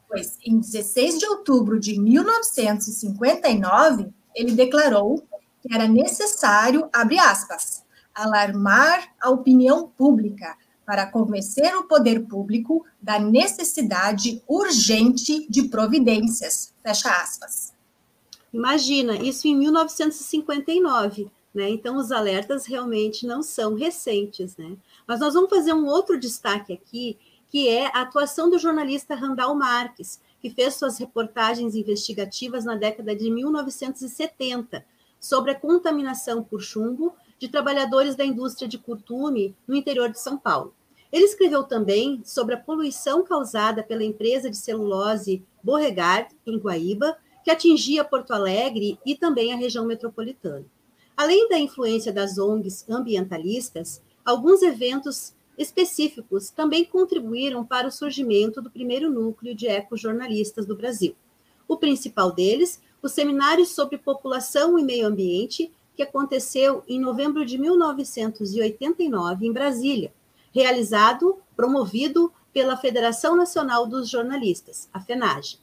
pois 0.08 0.38
em 0.44 0.58
16 0.58 1.20
de 1.20 1.26
outubro 1.26 1.78
de 1.78 2.00
1959, 2.00 4.08
ele 4.34 4.50
declarou 4.52 5.24
que 5.60 5.72
era 5.72 5.86
necessário, 5.86 6.88
abre 6.92 7.16
aspas, 7.18 7.84
alarmar 8.14 9.08
a 9.20 9.30
opinião 9.30 9.88
pública 9.88 10.56
para 10.86 11.04
convencer 11.04 11.76
o 11.76 11.82
poder 11.82 12.26
público 12.26 12.86
da 13.02 13.18
necessidade 13.18 14.40
urgente 14.46 15.44
de 15.50 15.64
providências, 15.64 16.72
fecha 16.82 17.10
aspas. 17.10 17.74
Imagina, 18.52 19.16
isso 19.16 19.48
em 19.48 19.56
1959, 19.56 21.28
né? 21.52 21.68
Então 21.68 21.96
os 21.96 22.12
alertas 22.12 22.64
realmente 22.64 23.26
não 23.26 23.42
são 23.42 23.74
recentes, 23.74 24.56
né? 24.56 24.76
Mas 25.06 25.18
nós 25.20 25.34
vamos 25.34 25.50
fazer 25.50 25.74
um 25.74 25.86
outro 25.86 26.18
destaque 26.18 26.72
aqui, 26.72 27.18
que 27.50 27.68
é 27.68 27.86
a 27.86 28.02
atuação 28.02 28.48
do 28.48 28.58
jornalista 28.58 29.14
Randall 29.14 29.54
Marques, 29.54 30.20
que 30.40 30.50
fez 30.50 30.74
suas 30.74 30.98
reportagens 30.98 31.74
investigativas 31.74 32.64
na 32.64 32.76
década 32.76 33.16
de 33.16 33.28
1970 33.30 34.84
sobre 35.18 35.50
a 35.50 35.58
contaminação 35.58 36.42
por 36.42 36.60
chumbo 36.60 37.12
de 37.38 37.48
trabalhadores 37.48 38.14
da 38.14 38.24
indústria 38.24 38.68
de 38.68 38.78
curtume 38.78 39.54
no 39.66 39.74
interior 39.74 40.08
de 40.10 40.20
São 40.20 40.38
Paulo. 40.38 40.72
Ele 41.12 41.24
escreveu 41.24 41.62
também 41.64 42.20
sobre 42.24 42.54
a 42.54 42.58
poluição 42.58 43.24
causada 43.24 43.82
pela 43.82 44.04
empresa 44.04 44.50
de 44.50 44.56
celulose 44.56 45.42
Borregard, 45.62 46.34
em 46.46 46.58
Guaíba, 46.58 47.16
que 47.44 47.50
atingia 47.50 48.04
Porto 48.04 48.32
Alegre 48.32 48.98
e 49.06 49.14
também 49.14 49.52
a 49.52 49.56
região 49.56 49.86
metropolitana. 49.86 50.64
Além 51.16 51.48
da 51.48 51.58
influência 51.58 52.12
das 52.12 52.38
ONGs 52.38 52.84
ambientalistas, 52.88 54.02
alguns 54.24 54.62
eventos 54.62 55.32
específicos 55.56 56.50
também 56.50 56.84
contribuíram 56.84 57.64
para 57.64 57.88
o 57.88 57.92
surgimento 57.92 58.60
do 58.60 58.70
primeiro 58.70 59.10
núcleo 59.10 59.54
de 59.54 59.66
ecojornalistas 59.66 60.66
do 60.66 60.76
Brasil. 60.76 61.16
O 61.66 61.76
principal 61.76 62.32
deles, 62.32 62.80
o 63.02 63.08
Seminário 63.08 63.64
sobre 63.64 63.96
População 63.96 64.78
e 64.78 64.82
Meio 64.82 65.06
Ambiente, 65.06 65.72
que 65.94 66.02
aconteceu 66.02 66.84
em 66.86 67.00
novembro 67.00 67.46
de 67.46 67.56
1989 67.56 69.46
em 69.46 69.52
Brasília, 69.52 70.12
realizado, 70.56 71.36
promovido 71.54 72.32
pela 72.50 72.78
Federação 72.78 73.36
Nacional 73.36 73.86
dos 73.86 74.08
Jornalistas, 74.08 74.88
a 74.90 74.98
FENAGE. 74.98 75.60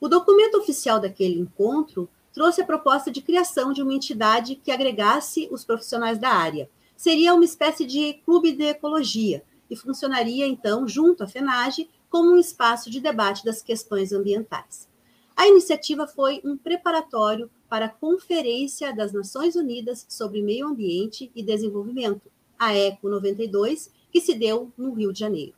O 0.00 0.08
documento 0.08 0.56
oficial 0.56 0.98
daquele 0.98 1.38
encontro 1.38 2.08
trouxe 2.32 2.62
a 2.62 2.64
proposta 2.64 3.10
de 3.10 3.20
criação 3.20 3.74
de 3.74 3.82
uma 3.82 3.92
entidade 3.92 4.56
que 4.56 4.70
agregasse 4.70 5.50
os 5.52 5.66
profissionais 5.66 6.18
da 6.18 6.30
área, 6.30 6.70
seria 6.96 7.34
uma 7.34 7.44
espécie 7.44 7.84
de 7.84 8.14
clube 8.24 8.52
de 8.52 8.64
ecologia 8.64 9.44
e 9.68 9.76
funcionaria, 9.76 10.46
então, 10.46 10.88
junto 10.88 11.22
à 11.22 11.26
FENAGE, 11.28 11.90
como 12.08 12.30
um 12.30 12.40
espaço 12.40 12.90
de 12.90 13.00
debate 13.00 13.44
das 13.44 13.60
questões 13.60 14.14
ambientais. 14.14 14.88
A 15.36 15.46
iniciativa 15.46 16.06
foi 16.06 16.40
um 16.42 16.56
preparatório 16.56 17.50
para 17.68 17.84
a 17.84 17.90
Conferência 17.90 18.96
das 18.96 19.12
Nações 19.12 19.56
Unidas 19.56 20.06
sobre 20.08 20.40
Meio 20.40 20.68
Ambiente 20.68 21.30
e 21.34 21.42
Desenvolvimento, 21.42 22.30
a 22.58 22.74
ECO 22.74 23.10
92, 23.10 23.90
que 24.16 24.20
se 24.22 24.34
deu 24.34 24.72
no 24.78 24.94
Rio 24.94 25.12
de 25.12 25.18
Janeiro. 25.18 25.52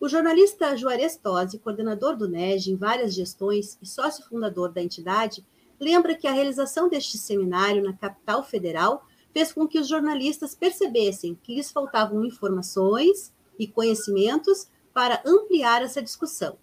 O 0.00 0.08
jornalista 0.08 0.74
Juarez 0.74 1.18
Tosi, 1.18 1.58
coordenador 1.58 2.16
do 2.16 2.26
NEG 2.26 2.70
em 2.70 2.74
várias 2.74 3.12
gestões 3.12 3.76
e 3.82 3.86
sócio 3.86 4.24
fundador 4.24 4.72
da 4.72 4.82
entidade, 4.82 5.44
lembra 5.78 6.14
que 6.14 6.26
a 6.26 6.32
realização 6.32 6.88
deste 6.88 7.18
seminário 7.18 7.82
na 7.82 7.92
capital 7.92 8.42
federal 8.42 9.06
fez 9.34 9.52
com 9.52 9.68
que 9.68 9.78
os 9.78 9.86
jornalistas 9.86 10.54
percebessem 10.54 11.38
que 11.42 11.54
lhes 11.54 11.70
faltavam 11.70 12.24
informações 12.24 13.34
e 13.58 13.66
conhecimentos 13.66 14.66
para 14.94 15.22
ampliar 15.26 15.82
essa 15.82 16.00
discussão. 16.00 16.56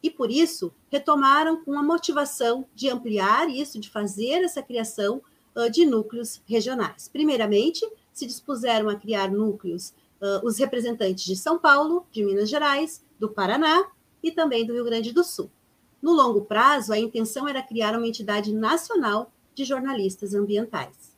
E 0.00 0.08
por 0.08 0.30
isso, 0.30 0.72
retomaram 0.92 1.64
com 1.64 1.76
a 1.76 1.82
motivação 1.82 2.64
de 2.72 2.88
ampliar 2.88 3.50
isso, 3.50 3.80
de 3.80 3.90
fazer 3.90 4.44
essa 4.44 4.62
criação 4.62 5.20
uh, 5.56 5.68
de 5.68 5.84
núcleos 5.84 6.40
regionais. 6.46 7.08
Primeiramente, 7.08 7.84
se 8.12 8.26
dispuseram 8.26 8.88
a 8.88 8.94
criar 8.94 9.28
núcleos 9.28 9.92
uh, 10.20 10.46
os 10.46 10.58
representantes 10.58 11.24
de 11.24 11.36
São 11.36 11.58
Paulo, 11.58 12.06
de 12.10 12.24
Minas 12.24 12.48
Gerais, 12.48 13.04
do 13.18 13.28
Paraná 13.28 13.86
e 14.22 14.30
também 14.30 14.66
do 14.66 14.72
Rio 14.72 14.84
Grande 14.84 15.12
do 15.12 15.22
Sul. 15.22 15.50
No 16.00 16.12
longo 16.12 16.42
prazo, 16.42 16.92
a 16.92 16.98
intenção 16.98 17.48
era 17.48 17.62
criar 17.62 17.96
uma 17.96 18.06
entidade 18.06 18.52
nacional 18.52 19.32
de 19.54 19.64
jornalistas 19.64 20.34
ambientais. 20.34 21.14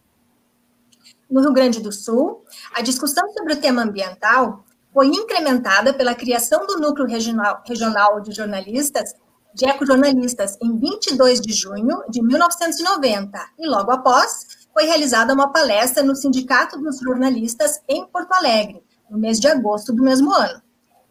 No 1.28 1.40
Rio 1.40 1.52
Grande 1.52 1.80
do 1.80 1.90
Sul, 1.90 2.44
a 2.72 2.82
discussão 2.82 3.28
sobre 3.32 3.54
o 3.54 3.60
tema 3.60 3.82
ambiental 3.82 4.64
foi 4.92 5.08
incrementada 5.08 5.92
pela 5.92 6.14
criação 6.14 6.66
do 6.66 6.78
Núcleo 6.78 7.06
Regional, 7.06 7.62
Regional 7.66 8.20
de 8.20 8.32
Jornalistas, 8.32 9.12
de 9.52 9.66
Ecojornalistas, 9.66 10.56
em 10.62 10.78
22 10.78 11.40
de 11.40 11.52
junho 11.52 12.02
de 12.08 12.22
1990, 12.22 13.38
e 13.58 13.66
logo 13.66 13.90
após 13.90 14.66
foi 14.72 14.84
realizada 14.84 15.34
uma 15.34 15.50
palestra 15.50 16.02
no 16.02 16.14
Sindicato 16.14 16.78
dos 16.78 16.98
Jornalistas 17.00 17.80
em 17.88 18.06
Porto 18.06 18.32
Alegre, 18.32 18.84
no 19.10 19.18
mês 19.18 19.38
de 19.38 19.48
agosto 19.48 19.92
do 19.92 20.02
mesmo 20.02 20.32
ano. 20.32 20.62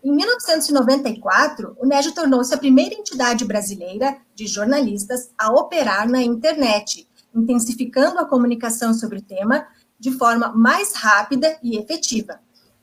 Em 0.04 0.12
1994, 0.12 1.76
o 1.80 1.86
NEG 1.88 2.14
tornou-se 2.14 2.54
a 2.54 2.58
primeira 2.58 2.94
entidade 2.94 3.44
brasileira 3.44 4.18
de 4.36 4.46
jornalistas 4.46 5.32
a 5.38 5.52
operar 5.52 6.08
na 6.08 6.22
internet, 6.22 7.08
intensificando 7.34 8.20
a 8.20 8.26
comunicação 8.26 8.94
sobre 8.94 9.18
o 9.18 9.22
tema 9.22 9.66
de 10.00 10.12
forma 10.12 10.50
mais 10.50 10.94
rápida 10.94 11.58
e 11.64 11.78
efetiva. 11.78 12.40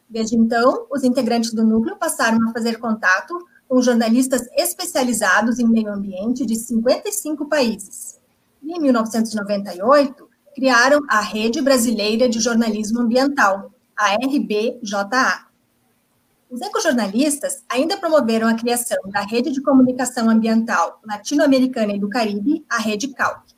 Desde 0.09 0.37
então, 0.37 0.87
os 0.91 1.05
integrantes 1.05 1.55
do 1.55 1.65
núcleo 1.65 1.97
passaram 1.97 2.39
a 2.49 2.53
fazer 2.53 2.79
contato 2.79 3.39
com 3.69 3.81
jornalistas 3.81 4.43
especializados 4.55 5.59
em 5.59 5.67
meio 5.67 5.91
ambiente 5.91 6.45
de 6.45 6.57
55 6.57 7.49
países. 7.49 8.19
E, 8.63 8.77
em 8.77 8.81
1998, 8.81 10.29
criaram 10.55 11.01
a 11.09 11.21
Rede 11.21 11.63
Brasileira 11.63 12.29
de 12.29 12.39
Jornalismo 12.39 13.01
Ambiental, 13.01 13.72
a 14.03 14.17
RBJA. 14.17 15.47
Os 16.51 16.61
ecojornalistas 16.61 17.63
ainda 17.69 17.97
promoveram 17.97 18.49
a 18.49 18.55
criação 18.55 18.99
da 19.07 19.21
Rede 19.21 19.53
de 19.53 19.63
Comunicação 19.63 20.29
Ambiental 20.29 21.01
Latino-Americana 21.07 21.93
e 21.93 22.01
do 22.01 22.09
Caribe, 22.09 22.67
a 22.69 22.79
Rede 22.79 23.09
CALC. 23.15 23.55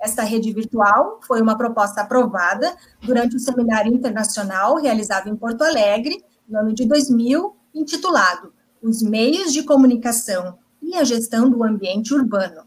Esta 0.00 0.22
rede 0.22 0.52
virtual 0.52 1.18
foi 1.26 1.42
uma 1.42 1.58
proposta 1.58 2.02
aprovada 2.02 2.76
durante 3.02 3.34
o 3.34 3.40
seminário 3.40 3.92
internacional 3.92 4.76
realizado 4.76 5.28
em 5.28 5.34
Porto 5.34 5.62
Alegre, 5.62 6.24
no 6.48 6.60
ano 6.60 6.72
de 6.72 6.86
2000, 6.86 7.56
intitulado 7.74 8.52
Os 8.80 9.02
Meios 9.02 9.52
de 9.52 9.64
Comunicação 9.64 10.56
e 10.80 10.94
a 10.94 11.02
Gestão 11.02 11.50
do 11.50 11.64
Ambiente 11.64 12.14
Urbano. 12.14 12.62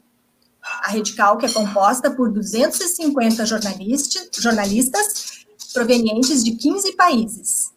A 0.82 0.90
Rede 0.90 1.14
CALC 1.14 1.46
é 1.46 1.50
composta 1.50 2.10
por 2.10 2.30
250 2.30 3.46
jornalistas 3.46 5.41
provenientes 5.72 6.44
de 6.44 6.52
15 6.52 6.94
países. 6.94 7.72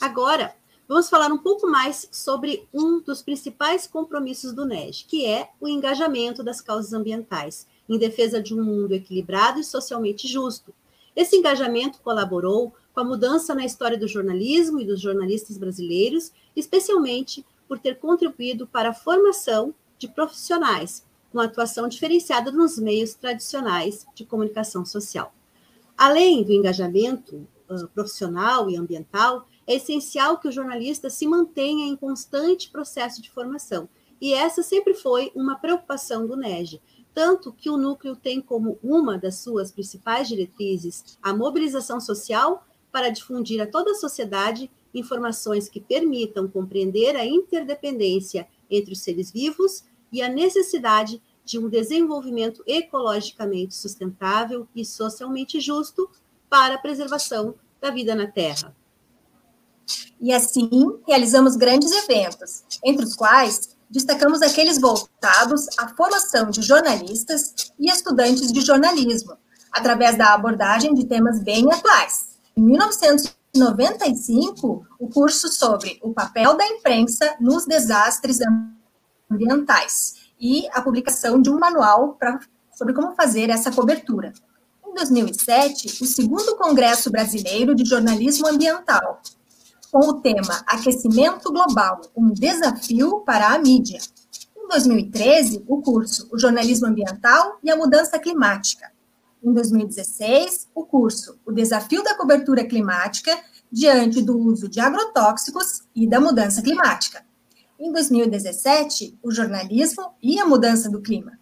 Agora, 0.00 0.54
vamos 0.86 1.08
falar 1.08 1.32
um 1.32 1.38
pouco 1.38 1.66
mais 1.66 2.08
sobre 2.12 2.68
um 2.72 3.00
dos 3.00 3.22
principais 3.22 3.86
compromissos 3.86 4.52
do 4.52 4.66
NEG, 4.66 5.04
que 5.08 5.24
é 5.24 5.50
o 5.60 5.66
engajamento 5.66 6.42
das 6.42 6.60
causas 6.60 6.92
ambientais, 6.92 7.66
em 7.88 7.98
defesa 7.98 8.42
de 8.42 8.54
um 8.54 8.62
mundo 8.62 8.92
equilibrado 8.92 9.58
e 9.58 9.64
socialmente 9.64 10.28
justo. 10.28 10.74
Esse 11.14 11.36
engajamento 11.36 12.00
colaborou 12.02 12.74
com 12.92 13.00
a 13.00 13.04
mudança 13.04 13.54
na 13.54 13.64
história 13.64 13.96
do 13.96 14.08
jornalismo 14.08 14.80
e 14.80 14.84
dos 14.84 15.00
jornalistas 15.00 15.56
brasileiros, 15.56 16.30
especialmente 16.54 17.44
por 17.66 17.78
ter 17.78 17.98
contribuído 17.98 18.66
para 18.66 18.90
a 18.90 18.94
formação 18.94 19.74
de 19.98 20.08
profissionais 20.08 21.04
com 21.32 21.40
atuação 21.40 21.88
diferenciada 21.88 22.50
nos 22.50 22.78
meios 22.78 23.14
tradicionais 23.14 24.06
de 24.14 24.24
comunicação 24.24 24.84
social. 24.84 25.32
Além 25.96 26.42
do 26.42 26.52
engajamento 26.52 27.48
uh, 27.70 27.88
profissional 27.88 28.68
e 28.68 28.76
ambiental, 28.76 29.48
é 29.66 29.74
essencial 29.76 30.38
que 30.38 30.48
o 30.48 30.52
jornalista 30.52 31.08
se 31.08 31.26
mantenha 31.26 31.86
em 31.86 31.96
constante 31.96 32.70
processo 32.70 33.22
de 33.22 33.30
formação. 33.30 33.88
E 34.20 34.32
essa 34.32 34.62
sempre 34.62 34.94
foi 34.94 35.32
uma 35.34 35.56
preocupação 35.56 36.26
do 36.26 36.36
NEG, 36.36 36.80
tanto 37.14 37.52
que 37.52 37.70
o 37.70 37.76
núcleo 37.76 38.14
tem 38.14 38.40
como 38.40 38.78
uma 38.82 39.18
das 39.18 39.36
suas 39.36 39.72
principais 39.72 40.28
diretrizes 40.28 41.18
a 41.22 41.34
mobilização 41.34 41.98
social 41.98 42.66
para 42.92 43.10
difundir 43.10 43.60
a 43.60 43.66
toda 43.66 43.92
a 43.92 43.94
sociedade 43.94 44.70
informações 44.94 45.68
que 45.68 45.80
permitam 45.80 46.48
compreender 46.48 47.16
a 47.16 47.24
interdependência 47.26 48.46
entre 48.70 48.92
os 48.92 49.00
seres 49.00 49.30
vivos 49.30 49.84
e 50.10 50.22
a 50.22 50.28
necessidade 50.28 51.20
de 51.46 51.58
um 51.58 51.68
desenvolvimento 51.68 52.62
ecologicamente 52.66 53.74
sustentável 53.74 54.66
e 54.74 54.82
socialmente 54.84 55.60
justo 55.60 56.10
para 56.50 56.74
a 56.74 56.78
preservação 56.78 57.54
da 57.80 57.90
vida 57.90 58.16
na 58.16 58.26
Terra. 58.26 58.74
E 60.20 60.32
assim, 60.32 60.68
realizamos 61.06 61.54
grandes 61.54 61.92
eventos, 61.92 62.64
entre 62.84 63.04
os 63.04 63.14
quais 63.14 63.76
destacamos 63.88 64.42
aqueles 64.42 64.80
voltados 64.80 65.68
à 65.78 65.86
formação 65.88 66.50
de 66.50 66.62
jornalistas 66.62 67.70
e 67.78 67.88
estudantes 67.88 68.52
de 68.52 68.60
jornalismo, 68.60 69.36
através 69.70 70.18
da 70.18 70.34
abordagem 70.34 70.92
de 70.94 71.06
temas 71.06 71.40
bem 71.40 71.72
atuais. 71.72 72.34
Em 72.56 72.62
1995, 72.62 74.84
o 74.98 75.08
curso 75.08 75.46
sobre 75.48 76.00
o 76.02 76.12
papel 76.12 76.56
da 76.56 76.66
imprensa 76.66 77.36
nos 77.38 77.64
desastres 77.66 78.40
ambientais 79.30 80.25
e 80.40 80.68
a 80.72 80.80
publicação 80.80 81.40
de 81.40 81.50
um 81.50 81.58
manual 81.58 82.14
pra, 82.18 82.38
sobre 82.74 82.94
como 82.94 83.14
fazer 83.14 83.50
essa 83.50 83.70
cobertura. 83.70 84.32
Em 84.86 84.94
2007, 84.94 86.02
o 86.02 86.06
segundo 86.06 86.56
Congresso 86.56 87.10
Brasileiro 87.10 87.74
de 87.74 87.84
Jornalismo 87.84 88.46
Ambiental, 88.46 89.20
com 89.90 90.08
o 90.08 90.20
tema 90.20 90.62
Aquecimento 90.66 91.52
Global, 91.52 92.00
um 92.16 92.30
desafio 92.30 93.20
para 93.20 93.48
a 93.48 93.58
mídia. 93.58 93.98
Em 94.56 94.68
2013, 94.68 95.64
o 95.68 95.80
curso 95.80 96.28
O 96.32 96.38
Jornalismo 96.38 96.86
Ambiental 96.86 97.58
e 97.62 97.70
a 97.70 97.76
Mudança 97.76 98.18
Climática. 98.18 98.90
Em 99.42 99.52
2016, 99.52 100.68
o 100.74 100.84
curso 100.84 101.38
O 101.46 101.52
Desafio 101.52 102.02
da 102.02 102.14
Cobertura 102.14 102.64
Climática 102.64 103.38
diante 103.70 104.22
do 104.22 104.38
uso 104.38 104.68
de 104.68 104.80
agrotóxicos 104.80 105.82
e 105.94 106.08
da 106.08 106.20
mudança 106.20 106.62
climática. 106.62 107.25
Em 107.78 107.92
2017, 107.92 109.18
o 109.22 109.30
jornalismo 109.30 110.14
e 110.22 110.40
a 110.40 110.46
mudança 110.46 110.88
do 110.88 111.02
clima. 111.02 111.32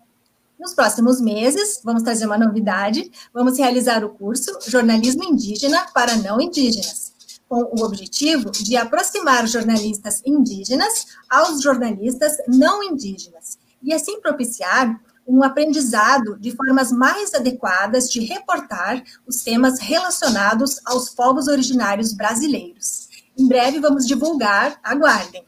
Nos 0.58 0.74
próximos 0.74 1.20
meses, 1.20 1.80
vamos 1.84 2.02
trazer 2.02 2.26
uma 2.26 2.38
novidade: 2.38 3.10
vamos 3.32 3.56
realizar 3.56 4.04
o 4.04 4.10
curso 4.10 4.58
Jornalismo 4.66 5.22
Indígena 5.22 5.86
para 5.94 6.16
Não 6.16 6.40
Indígenas, 6.40 7.12
com 7.48 7.62
o 7.62 7.84
objetivo 7.84 8.50
de 8.50 8.76
aproximar 8.76 9.46
jornalistas 9.46 10.22
indígenas 10.26 11.06
aos 11.30 11.62
jornalistas 11.62 12.32
não 12.48 12.82
indígenas 12.82 13.58
e 13.80 13.92
assim 13.92 14.20
propiciar 14.20 15.00
um 15.26 15.42
aprendizado 15.42 16.36
de 16.38 16.50
formas 16.50 16.90
mais 16.90 17.32
adequadas 17.32 18.10
de 18.10 18.20
reportar 18.20 19.02
os 19.26 19.42
temas 19.42 19.78
relacionados 19.78 20.80
aos 20.84 21.10
povos 21.10 21.46
originários 21.46 22.12
brasileiros. 22.12 23.08
Em 23.38 23.46
breve 23.46 23.78
vamos 23.78 24.06
divulgar, 24.06 24.78
aguardem. 24.82 25.44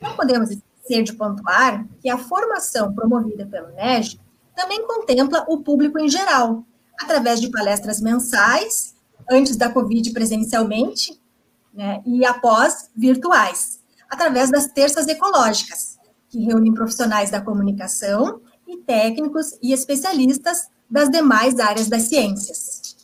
Não 0.00 0.14
podemos 0.16 0.50
esquecer 0.50 1.02
de 1.02 1.12
pontuar 1.14 1.86
que 2.00 2.08
a 2.08 2.18
formação 2.18 2.94
promovida 2.94 3.46
pelo 3.46 3.72
NEG 3.74 4.20
também 4.54 4.86
contempla 4.86 5.44
o 5.48 5.58
público 5.58 5.98
em 5.98 6.08
geral, 6.08 6.64
através 7.00 7.40
de 7.40 7.50
palestras 7.50 8.00
mensais, 8.00 8.94
antes 9.30 9.56
da 9.56 9.68
Covid 9.68 10.12
presencialmente, 10.12 11.20
né, 11.72 12.02
e 12.06 12.24
após 12.24 12.90
virtuais, 12.94 13.80
através 14.08 14.50
das 14.50 14.68
terças 14.68 15.08
ecológicas, 15.08 15.98
que 16.28 16.38
reúnem 16.38 16.72
profissionais 16.72 17.30
da 17.30 17.40
comunicação 17.40 18.40
e 18.66 18.76
técnicos 18.78 19.58
e 19.62 19.72
especialistas 19.72 20.68
das 20.88 21.08
demais 21.08 21.58
áreas 21.58 21.88
das 21.88 22.02
ciências. 22.02 22.96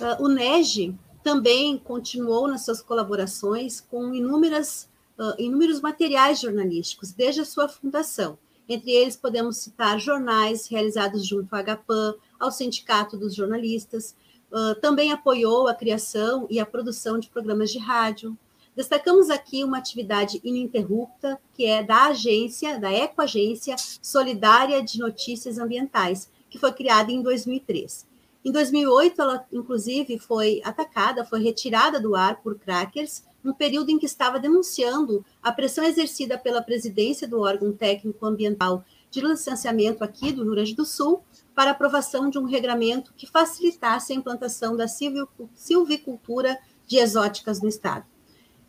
Uh, 0.00 0.24
o 0.24 0.28
NEG 0.28 0.98
também 1.22 1.78
continuou 1.78 2.48
nas 2.48 2.64
suas 2.64 2.82
colaborações 2.82 3.80
com 3.80 4.14
inúmeras, 4.14 4.88
uh, 5.18 5.34
inúmeros 5.38 5.80
materiais 5.80 6.40
jornalísticos, 6.40 7.12
desde 7.12 7.40
a 7.40 7.44
sua 7.44 7.68
fundação. 7.68 8.38
Entre 8.68 8.90
eles, 8.90 9.16
podemos 9.16 9.58
citar 9.58 10.00
jornais 10.00 10.66
realizados 10.66 11.26
junto 11.26 11.54
à 11.54 11.62
HPAN, 11.62 12.14
ao 12.40 12.50
Sindicato 12.50 13.16
dos 13.16 13.34
Jornalistas, 13.34 14.14
uh, 14.50 14.74
também 14.80 15.12
apoiou 15.12 15.68
a 15.68 15.74
criação 15.74 16.46
e 16.48 16.58
a 16.58 16.66
produção 16.66 17.18
de 17.18 17.28
programas 17.28 17.70
de 17.70 17.78
rádio. 17.78 18.36
Destacamos 18.74 19.30
aqui 19.30 19.62
uma 19.62 19.78
atividade 19.78 20.40
ininterrupta, 20.42 21.38
que 21.52 21.64
é 21.64 21.82
da 21.82 22.06
agência, 22.06 22.78
da 22.80 22.92
Ecoagência 22.92 23.76
Solidária 24.02 24.82
de 24.82 24.98
Notícias 24.98 25.58
Ambientais, 25.58 26.28
que 26.50 26.58
foi 26.58 26.72
criada 26.72 27.12
em 27.12 27.22
2003. 27.22 28.06
Em 28.44 28.52
2008, 28.52 29.22
ela, 29.22 29.46
inclusive, 29.52 30.18
foi 30.18 30.60
atacada, 30.64 31.24
foi 31.24 31.42
retirada 31.42 32.00
do 32.00 32.14
ar 32.14 32.42
por 32.42 32.58
crackers, 32.58 33.24
no 33.44 33.54
período 33.54 33.90
em 33.90 33.98
que 33.98 34.06
estava 34.06 34.40
denunciando 34.40 35.24
a 35.42 35.52
pressão 35.52 35.84
exercida 35.84 36.38
pela 36.38 36.62
presidência 36.62 37.28
do 37.28 37.40
órgão 37.40 37.70
técnico 37.72 38.24
ambiental 38.24 38.82
de 39.10 39.20
licenciamento 39.20 40.02
aqui 40.02 40.32
do 40.32 40.42
Rio 40.42 40.52
Grande 40.52 40.74
do 40.74 40.84
Sul 40.84 41.22
para 41.54 41.70
aprovação 41.70 42.28
de 42.28 42.38
um 42.38 42.44
regramento 42.44 43.12
que 43.14 43.30
facilitasse 43.30 44.12
a 44.12 44.16
implantação 44.16 44.76
da 44.76 44.88
silvicultura 44.88 46.58
de 46.86 46.96
exóticas 46.96 47.60
no 47.62 47.68
estado. 47.68 48.06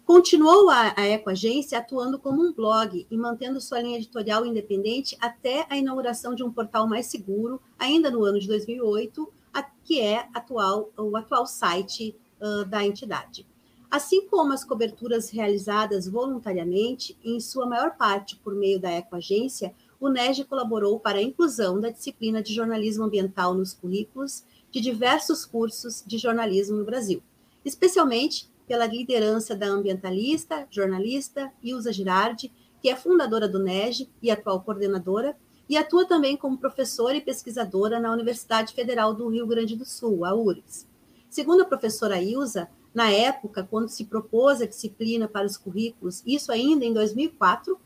Continuou 0.06 0.70
a, 0.70 0.94
a 0.96 1.08
Ecoagência 1.08 1.80
atuando 1.80 2.20
como 2.20 2.44
um 2.44 2.54
blog 2.54 3.08
e 3.10 3.18
mantendo 3.18 3.60
sua 3.60 3.82
linha 3.82 3.98
editorial 3.98 4.46
independente 4.46 5.18
até 5.20 5.66
a 5.68 5.78
inauguração 5.78 6.36
de 6.36 6.44
um 6.44 6.52
portal 6.52 6.88
mais 6.88 7.08
seguro, 7.08 7.60
ainda 7.80 8.12
no 8.12 8.24
ano 8.24 8.40
de 8.40 8.48
2008, 8.48 9.34
a, 9.52 9.64
que 9.64 10.00
é 10.00 10.28
atual, 10.32 10.92
o 10.96 11.18
atual 11.18 11.48
site 11.48 12.16
uh, 12.40 12.64
da 12.66 12.86
entidade. 12.86 13.48
Assim 13.90 14.28
como 14.28 14.54
as 14.54 14.64
coberturas 14.64 15.30
realizadas 15.30 16.08
voluntariamente, 16.08 17.18
em 17.24 17.40
sua 17.40 17.66
maior 17.66 17.96
parte 17.96 18.36
por 18.38 18.56
meio 18.56 18.80
da 18.80 18.92
Ecoagência, 18.92 19.74
o 20.00 20.10
NEG 20.10 20.44
colaborou 20.44 21.00
para 21.00 21.20
a 21.20 21.24
inclusão 21.24 21.80
da 21.80 21.90
disciplina 21.90 22.42
de 22.42 22.54
jornalismo 22.54 23.06
ambiental 23.06 23.54
nos 23.54 23.74
currículos 23.74 24.44
de 24.72 24.82
diversos 24.82 25.46
cursos 25.46 26.04
de 26.06 26.18
jornalismo 26.18 26.78
no 26.78 26.86
Brasil, 26.86 27.24
especialmente 27.64 28.50
pela 28.68 28.86
liderança 28.86 29.56
da 29.56 29.68
ambientalista, 29.68 30.68
jornalista 30.70 31.52
Ilza 31.64 31.94
Girardi, 31.94 32.52
que 32.82 32.90
é 32.90 32.96
fundadora 32.96 33.48
do 33.48 33.60
NEG 33.60 34.10
e 34.22 34.30
atual 34.30 34.62
coordenadora, 34.62 35.38
e 35.68 35.78
atua 35.78 36.06
também 36.06 36.38
como 36.38 36.58
professora 36.58 37.16
e 37.16 37.22
pesquisadora 37.22 38.00
na 38.00 38.12
Universidade 38.12 38.74
Federal 38.74 39.14
do 39.14 39.30
Rio 39.30 39.48
Grande 39.48 39.76
do 39.76 39.86
Sul, 39.86 40.24
a 40.26 40.36
URGS. 40.36 40.88
Segundo 41.30 41.64
a 41.64 41.66
professora 41.66 42.22
Ilza, 42.22 42.70
na 42.96 43.12
época, 43.12 43.68
quando 43.70 43.90
se 43.90 44.06
propôs 44.06 44.62
a 44.62 44.66
disciplina 44.66 45.28
para 45.28 45.46
os 45.46 45.58
currículos, 45.58 46.24
isso 46.26 46.50
ainda 46.50 46.86
em 46.86 46.94
2004, 46.94 47.78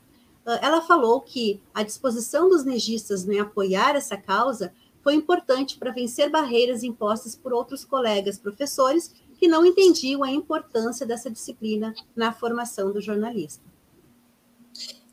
ela 0.62 0.80
falou 0.80 1.20
que 1.20 1.60
a 1.74 1.82
disposição 1.82 2.48
dos 2.48 2.64
negistas 2.64 3.28
em 3.28 3.38
apoiar 3.40 3.96
essa 3.96 4.16
causa 4.16 4.72
foi 5.02 5.14
importante 5.14 5.76
para 5.78 5.92
vencer 5.92 6.30
barreiras 6.30 6.82
impostas 6.82 7.34
por 7.34 7.52
outros 7.52 7.84
colegas 7.84 8.38
professores 8.38 9.12
que 9.38 9.48
não 9.48 9.66
entendiam 9.66 10.22
a 10.22 10.30
importância 10.30 11.06
dessa 11.06 11.30
disciplina 11.30 11.92
na 12.14 12.32
formação 12.32 12.92
do 12.92 13.00
jornalista. 13.00 13.64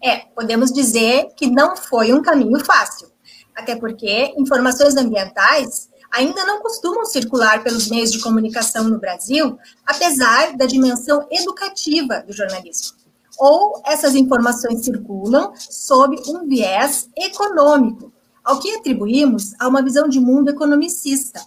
É, 0.03 0.17
podemos 0.17 0.71
dizer 0.71 1.33
que 1.35 1.49
não 1.49 1.75
foi 1.75 2.13
um 2.13 2.21
caminho 2.21 2.63
fácil, 2.63 3.09
até 3.57 3.75
porque 3.75 4.35
informações 4.37 4.95
ambientais 4.95 5.89
ainda 6.11 6.45
não 6.45 6.61
costumam 6.61 7.05
circular 7.05 7.63
pelos 7.63 7.89
meios 7.89 8.11
de 8.11 8.19
comunicação 8.19 8.83
no 8.83 8.99
Brasil, 8.99 9.57
apesar 9.85 10.55
da 10.55 10.67
dimensão 10.67 11.27
educativa 11.31 12.23
do 12.25 12.31
jornalismo. 12.31 12.95
Ou 13.39 13.81
essas 13.85 14.15
informações 14.15 14.85
circulam 14.85 15.53
sob 15.57 16.15
um 16.27 16.47
viés 16.47 17.09
econômico, 17.17 18.13
ao 18.43 18.59
que 18.59 18.75
atribuímos 18.75 19.53
a 19.59 19.67
uma 19.67 19.81
visão 19.81 20.07
de 20.07 20.19
mundo 20.19 20.49
economicista, 20.49 21.41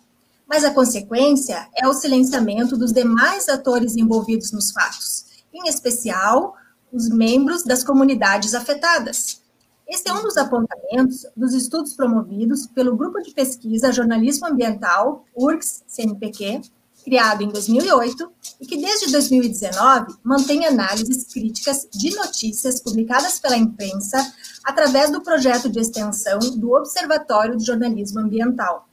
mas 0.49 0.65
a 0.65 0.75
consequência 0.75 1.69
é 1.77 1.87
o 1.87 1.95
silenciamento 1.95 2.77
dos 2.77 2.93
demais 2.93 3.49
atores 3.49 3.97
envolvidos 3.97 4.51
nos 4.51 4.73
fatos, 4.73 5.27
em 5.55 5.69
especial 5.69 6.55
os 6.93 7.09
membros 7.09 7.63
das 7.63 7.85
comunidades 7.85 8.53
afetadas. 8.53 9.40
Este 9.91 10.09
é 10.09 10.15
um 10.15 10.23
dos 10.23 10.37
apontamentos 10.37 11.27
dos 11.37 11.53
estudos 11.53 11.95
promovidos 11.95 12.65
pelo 12.65 12.97
Grupo 12.97 13.21
de 13.21 13.33
Pesquisa 13.33 13.93
Jornalismo 13.93 14.47
Ambiental, 14.47 15.25
URGS-CNPq, 15.35 16.61
criado 17.03 17.43
em 17.43 17.49
2008 17.49 18.31
e 18.61 18.67
que 18.67 18.81
desde 18.81 19.11
2019 19.11 20.15
mantém 20.23 20.65
análises 20.65 21.25
críticas 21.25 21.89
de 21.93 22.15
notícias 22.15 22.81
publicadas 22.81 23.41
pela 23.41 23.57
imprensa 23.57 24.33
através 24.63 25.11
do 25.11 25.23
projeto 25.23 25.69
de 25.69 25.81
extensão 25.81 26.39
do 26.39 26.73
Observatório 26.73 27.57
de 27.57 27.65
Jornalismo 27.65 28.21
Ambiental. 28.21 28.89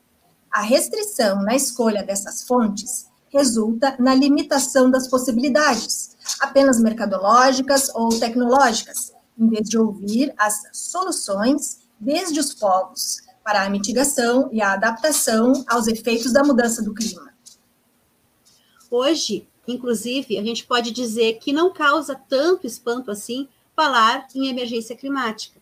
A 0.50 0.62
restrição 0.62 1.44
na 1.44 1.56
escolha 1.56 2.02
dessas 2.02 2.42
fontes 2.42 3.06
resulta 3.30 3.96
na 4.00 4.16
limitação 4.16 4.90
das 4.90 5.08
possibilidades, 5.08 6.18
apenas 6.40 6.82
mercadológicas 6.82 7.94
ou 7.94 8.10
tecnológicas, 8.18 9.16
em 9.38 9.50
vez 9.50 9.70
de 9.70 9.78
ouvir 9.78 10.34
as 10.38 10.64
soluções 10.74 11.88
desde 12.00 12.40
os 12.40 12.54
povos 12.54 13.22
para 13.44 13.64
a 13.64 13.70
mitigação 13.70 14.50
e 14.52 14.62
a 14.62 14.74
adaptação 14.74 15.64
aos 15.68 15.88
efeitos 15.88 16.34
da 16.34 16.44
mudança 16.44 16.84
do 16.84 16.94
clima. 16.94 17.34
Hoje, 18.90 19.48
inclusive, 19.68 20.38
a 20.38 20.44
gente 20.44 20.66
pode 20.66 20.92
dizer 20.92 21.40
que 21.40 21.54
não 21.54 21.72
causa 21.72 22.16
tanto 22.16 22.68
espanto 22.68 23.12
assim 23.12 23.48
falar 23.76 24.28
em 24.34 24.48
emergência 24.48 24.96
climática. 24.96 25.62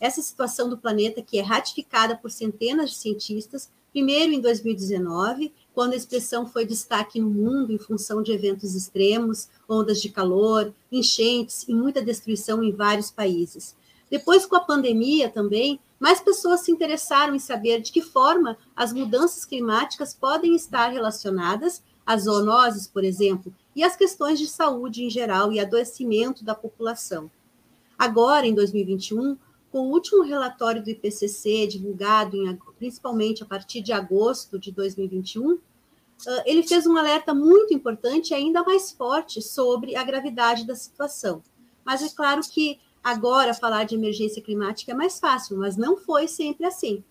Essa 0.00 0.22
situação 0.22 0.68
do 0.68 0.78
planeta, 0.78 1.22
que 1.22 1.38
é 1.38 1.42
ratificada 1.42 2.16
por 2.16 2.30
centenas 2.30 2.90
de 2.90 2.96
cientistas, 2.96 3.70
Primeiro, 3.92 4.32
em 4.32 4.40
2019, 4.40 5.52
quando 5.74 5.92
a 5.92 5.96
expressão 5.96 6.46
foi 6.46 6.64
destaque 6.64 7.20
no 7.20 7.30
mundo 7.30 7.72
em 7.72 7.78
função 7.78 8.22
de 8.22 8.32
eventos 8.32 8.74
extremos, 8.74 9.48
ondas 9.68 10.00
de 10.00 10.10
calor, 10.10 10.72
enchentes 10.90 11.66
e 11.68 11.74
muita 11.74 12.02
destruição 12.02 12.62
em 12.62 12.72
vários 12.72 13.10
países. 13.10 13.74
Depois, 14.10 14.44
com 14.44 14.56
a 14.56 14.60
pandemia 14.60 15.30
também, 15.30 15.80
mais 15.98 16.20
pessoas 16.20 16.60
se 16.60 16.70
interessaram 16.70 17.34
em 17.34 17.38
saber 17.38 17.80
de 17.80 17.90
que 17.90 18.02
forma 18.02 18.58
as 18.76 18.92
mudanças 18.92 19.44
climáticas 19.44 20.12
podem 20.12 20.54
estar 20.54 20.88
relacionadas 20.88 21.82
às 22.04 22.24
zoonoses, 22.24 22.86
por 22.86 23.04
exemplo, 23.04 23.54
e 23.74 23.82
às 23.82 23.96
questões 23.96 24.38
de 24.38 24.46
saúde 24.46 25.04
em 25.04 25.08
geral 25.08 25.52
e 25.52 25.60
adoecimento 25.60 26.44
da 26.44 26.54
população. 26.54 27.30
Agora, 27.98 28.46
em 28.46 28.54
2021, 28.54 29.36
com 29.72 29.78
o 29.78 29.90
último 29.90 30.22
relatório 30.22 30.82
do 30.82 30.90
IPCC, 30.90 31.66
divulgado 31.66 32.36
em, 32.36 32.58
principalmente 32.78 33.42
a 33.42 33.46
partir 33.46 33.80
de 33.80 33.90
agosto 33.90 34.58
de 34.58 34.70
2021, 34.70 35.58
ele 36.44 36.62
fez 36.62 36.86
um 36.86 36.96
alerta 36.96 37.34
muito 37.34 37.74
importante 37.74 38.34
ainda 38.34 38.62
mais 38.62 38.92
forte 38.92 39.40
sobre 39.40 39.96
a 39.96 40.04
gravidade 40.04 40.66
da 40.66 40.76
situação. 40.76 41.42
Mas 41.84 42.02
é 42.02 42.08
claro 42.10 42.40
que 42.42 42.78
agora 43.02 43.54
falar 43.54 43.84
de 43.84 43.94
emergência 43.94 44.42
climática 44.42 44.92
é 44.92 44.94
mais 44.94 45.18
fácil, 45.18 45.56
mas 45.56 45.76
não 45.76 45.96
foi 45.96 46.28
sempre 46.28 46.66
assim. 46.66 47.02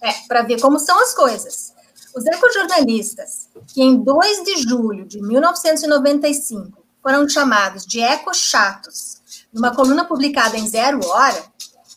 É, 0.00 0.12
para 0.28 0.42
ver 0.42 0.60
como 0.60 0.78
são 0.78 0.98
as 1.00 1.14
coisas. 1.14 1.74
Os 2.14 2.24
ecojornalistas, 2.24 3.50
que 3.68 3.82
em 3.82 3.96
2 3.96 4.44
de 4.44 4.56
julho 4.62 5.04
de 5.04 5.20
1995 5.20 6.82
foram 7.02 7.28
chamados 7.28 7.84
de 7.84 8.00
ecochatos, 8.00 9.20
numa 9.52 9.74
coluna 9.74 10.04
publicada 10.04 10.56
em 10.56 10.66
Zero 10.66 11.04
Hora, 11.06 11.44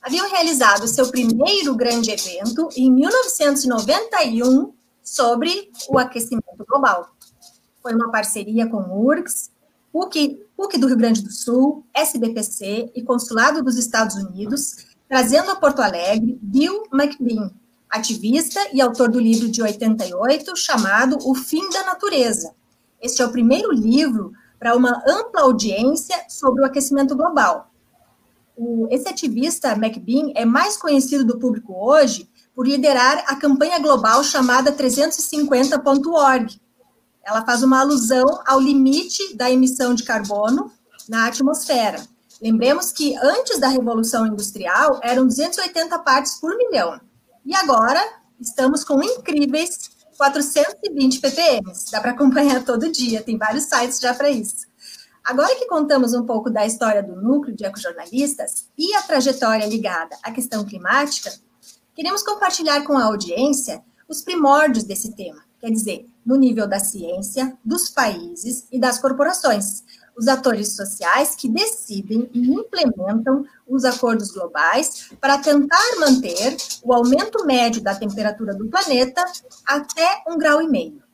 haviam 0.02 0.30
realizado 0.30 0.88
seu 0.88 1.10
primeiro 1.10 1.76
grande 1.76 2.12
evento 2.12 2.70
em 2.76 2.92
1991 2.92 4.74
sobre 5.04 5.72
o 5.90 5.98
aquecimento 5.98 6.66
global. 6.68 7.10
Foi 7.82 7.94
uma 7.94 8.12
parceria 8.12 8.68
com 8.68 8.78
o 8.78 9.06
URGS, 9.08 9.52
PUC, 9.92 10.46
PUC 10.56 10.78
do 10.78 10.88
Rio 10.88 10.98
Grande 10.98 11.22
do 11.22 11.32
Sul, 11.32 11.86
SBPC 11.94 12.92
e 12.96 13.04
Consulado 13.04 13.64
dos 13.64 13.78
Estados 13.78 14.16
Unidos, 14.16 14.88
trazendo 15.08 15.52
a 15.52 15.56
Porto 15.56 15.82
Alegre 15.82 16.38
Bill 16.42 16.84
McBean, 16.94 17.52
ativista 17.90 18.60
e 18.72 18.82
autor 18.82 19.10
do 19.10 19.20
livro 19.20 19.50
de 19.50 19.62
88 19.62 20.56
chamado 20.56 21.18
O 21.26 21.34
Fim 21.34 21.68
da 21.70 21.84
Natureza. 21.84 22.54
Este 23.02 23.22
é 23.22 23.26
o 23.26 23.32
primeiro 23.32 23.72
livro 23.72 24.32
para 24.60 24.76
uma 24.76 25.02
ampla 25.08 25.42
audiência 25.42 26.16
sobre 26.28 26.62
o 26.62 26.66
aquecimento 26.66 27.16
global, 27.16 27.69
o, 28.60 28.88
esse 28.92 29.08
ativista, 29.08 29.72
McBean, 29.72 30.34
é 30.36 30.44
mais 30.44 30.76
conhecido 30.76 31.24
do 31.24 31.40
público 31.40 31.74
hoje 31.74 32.30
por 32.54 32.68
liderar 32.68 33.24
a 33.26 33.38
campanha 33.38 33.80
global 33.80 34.22
chamada 34.22 34.74
350.org. 34.74 36.60
Ela 37.24 37.46
faz 37.46 37.64
uma 37.64 37.80
alusão 37.80 38.26
ao 38.46 38.60
limite 38.60 39.34
da 39.34 39.50
emissão 39.50 39.94
de 39.94 40.04
carbono 40.04 40.70
na 41.08 41.28
atmosfera. 41.28 42.06
Lembremos 42.42 42.92
que 42.92 43.16
antes 43.18 43.60
da 43.60 43.70
Revolução 43.70 44.28
Industrial 44.28 45.00
eram 45.02 45.26
280 45.26 45.98
partes 46.00 46.36
por 46.36 46.56
milhão. 46.58 47.00
E 47.46 47.56
agora 47.56 48.02
estamos 48.40 48.84
com 48.84 49.02
incríveis 49.02 49.90
420 50.18 51.22
ppm. 51.22 51.72
Dá 51.92 52.02
para 52.02 52.12
acompanhar 52.12 52.64
todo 52.66 52.92
dia, 52.92 53.24
tem 53.24 53.38
vários 53.38 53.66
sites 53.66 54.00
já 54.00 54.14
para 54.14 54.30
isso. 54.30 54.69
Agora 55.30 55.56
que 55.56 55.68
contamos 55.68 56.16
um 56.16 56.26
pouco 56.26 56.50
da 56.50 56.66
história 56.66 57.04
do 57.04 57.16
núcleo 57.16 57.56
de 57.56 57.64
ecojornalistas 57.64 58.68
e 58.76 58.96
a 58.96 59.04
trajetória 59.04 59.68
ligada 59.68 60.18
à 60.24 60.32
questão 60.32 60.66
climática, 60.66 61.32
queremos 61.94 62.24
compartilhar 62.24 62.82
com 62.82 62.98
a 62.98 63.04
audiência 63.04 63.80
os 64.08 64.24
primórdios 64.24 64.86
desse 64.86 65.16
tema, 65.16 65.44
quer 65.60 65.70
dizer, 65.70 66.08
no 66.26 66.36
nível 66.36 66.68
da 66.68 66.80
ciência, 66.80 67.56
dos 67.64 67.92
países 67.92 68.66
e 68.72 68.80
das 68.80 68.98
corporações, 69.00 69.84
os 70.18 70.28
atores 70.28 70.76
sociais 70.76 71.36
que 71.36 71.48
decidem 71.48 72.28
e 72.34 72.52
implementam 72.52 73.46
os 73.68 73.86
acordos 73.86 74.32
globais 74.32 75.12
para 75.22 75.38
tentar 75.38 76.00
manter 76.00 76.58
o 76.84 76.92
aumento 76.92 77.46
médio 77.46 77.84
da 77.84 77.94
temperatura 77.94 78.56
do 78.56 78.68
planeta 78.68 79.24
até 79.64 80.24
um 80.28 80.40
grau 80.40 80.60
e 80.60 80.68
meio. 80.68 81.08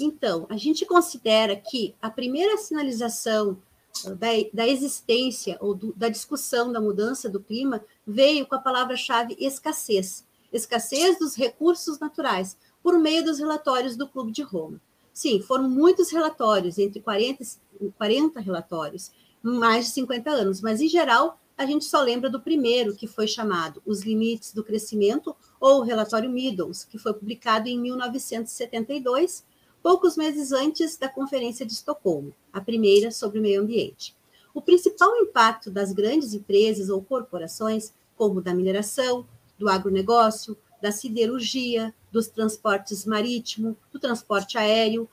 Então, 0.00 0.46
a 0.48 0.56
gente 0.56 0.86
considera 0.86 1.54
que 1.54 1.94
a 2.00 2.10
primeira 2.10 2.56
sinalização 2.56 3.58
uh, 4.06 4.14
da, 4.16 4.28
da 4.52 4.66
existência 4.66 5.56
ou 5.60 5.74
do, 5.74 5.92
da 5.94 6.08
discussão 6.08 6.72
da 6.72 6.80
mudança 6.80 7.28
do 7.28 7.38
clima 7.38 7.84
veio 8.06 8.46
com 8.46 8.54
a 8.54 8.60
palavra-chave 8.60 9.36
escassez 9.38 10.24
escassez 10.52 11.18
dos 11.18 11.36
recursos 11.36 11.98
naturais, 11.98 12.56
por 12.82 12.98
meio 12.98 13.24
dos 13.24 13.38
relatórios 13.38 13.96
do 13.96 14.08
Clube 14.08 14.32
de 14.32 14.42
Roma. 14.42 14.80
sim, 15.12 15.40
foram 15.42 15.68
muitos 15.68 16.10
relatórios, 16.10 16.78
entre 16.78 17.00
40 17.00 17.42
e 17.80 17.90
40 17.90 18.40
relatórios, 18.40 19.10
mais 19.42 19.86
de 19.86 19.92
50 19.92 20.30
anos, 20.30 20.60
mas 20.60 20.80
em 20.80 20.88
geral 20.88 21.38
a 21.56 21.66
gente 21.66 21.84
só 21.84 22.00
lembra 22.00 22.30
do 22.30 22.40
primeiro, 22.40 22.96
que 22.96 23.06
foi 23.06 23.26
chamado 23.26 23.82
Os 23.84 24.00
Limites 24.02 24.54
do 24.54 24.64
Crescimento, 24.64 25.36
ou 25.60 25.80
o 25.80 25.82
relatório 25.82 26.30
Meadows, 26.30 26.84
que 26.84 26.96
foi 26.96 27.12
publicado 27.12 27.68
em 27.68 27.78
1972, 27.78 29.44
poucos 29.82 30.16
meses 30.16 30.52
antes 30.52 30.96
da 30.96 31.08
Conferência 31.08 31.66
de 31.66 31.72
Estocolmo, 31.72 32.34
a 32.52 32.60
primeira 32.60 33.10
sobre 33.10 33.38
o 33.38 33.42
meio 33.42 33.60
ambiente. 33.60 34.14
O 34.54 34.60
principal 34.60 35.16
impacto 35.16 35.70
das 35.70 35.92
grandes 35.92 36.34
empresas 36.34 36.88
ou 36.88 37.02
corporações, 37.02 37.92
como 38.16 38.40
da 38.40 38.54
mineração, 38.54 39.26
do 39.58 39.68
agronegócio, 39.68 40.56
da 40.80 40.90
siderurgia, 40.90 41.94
dos 42.10 42.28
transportes 42.28 43.04
marítimo, 43.04 43.76
do 43.92 43.98
transporte 43.98 44.56
aéreo, 44.56 45.06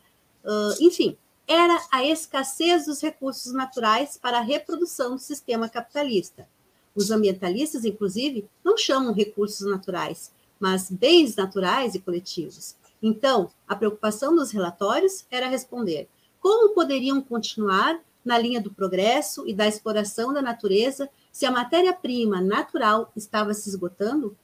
enfim, 0.79 1.17
era 1.45 1.77
a 1.91 2.05
escassez 2.05 2.85
dos 2.85 3.01
recursos 3.01 3.51
naturais 3.51 4.17
para 4.17 4.37
a 4.37 4.41
reprodução 4.41 5.15
do 5.15 5.21
sistema 5.21 5.67
capitalista. 5.67 6.47
Os 6.95 7.11
ambientalistas, 7.11 7.83
inclusive, 7.83 8.49
não 8.63 8.77
chamam 8.77 9.13
recursos 9.13 9.69
naturais, 9.69 10.31
mas 10.57 10.89
bens 10.89 11.35
naturais 11.35 11.95
e 11.95 11.99
coletivos. 11.99 12.76
Então, 13.01 13.49
a 13.67 13.75
preocupação 13.75 14.35
dos 14.35 14.51
relatórios 14.51 15.25
era 15.29 15.47
responder 15.47 16.09
como 16.39 16.73
poderiam 16.73 17.21
continuar 17.21 17.99
na 18.23 18.37
linha 18.37 18.61
do 18.61 18.73
progresso 18.73 19.47
e 19.47 19.53
da 19.53 19.67
exploração 19.67 20.33
da 20.33 20.41
natureza 20.41 21.09
se 21.31 21.45
a 21.45 21.51
matéria-prima 21.51 22.41
natural 22.41 23.11
estava 23.15 23.53
se 23.53 23.69
esgotando? 23.69 24.35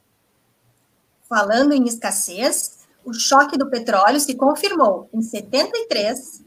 Falando 1.28 1.72
em 1.72 1.84
escassez, 1.84 2.86
o 3.04 3.12
choque 3.12 3.58
do 3.58 3.68
petróleo 3.68 4.18
se 4.18 4.34
confirmou 4.34 5.08
em 5.12 5.20
73 5.20 6.42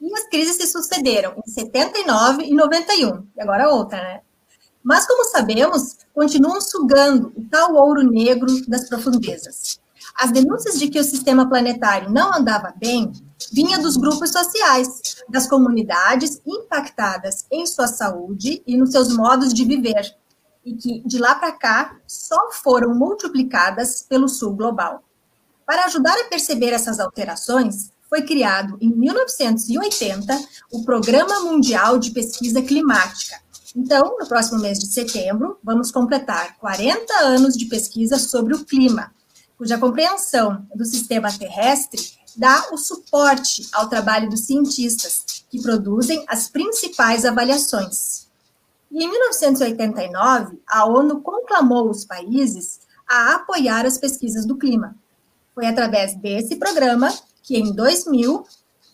e 0.00 0.14
as 0.14 0.28
crises 0.28 0.56
se 0.56 0.66
sucederam 0.66 1.34
em 1.46 1.50
79 1.50 2.44
e 2.44 2.54
91, 2.54 3.26
e 3.36 3.40
agora 3.40 3.70
outra, 3.70 4.00
né? 4.02 4.20
Mas, 4.82 5.06
como 5.06 5.24
sabemos, 5.24 5.96
continuam 6.14 6.60
sugando 6.60 7.32
o 7.36 7.44
tal 7.50 7.74
ouro 7.74 8.02
negro 8.02 8.46
das 8.68 8.88
profundezas. 8.88 9.80
As 10.18 10.30
denúncias 10.32 10.78
de 10.78 10.88
que 10.88 10.98
o 10.98 11.04
sistema 11.04 11.48
planetário 11.48 12.10
não 12.10 12.34
andava 12.34 12.72
bem 12.76 13.12
vinha 13.52 13.78
dos 13.78 13.96
grupos 13.96 14.30
sociais, 14.30 15.16
das 15.28 15.46
comunidades 15.46 16.40
impactadas 16.46 17.44
em 17.50 17.66
sua 17.66 17.86
saúde 17.86 18.62
e 18.66 18.76
nos 18.76 18.92
seus 18.92 19.14
modos 19.14 19.52
de 19.52 19.64
viver, 19.64 20.16
e 20.64 20.74
que 20.74 21.02
de 21.06 21.18
lá 21.18 21.34
para 21.34 21.52
cá 21.52 21.96
só 22.06 22.50
foram 22.50 22.94
multiplicadas 22.94 24.02
pelo 24.02 24.28
sul 24.28 24.54
global. 24.54 25.02
Para 25.66 25.84
ajudar 25.84 26.14
a 26.18 26.28
perceber 26.28 26.70
essas 26.70 26.98
alterações, 26.98 27.90
foi 28.08 28.22
criado 28.22 28.78
em 28.80 28.88
1980 28.88 30.38
o 30.72 30.84
Programa 30.84 31.40
Mundial 31.40 31.98
de 31.98 32.12
Pesquisa 32.12 32.62
Climática. 32.62 33.36
Então, 33.74 34.16
no 34.18 34.26
próximo 34.26 34.60
mês 34.60 34.78
de 34.78 34.86
setembro, 34.86 35.58
vamos 35.62 35.90
completar 35.90 36.56
40 36.56 37.12
anos 37.18 37.56
de 37.56 37.66
pesquisa 37.66 38.18
sobre 38.18 38.54
o 38.54 38.64
clima, 38.64 39.12
cuja 39.56 39.78
compreensão 39.78 40.66
do 40.74 40.84
sistema 40.84 41.32
terrestre 41.32 42.16
dá 42.36 42.68
o 42.72 42.76
suporte 42.76 43.66
ao 43.72 43.88
trabalho 43.88 44.28
dos 44.28 44.40
cientistas, 44.40 45.44
que 45.48 45.62
produzem 45.62 46.24
as 46.28 46.48
principais 46.48 47.24
avaliações. 47.24 48.26
E 48.90 49.02
em 49.02 49.10
1989, 49.10 50.60
a 50.68 50.84
ONU 50.84 51.20
conclamou 51.20 51.90
os 51.90 52.04
países 52.04 52.80
a 53.08 53.34
apoiar 53.34 53.86
as 53.86 53.98
pesquisas 53.98 54.44
do 54.44 54.56
clima. 54.56 54.94
Foi 55.54 55.66
através 55.66 56.14
desse 56.14 56.56
programa 56.56 57.12
que 57.42 57.56
em 57.56 57.72
2000 57.72 58.44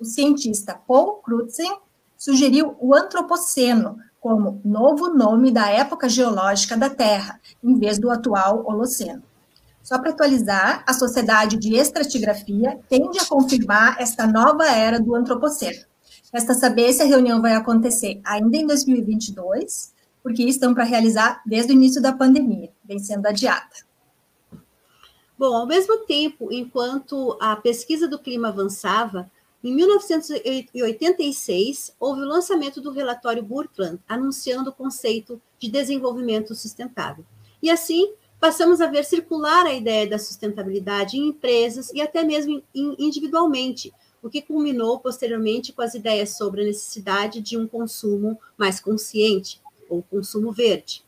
o 0.00 0.04
cientista 0.04 0.78
Paul 0.86 1.14
Crutzen 1.14 1.76
sugeriu 2.16 2.76
o 2.80 2.94
antropoceno 2.94 3.98
como 4.20 4.60
novo 4.64 5.08
nome 5.08 5.50
da 5.50 5.68
época 5.68 6.08
geológica 6.08 6.76
da 6.76 6.88
Terra, 6.88 7.40
em 7.62 7.76
vez 7.76 7.98
do 7.98 8.10
atual 8.10 8.64
Holoceno. 8.64 9.22
Só 9.82 9.98
para 9.98 10.10
atualizar, 10.10 10.84
a 10.86 10.94
Sociedade 10.94 11.56
de 11.56 11.74
Estratigrafia 11.74 12.78
tende 12.88 13.18
a 13.18 13.26
confirmar 13.26 14.00
esta 14.00 14.26
nova 14.26 14.66
era 14.66 15.00
do 15.00 15.14
antropoceno. 15.14 15.84
Resta 16.32 16.54
saber 16.54 16.92
se 16.92 17.02
a 17.02 17.06
reunião 17.06 17.42
vai 17.42 17.54
acontecer 17.54 18.20
ainda 18.24 18.56
em 18.56 18.66
2022, 18.66 19.92
porque 20.22 20.44
estão 20.44 20.72
para 20.72 20.84
realizar 20.84 21.42
desde 21.44 21.72
o 21.72 21.74
início 21.74 22.00
da 22.00 22.12
pandemia, 22.12 22.70
vem 22.84 22.98
sendo 22.98 23.26
adiada. 23.26 23.68
Bom, 25.36 25.56
ao 25.56 25.66
mesmo 25.66 25.98
tempo, 26.06 26.52
enquanto 26.52 27.36
a 27.40 27.56
pesquisa 27.56 28.06
do 28.06 28.18
clima 28.18 28.48
avançava, 28.48 29.28
em 29.64 29.74
1986 29.74 31.94
houve 31.98 32.20
o 32.22 32.26
lançamento 32.26 32.80
do 32.80 32.92
relatório 32.92 33.42
Brundtland, 33.42 33.98
anunciando 34.08 34.70
o 34.70 34.72
conceito 34.72 35.42
de 35.58 35.68
desenvolvimento 35.70 36.54
sustentável. 36.54 37.24
E 37.62 37.70
assim, 37.70 38.12
passamos 38.42 38.80
a 38.80 38.88
ver 38.88 39.04
circular 39.04 39.66
a 39.66 39.72
ideia 39.72 40.04
da 40.04 40.18
sustentabilidade 40.18 41.16
em 41.16 41.28
empresas 41.28 41.92
e 41.94 42.02
até 42.02 42.24
mesmo 42.24 42.60
individualmente, 42.74 43.94
o 44.20 44.28
que 44.28 44.42
culminou 44.42 44.98
posteriormente 44.98 45.72
com 45.72 45.80
as 45.80 45.94
ideias 45.94 46.36
sobre 46.36 46.62
a 46.62 46.64
necessidade 46.64 47.40
de 47.40 47.56
um 47.56 47.68
consumo 47.68 48.36
mais 48.58 48.80
consciente, 48.80 49.62
ou 49.88 50.02
consumo 50.02 50.50
verde. 50.50 51.04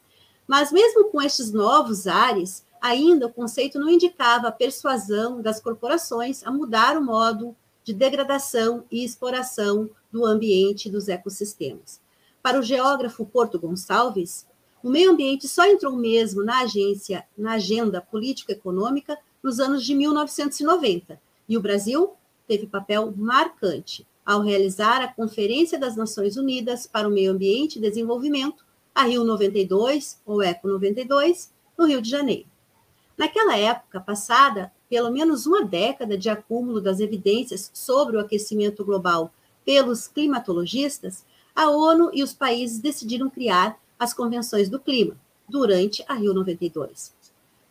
Mas 0.46 0.70
mesmo 0.70 1.06
com 1.06 1.20
estes 1.20 1.50
novos 1.50 2.06
ares, 2.06 2.64
ainda 2.80 3.26
o 3.26 3.32
conceito 3.32 3.80
não 3.80 3.90
indicava 3.90 4.46
a 4.46 4.52
persuasão 4.52 5.42
das 5.42 5.60
corporações 5.60 6.46
a 6.46 6.52
mudar 6.52 6.96
o 6.96 7.02
modo 7.02 7.56
de 7.82 7.92
degradação 7.92 8.84
e 8.88 9.02
exploração 9.02 9.90
do 10.12 10.24
ambiente 10.24 10.86
e 10.86 10.92
dos 10.92 11.08
ecossistemas. 11.08 12.00
Para 12.40 12.60
o 12.60 12.62
geógrafo 12.62 13.26
Porto 13.26 13.58
Gonçalves, 13.58 14.46
o 14.84 14.90
meio 14.90 15.12
ambiente 15.12 15.48
só 15.48 15.66
entrou 15.66 15.96
mesmo 15.96 16.44
na 16.44 16.60
agência, 16.60 17.24
na 17.38 17.54
agenda 17.54 18.02
político-econômica 18.02 19.16
nos 19.42 19.58
anos 19.58 19.82
de 19.82 19.94
1990, 19.94 21.18
e 21.48 21.56
o 21.56 21.60
Brasil 21.60 22.12
teve 22.46 22.66
papel 22.66 23.10
marcante 23.16 24.06
ao 24.26 24.42
realizar 24.42 25.00
a 25.00 25.08
Conferência 25.08 25.78
das 25.78 25.96
Nações 25.96 26.36
Unidas 26.36 26.86
para 26.86 27.08
o 27.08 27.10
Meio 27.10 27.32
Ambiente 27.32 27.78
e 27.78 27.80
Desenvolvimento, 27.80 28.62
a 28.94 29.04
Rio 29.04 29.24
92 29.24 30.20
ou 30.26 30.42
Eco 30.42 30.68
92, 30.68 31.50
no 31.78 31.86
Rio 31.86 32.02
de 32.02 32.10
Janeiro. 32.10 32.46
Naquela 33.16 33.56
época 33.56 34.02
passada, 34.02 34.70
pelo 34.86 35.10
menos 35.10 35.46
uma 35.46 35.64
década 35.64 36.18
de 36.18 36.28
acúmulo 36.28 36.78
das 36.78 37.00
evidências 37.00 37.70
sobre 37.72 38.18
o 38.18 38.20
aquecimento 38.20 38.84
global 38.84 39.32
pelos 39.64 40.06
climatologistas, 40.06 41.24
a 41.56 41.70
ONU 41.70 42.10
e 42.12 42.22
os 42.22 42.34
países 42.34 42.80
decidiram 42.80 43.30
criar 43.30 43.82
as 44.04 44.14
convenções 44.14 44.68
do 44.68 44.78
clima 44.78 45.16
durante 45.48 46.04
a 46.06 46.14
Rio 46.14 46.32
92. 46.32 47.12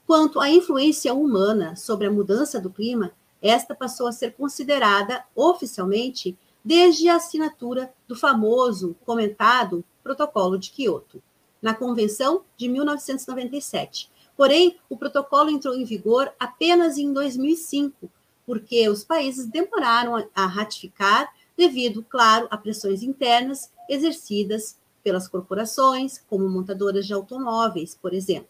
Quanto 0.05 0.39
à 0.39 0.49
influência 0.49 1.13
humana 1.13 1.75
sobre 1.75 2.07
a 2.07 2.11
mudança 2.11 2.59
do 2.59 2.69
clima, 2.69 3.11
esta 3.41 3.73
passou 3.73 4.07
a 4.07 4.11
ser 4.11 4.33
considerada 4.33 5.23
oficialmente 5.35 6.37
desde 6.63 7.07
a 7.07 7.15
assinatura 7.15 7.93
do 8.07 8.15
famoso, 8.15 8.95
comentado 9.05 9.83
Protocolo 10.03 10.57
de 10.57 10.71
Quioto, 10.71 11.23
na 11.61 11.73
Convenção 11.73 12.43
de 12.57 12.67
1997, 12.67 14.11
Porém, 14.35 14.77
o 14.89 14.97
protocolo 14.97 15.49
entrou 15.49 15.75
em 15.75 15.85
vigor 15.85 16.31
apenas 16.39 16.97
em 16.97 17.13
2005, 17.13 18.09
porque 18.45 18.89
os 18.89 19.03
países 19.03 19.45
demoraram 19.45 20.27
a 20.33 20.45
ratificar 20.45 21.31
devido, 21.55 22.03
claro, 22.03 22.47
a 22.49 22.57
pressões 22.57 23.03
internas 23.03 23.71
exercidas 23.87 24.75
pelas 25.03 25.27
corporações, 25.27 26.17
como 26.27 26.49
montadoras 26.49 27.05
de 27.05 27.13
automóveis, 27.13 27.97
por 27.99 28.13
exemplo. 28.13 28.49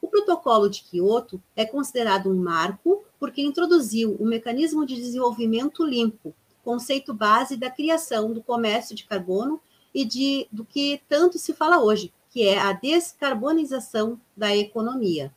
O 0.00 0.08
protocolo 0.08 0.68
de 0.68 0.82
Quioto 0.82 1.42
é 1.54 1.64
considerado 1.64 2.30
um 2.30 2.36
marco 2.36 3.04
porque 3.18 3.42
introduziu 3.42 4.16
o 4.18 4.24
mecanismo 4.24 4.86
de 4.86 4.96
desenvolvimento 4.96 5.84
limpo, 5.84 6.34
conceito 6.64 7.12
base 7.12 7.56
da 7.56 7.70
criação 7.70 8.32
do 8.32 8.42
comércio 8.42 8.94
de 8.94 9.04
carbono 9.04 9.60
e 9.94 10.04
de, 10.04 10.46
do 10.50 10.64
que 10.64 11.02
tanto 11.08 11.38
se 11.38 11.52
fala 11.52 11.82
hoje, 11.82 12.12
que 12.30 12.46
é 12.46 12.58
a 12.58 12.72
descarbonização 12.72 14.18
da 14.36 14.56
economia. 14.56 15.34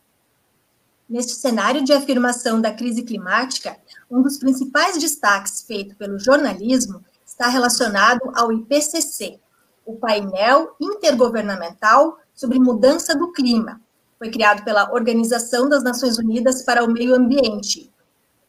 Neste 1.09 1.33
cenário 1.33 1.83
de 1.83 1.91
afirmação 1.91 2.61
da 2.61 2.71
crise 2.71 3.03
climática, 3.03 3.77
um 4.09 4.21
dos 4.21 4.37
principais 4.37 4.97
destaques 4.97 5.61
feito 5.61 5.95
pelo 5.95 6.17
jornalismo 6.17 7.03
está 7.25 7.47
relacionado 7.47 8.31
ao 8.33 8.53
IPCC, 8.53 9.39
o 9.85 9.95
painel 9.95 10.75
intergovernamental 10.79 12.17
sobre 12.33 12.59
mudança 12.59 13.15
do 13.15 13.31
clima. 13.31 13.81
Foi 14.17 14.29
criado 14.29 14.63
pela 14.63 14.91
Organização 14.91 15.67
das 15.67 15.83
Nações 15.83 16.17
Unidas 16.17 16.63
para 16.63 16.83
o 16.83 16.91
Meio 16.91 17.13
Ambiente, 17.15 17.91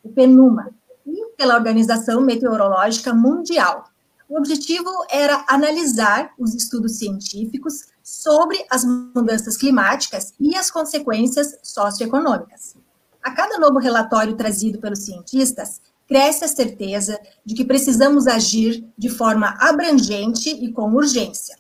o 0.02 0.08
PNUMA, 0.08 0.70
e 1.06 1.26
pela 1.36 1.54
Organização 1.54 2.20
Meteorológica 2.20 3.12
Mundial. 3.12 3.84
O 4.28 4.38
objetivo 4.38 4.88
era 5.10 5.44
analisar 5.48 6.32
os 6.38 6.54
estudos 6.54 6.96
científicos 6.98 7.86
sobre 8.02 8.64
as 8.70 8.84
mudanças 8.84 9.56
climáticas 9.56 10.32
e 10.40 10.56
as 10.56 10.70
consequências 10.70 11.58
socioeconômicas. 11.62 12.76
A 13.22 13.30
cada 13.30 13.58
novo 13.58 13.78
relatório 13.78 14.36
trazido 14.36 14.78
pelos 14.78 15.00
cientistas, 15.00 15.80
cresce 16.06 16.44
a 16.44 16.48
certeza 16.48 17.18
de 17.44 17.54
que 17.54 17.64
precisamos 17.64 18.26
agir 18.26 18.86
de 18.96 19.08
forma 19.08 19.56
abrangente 19.58 20.50
e 20.50 20.72
com 20.72 20.92
urgência. 20.92 21.56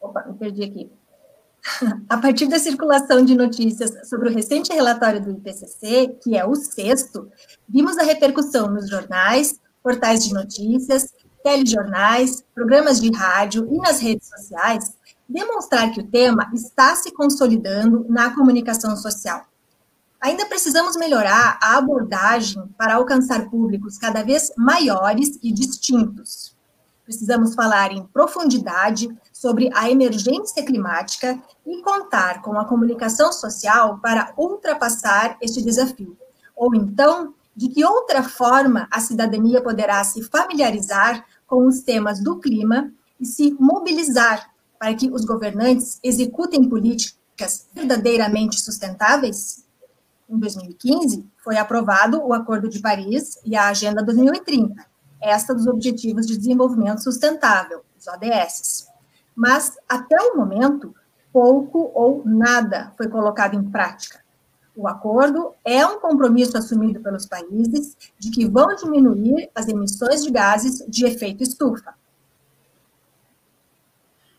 Opa, 0.00 0.24
me 0.26 0.34
perdi 0.34 0.62
aqui. 0.64 0.90
A 2.08 2.16
partir 2.18 2.46
da 2.46 2.58
circulação 2.58 3.24
de 3.24 3.34
notícias 3.34 4.08
sobre 4.08 4.28
o 4.28 4.32
recente 4.32 4.72
relatório 4.72 5.20
do 5.20 5.32
IPCC, 5.32 6.16
que 6.22 6.36
é 6.36 6.44
o 6.46 6.54
sexto, 6.54 7.30
vimos 7.68 7.98
a 7.98 8.04
repercussão 8.04 8.70
nos 8.70 8.88
jornais, 8.88 9.58
portais 9.82 10.24
de 10.24 10.32
notícias, 10.32 11.12
telejornais, 11.42 12.44
programas 12.54 13.00
de 13.00 13.10
rádio 13.10 13.68
e 13.72 13.78
nas 13.78 14.00
redes 14.00 14.28
sociais 14.28 14.96
demonstrar 15.28 15.90
que 15.92 16.00
o 16.00 16.06
tema 16.06 16.50
está 16.54 16.94
se 16.94 17.10
consolidando 17.12 18.06
na 18.08 18.34
comunicação 18.34 18.96
social. 18.96 19.44
Ainda 20.20 20.46
precisamos 20.46 20.96
melhorar 20.96 21.58
a 21.62 21.76
abordagem 21.76 22.62
para 22.78 22.94
alcançar 22.94 23.48
públicos 23.50 23.98
cada 23.98 24.22
vez 24.22 24.50
maiores 24.56 25.38
e 25.42 25.52
distintos. 25.52 26.56
Precisamos 27.04 27.54
falar 27.54 27.92
em 27.92 28.04
profundidade 28.04 29.08
sobre 29.32 29.70
a 29.74 29.88
emergência 29.88 30.64
climática 30.64 31.40
e 31.64 31.80
contar 31.82 32.42
com 32.42 32.58
a 32.58 32.64
comunicação 32.64 33.32
social 33.32 33.98
para 33.98 34.32
ultrapassar 34.36 35.36
este 35.40 35.62
desafio. 35.62 36.16
Ou 36.56 36.74
então, 36.74 37.32
de 37.54 37.68
que 37.68 37.84
outra 37.84 38.22
forma 38.22 38.88
a 38.90 38.98
cidadania 38.98 39.62
poderá 39.62 40.02
se 40.02 40.22
familiarizar 40.22 41.24
com 41.46 41.66
os 41.66 41.80
temas 41.80 42.20
do 42.20 42.40
clima 42.40 42.92
e 43.20 43.24
se 43.24 43.56
mobilizar 43.60 44.50
para 44.78 44.94
que 44.94 45.10
os 45.10 45.24
governantes 45.24 45.98
executem 46.02 46.68
políticas 46.68 47.68
verdadeiramente 47.72 48.60
sustentáveis? 48.60 49.64
Em 50.28 50.38
2015, 50.38 51.24
foi 51.42 51.56
aprovado 51.56 52.20
o 52.24 52.32
Acordo 52.32 52.68
de 52.68 52.80
Paris 52.80 53.38
e 53.44 53.54
a 53.54 53.68
Agenda 53.68 54.02
2030, 54.02 54.74
esta 55.20 55.54
dos 55.54 55.66
Objetivos 55.66 56.26
de 56.26 56.36
Desenvolvimento 56.36 57.02
Sustentável, 57.02 57.82
os 57.98 58.06
ODS. 58.06 58.88
Mas, 59.34 59.76
até 59.88 60.16
o 60.20 60.36
momento, 60.36 60.94
pouco 61.32 61.90
ou 61.94 62.22
nada 62.24 62.92
foi 62.96 63.08
colocado 63.08 63.54
em 63.54 63.62
prática. 63.62 64.24
O 64.74 64.86
acordo 64.86 65.54
é 65.64 65.86
um 65.86 65.98
compromisso 66.00 66.58
assumido 66.58 67.00
pelos 67.00 67.24
países 67.24 67.96
de 68.18 68.30
que 68.30 68.46
vão 68.46 68.74
diminuir 68.74 69.48
as 69.54 69.68
emissões 69.68 70.22
de 70.22 70.30
gases 70.30 70.84
de 70.86 71.06
efeito 71.06 71.42
estufa. 71.42 71.94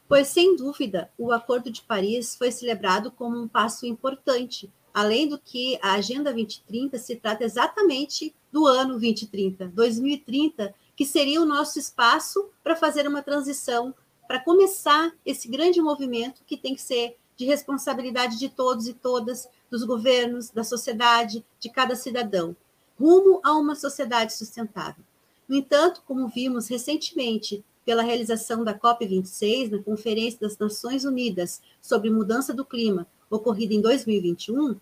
Pois, 0.08 0.30
sem 0.30 0.56
dúvida, 0.56 1.12
o 1.18 1.34
Acordo 1.34 1.70
de 1.70 1.82
Paris 1.82 2.36
foi 2.36 2.50
celebrado 2.50 3.12
como 3.12 3.38
um 3.38 3.48
passo 3.48 3.86
importante, 3.86 4.72
além 4.94 5.28
do 5.28 5.38
que 5.38 5.78
a 5.82 5.94
Agenda 5.94 6.34
2030 6.34 6.98
se 6.98 7.18
trata 7.18 7.44
exatamente 7.44 8.34
do 8.52 8.66
ano 8.66 8.92
2030, 8.92 9.68
2030, 9.68 10.74
que 10.96 11.06
seria 11.06 11.42
o 11.42 11.46
nosso 11.46 11.78
espaço 11.78 12.50
para 12.64 12.76
fazer 12.76 13.06
uma 13.06 13.22
transição, 13.22 13.94
para 14.28 14.40
começar 14.40 15.14
esse 15.26 15.50
grande 15.50 15.82
movimento 15.82 16.42
que 16.48 16.56
tem 16.56 16.74
que 16.74 16.82
ser 16.82 17.18
de 17.36 17.46
responsabilidade 17.46 18.40
de 18.40 18.48
todos 18.50 18.88
e 18.88 18.94
todas, 18.94 19.48
dos 19.70 19.84
governos, 19.84 20.50
da 20.50 20.64
sociedade, 20.64 21.46
de 21.60 21.70
cada 21.70 21.96
cidadão, 21.96 22.56
rumo 22.98 23.42
a 23.44 23.54
uma 23.54 23.76
sociedade 23.76 24.34
sustentável. 24.34 25.04
No 25.48 25.56
entanto, 25.56 26.02
como 26.08 26.28
vimos 26.28 26.68
recentemente 26.68 27.64
pela 27.88 28.04
realização 28.04 28.66
da 28.66 28.78
COP26, 28.78 29.72
na 29.72 29.82
Conferência 29.82 30.42
das 30.42 30.58
Nações 30.58 31.06
Unidas 31.06 31.62
sobre 31.82 32.10
Mudança 32.10 32.54
do 32.54 32.66
Clima, 32.66 33.08
ocorrida 33.30 33.74
em 33.74 33.80
2021, 33.80 34.76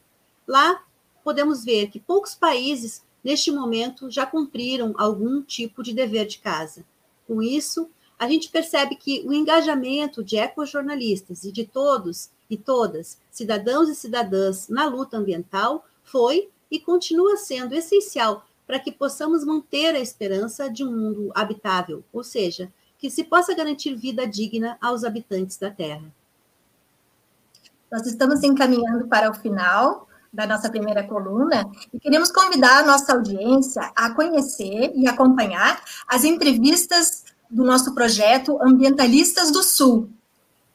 lá 0.48 0.84
podemos 1.24 1.64
ver 1.64 1.92
que 1.92 2.00
poucos 2.00 2.34
países, 2.34 3.04
neste 3.24 3.52
momento, 3.52 4.10
já 4.10 4.26
cumpriram 4.26 4.96
algum 4.98 5.44
tipo 5.44 5.84
de 5.84 5.94
dever 5.94 6.26
de 6.26 6.40
casa. 6.40 6.84
Com 7.28 7.44
isso, 7.44 7.92
a 8.18 8.28
gente 8.28 8.50
percebe 8.50 8.96
que 8.96 9.22
o 9.24 9.32
engajamento 9.32 10.24
de 10.24 10.38
ecojornalistas 10.38 11.44
e 11.44 11.52
de 11.52 11.64
todos 11.64 12.32
e 12.50 12.58
todas, 12.58 13.20
cidadãos 13.30 13.88
e 13.88 13.94
cidadãs, 13.94 14.68
na 14.68 14.88
luta 14.88 15.18
ambiental 15.18 15.86
foi 16.04 16.50
e 16.72 16.80
continua 16.80 17.38
sendo 17.38 17.76
essencial 17.76 18.44
para 18.66 18.80
que 18.80 18.92
possamos 18.92 19.46
manter 19.46 19.94
a 19.94 20.00
esperança 20.00 20.68
de 20.68 20.84
um 20.84 20.92
mundo 20.92 21.32
habitável, 21.36 22.04
ou 22.12 22.24
seja, 22.24 22.74
que 23.06 23.12
se 23.12 23.24
possa 23.24 23.54
garantir 23.54 23.96
vida 23.96 24.26
digna 24.26 24.80
aos 24.82 25.04
habitantes 25.04 25.60
da 25.60 25.70
Terra. 25.70 26.12
Nós 27.92 28.04
estamos 28.08 28.42
encaminhando 28.42 29.08
para 29.08 29.30
o 29.30 29.34
final 29.36 30.08
da 30.34 30.48
nossa 30.48 30.72
primeira 30.72 31.04
coluna 31.04 31.70
e 31.94 32.00
queremos 32.00 32.32
convidar 32.32 32.80
a 32.80 32.84
nossa 32.84 33.14
audiência 33.14 33.92
a 33.96 34.10
conhecer 34.10 34.92
e 34.96 35.08
acompanhar 35.08 35.84
as 36.08 36.24
entrevistas 36.24 37.26
do 37.48 37.64
nosso 37.64 37.94
projeto 37.94 38.58
Ambientalistas 38.60 39.52
do 39.52 39.62
Sul, 39.62 40.10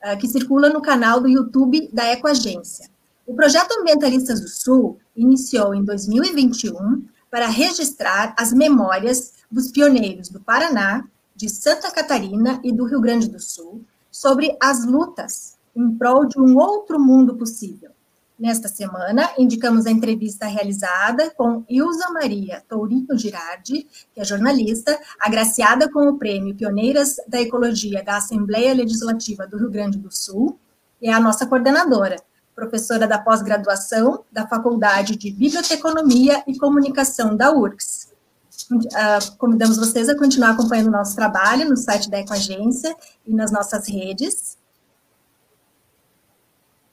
eh, 0.01 0.15
que 0.15 0.29
circula 0.29 0.69
no 0.69 0.81
canal 0.81 1.21
do 1.21 1.29
YouTube 1.29 1.91
da 1.93 2.13
Ecoagência. 2.13 2.89
O 3.27 3.35
projeto 3.35 3.73
Ambientalistas 3.73 4.41
do 4.41 4.49
Sul 4.49 5.01
iniciou 5.17 5.75
em 5.75 5.85
2021 5.85 7.05
para 7.29 7.49
registrar 7.49 8.37
as 8.39 8.53
memórias 8.53 9.33
dos 9.51 9.73
pioneiros 9.73 10.29
do 10.29 10.39
Paraná, 10.39 11.05
de 11.41 11.49
Santa 11.49 11.91
Catarina 11.91 12.61
e 12.63 12.71
do 12.71 12.85
Rio 12.85 13.01
Grande 13.01 13.27
do 13.27 13.41
Sul 13.41 13.83
sobre 14.11 14.55
as 14.61 14.85
lutas 14.85 15.57
em 15.75 15.91
prol 15.97 16.27
de 16.27 16.39
um 16.39 16.59
outro 16.59 17.01
mundo 17.01 17.35
possível. 17.35 17.93
Nesta 18.39 18.69
semana, 18.69 19.31
indicamos 19.39 19.87
a 19.87 19.91
entrevista 19.91 20.45
realizada 20.45 21.31
com 21.31 21.65
Ilza 21.67 22.11
Maria 22.11 22.63
Tourinho 22.69 23.17
Girardi, 23.17 23.87
que 24.13 24.21
é 24.21 24.25
jornalista, 24.25 24.99
agraciada 25.19 25.91
com 25.91 26.11
o 26.11 26.19
prêmio 26.19 26.55
Pioneiras 26.55 27.17
da 27.27 27.41
Ecologia 27.41 28.03
da 28.03 28.19
Assembleia 28.19 28.75
Legislativa 28.75 29.47
do 29.47 29.57
Rio 29.57 29.71
Grande 29.71 29.97
do 29.97 30.15
Sul, 30.15 30.59
e 31.01 31.09
é 31.09 31.13
a 31.13 31.21
nossa 31.21 31.47
coordenadora, 31.47 32.17
professora 32.55 33.07
da 33.07 33.19
pós-graduação 33.19 34.25
da 34.31 34.47
Faculdade 34.47 35.17
de 35.17 35.31
Biblioteconomia 35.31 36.43
e 36.47 36.59
Comunicação 36.59 37.35
da 37.35 37.51
URGS. 37.51 38.10
Uh, 38.71 39.37
convidamos 39.37 39.77
vocês 39.77 40.09
a 40.09 40.17
continuar 40.17 40.51
acompanhando 40.51 40.89
o 40.89 40.93
nosso 40.93 41.17
trabalho 41.17 41.69
no 41.69 41.77
site 41.77 42.09
da 42.09 42.21
Ecoagência 42.21 42.97
e 43.27 43.35
nas 43.35 43.51
nossas 43.51 43.89
redes. 43.89 44.57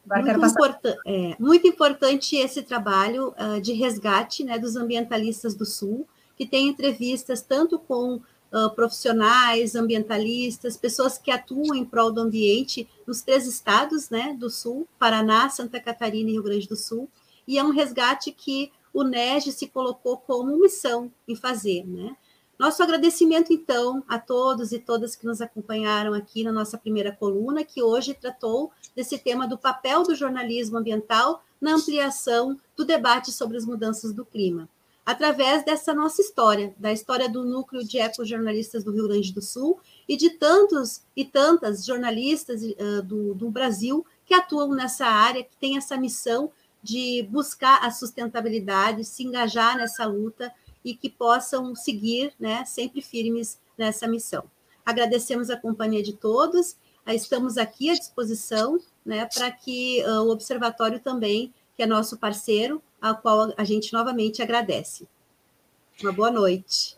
Agora 0.10 0.38
muito, 0.38 0.56
passar... 0.56 0.80
é, 1.06 1.36
muito 1.40 1.68
importante 1.68 2.36
esse 2.36 2.64
trabalho 2.64 3.34
uh, 3.38 3.62
de 3.62 3.74
resgate 3.74 4.44
né, 4.44 4.58
dos 4.58 4.76
ambientalistas 4.76 5.54
do 5.54 5.66
Sul, 5.66 6.08
que 6.36 6.48
tem 6.48 6.70
entrevistas 6.70 7.42
tanto 7.42 7.78
com 7.78 8.16
uh, 8.16 8.70
profissionais, 8.74 9.76
ambientalistas, 9.76 10.78
pessoas 10.78 11.18
que 11.18 11.30
atuam 11.30 11.76
em 11.76 11.86
prol 11.86 12.12
do 12.12 12.22
ambiente 12.22 12.88
nos 13.06 13.22
três 13.22 13.46
estados 13.46 14.10
né, 14.10 14.36
do 14.40 14.50
Sul, 14.50 14.88
Paraná, 14.98 15.50
Santa 15.50 15.80
Catarina 15.80 16.30
e 16.30 16.34
Rio 16.34 16.44
Grande 16.44 16.68
do 16.68 16.76
Sul, 16.76 17.10
e 17.48 17.58
é 17.58 17.64
um 17.64 17.72
resgate 17.72 18.32
que 18.32 18.72
o 18.98 19.04
NEG 19.04 19.52
se 19.52 19.68
colocou 19.68 20.18
como 20.18 20.58
missão 20.58 21.12
em 21.28 21.36
fazer, 21.36 21.86
né? 21.86 22.18
Nosso 22.58 22.82
agradecimento, 22.82 23.54
então, 23.54 24.04
a 24.08 24.18
todos 24.18 24.72
e 24.72 24.80
todas 24.80 25.16
que 25.16 25.28
nos 25.28 25.40
acompanharam 25.40 26.16
aqui 26.16 26.44
na 26.44 26.52
nossa 26.52 26.80
primeira 26.80 27.12
coluna, 27.12 27.64
que 27.64 27.84
hoje 27.84 28.16
tratou 28.16 28.72
desse 28.96 29.20
tema 29.20 29.48
do 29.48 29.56
papel 29.56 30.02
do 30.02 30.16
jornalismo 30.16 30.80
ambiental 30.80 31.44
na 31.62 31.76
ampliação 31.76 32.60
do 32.76 32.84
debate 32.84 33.32
sobre 33.32 33.58
as 33.58 33.66
mudanças 33.66 34.12
do 34.12 34.26
clima, 34.26 34.68
através 35.06 35.64
dessa 35.64 35.94
nossa 35.94 36.20
história, 36.20 36.74
da 36.76 36.92
história 36.92 37.30
do 37.30 37.44
núcleo 37.44 37.84
de 37.84 38.00
ecojornalistas 38.00 38.84
do 38.84 38.92
Rio 38.92 39.08
Grande 39.08 39.32
do 39.32 39.44
Sul 39.44 39.80
e 40.10 40.18
de 40.18 40.32
tantos 40.32 41.04
e 41.16 41.24
tantas 41.24 41.86
jornalistas 41.86 42.64
uh, 42.64 43.04
do, 43.04 43.36
do 43.36 43.52
Brasil 43.52 44.04
que 44.26 44.34
atuam 44.34 44.70
nessa 44.70 45.06
área, 45.06 45.44
que 45.44 45.56
tem 45.58 45.78
essa 45.78 45.96
missão 45.96 46.52
de 46.82 47.28
buscar 47.30 47.84
a 47.84 47.92
sustentabilidade, 47.92 49.04
se 49.04 49.24
engajar 49.24 49.78
nessa 49.78 50.06
luta 50.06 50.54
e 50.84 50.96
que 50.96 51.10
possam 51.10 51.76
seguir 51.76 52.34
né, 52.40 52.64
sempre 52.66 53.02
firmes 53.02 53.60
nessa 53.78 54.08
missão. 54.08 54.44
Agradecemos 54.86 55.50
a 55.50 55.58
companhia 55.58 56.02
de 56.02 56.14
todos, 56.14 56.78
ah, 57.06 57.14
estamos 57.14 57.58
aqui 57.58 57.90
à 57.90 57.94
disposição 57.94 58.80
né, 59.06 59.28
para 59.34 59.50
que 59.52 60.04
uh, 60.06 60.24
o 60.24 60.30
Observatório 60.30 61.00
também, 61.00 61.54
que 61.76 61.84
é 61.84 61.86
nosso 61.86 62.18
parceiro, 62.18 62.82
ao 63.02 63.18
qual 63.18 63.54
a 63.56 63.64
gente 63.64 63.94
novamente 63.94 64.42
agradece. 64.42 65.08
Uma 66.02 66.12
boa 66.12 66.32
noite. 66.32 66.97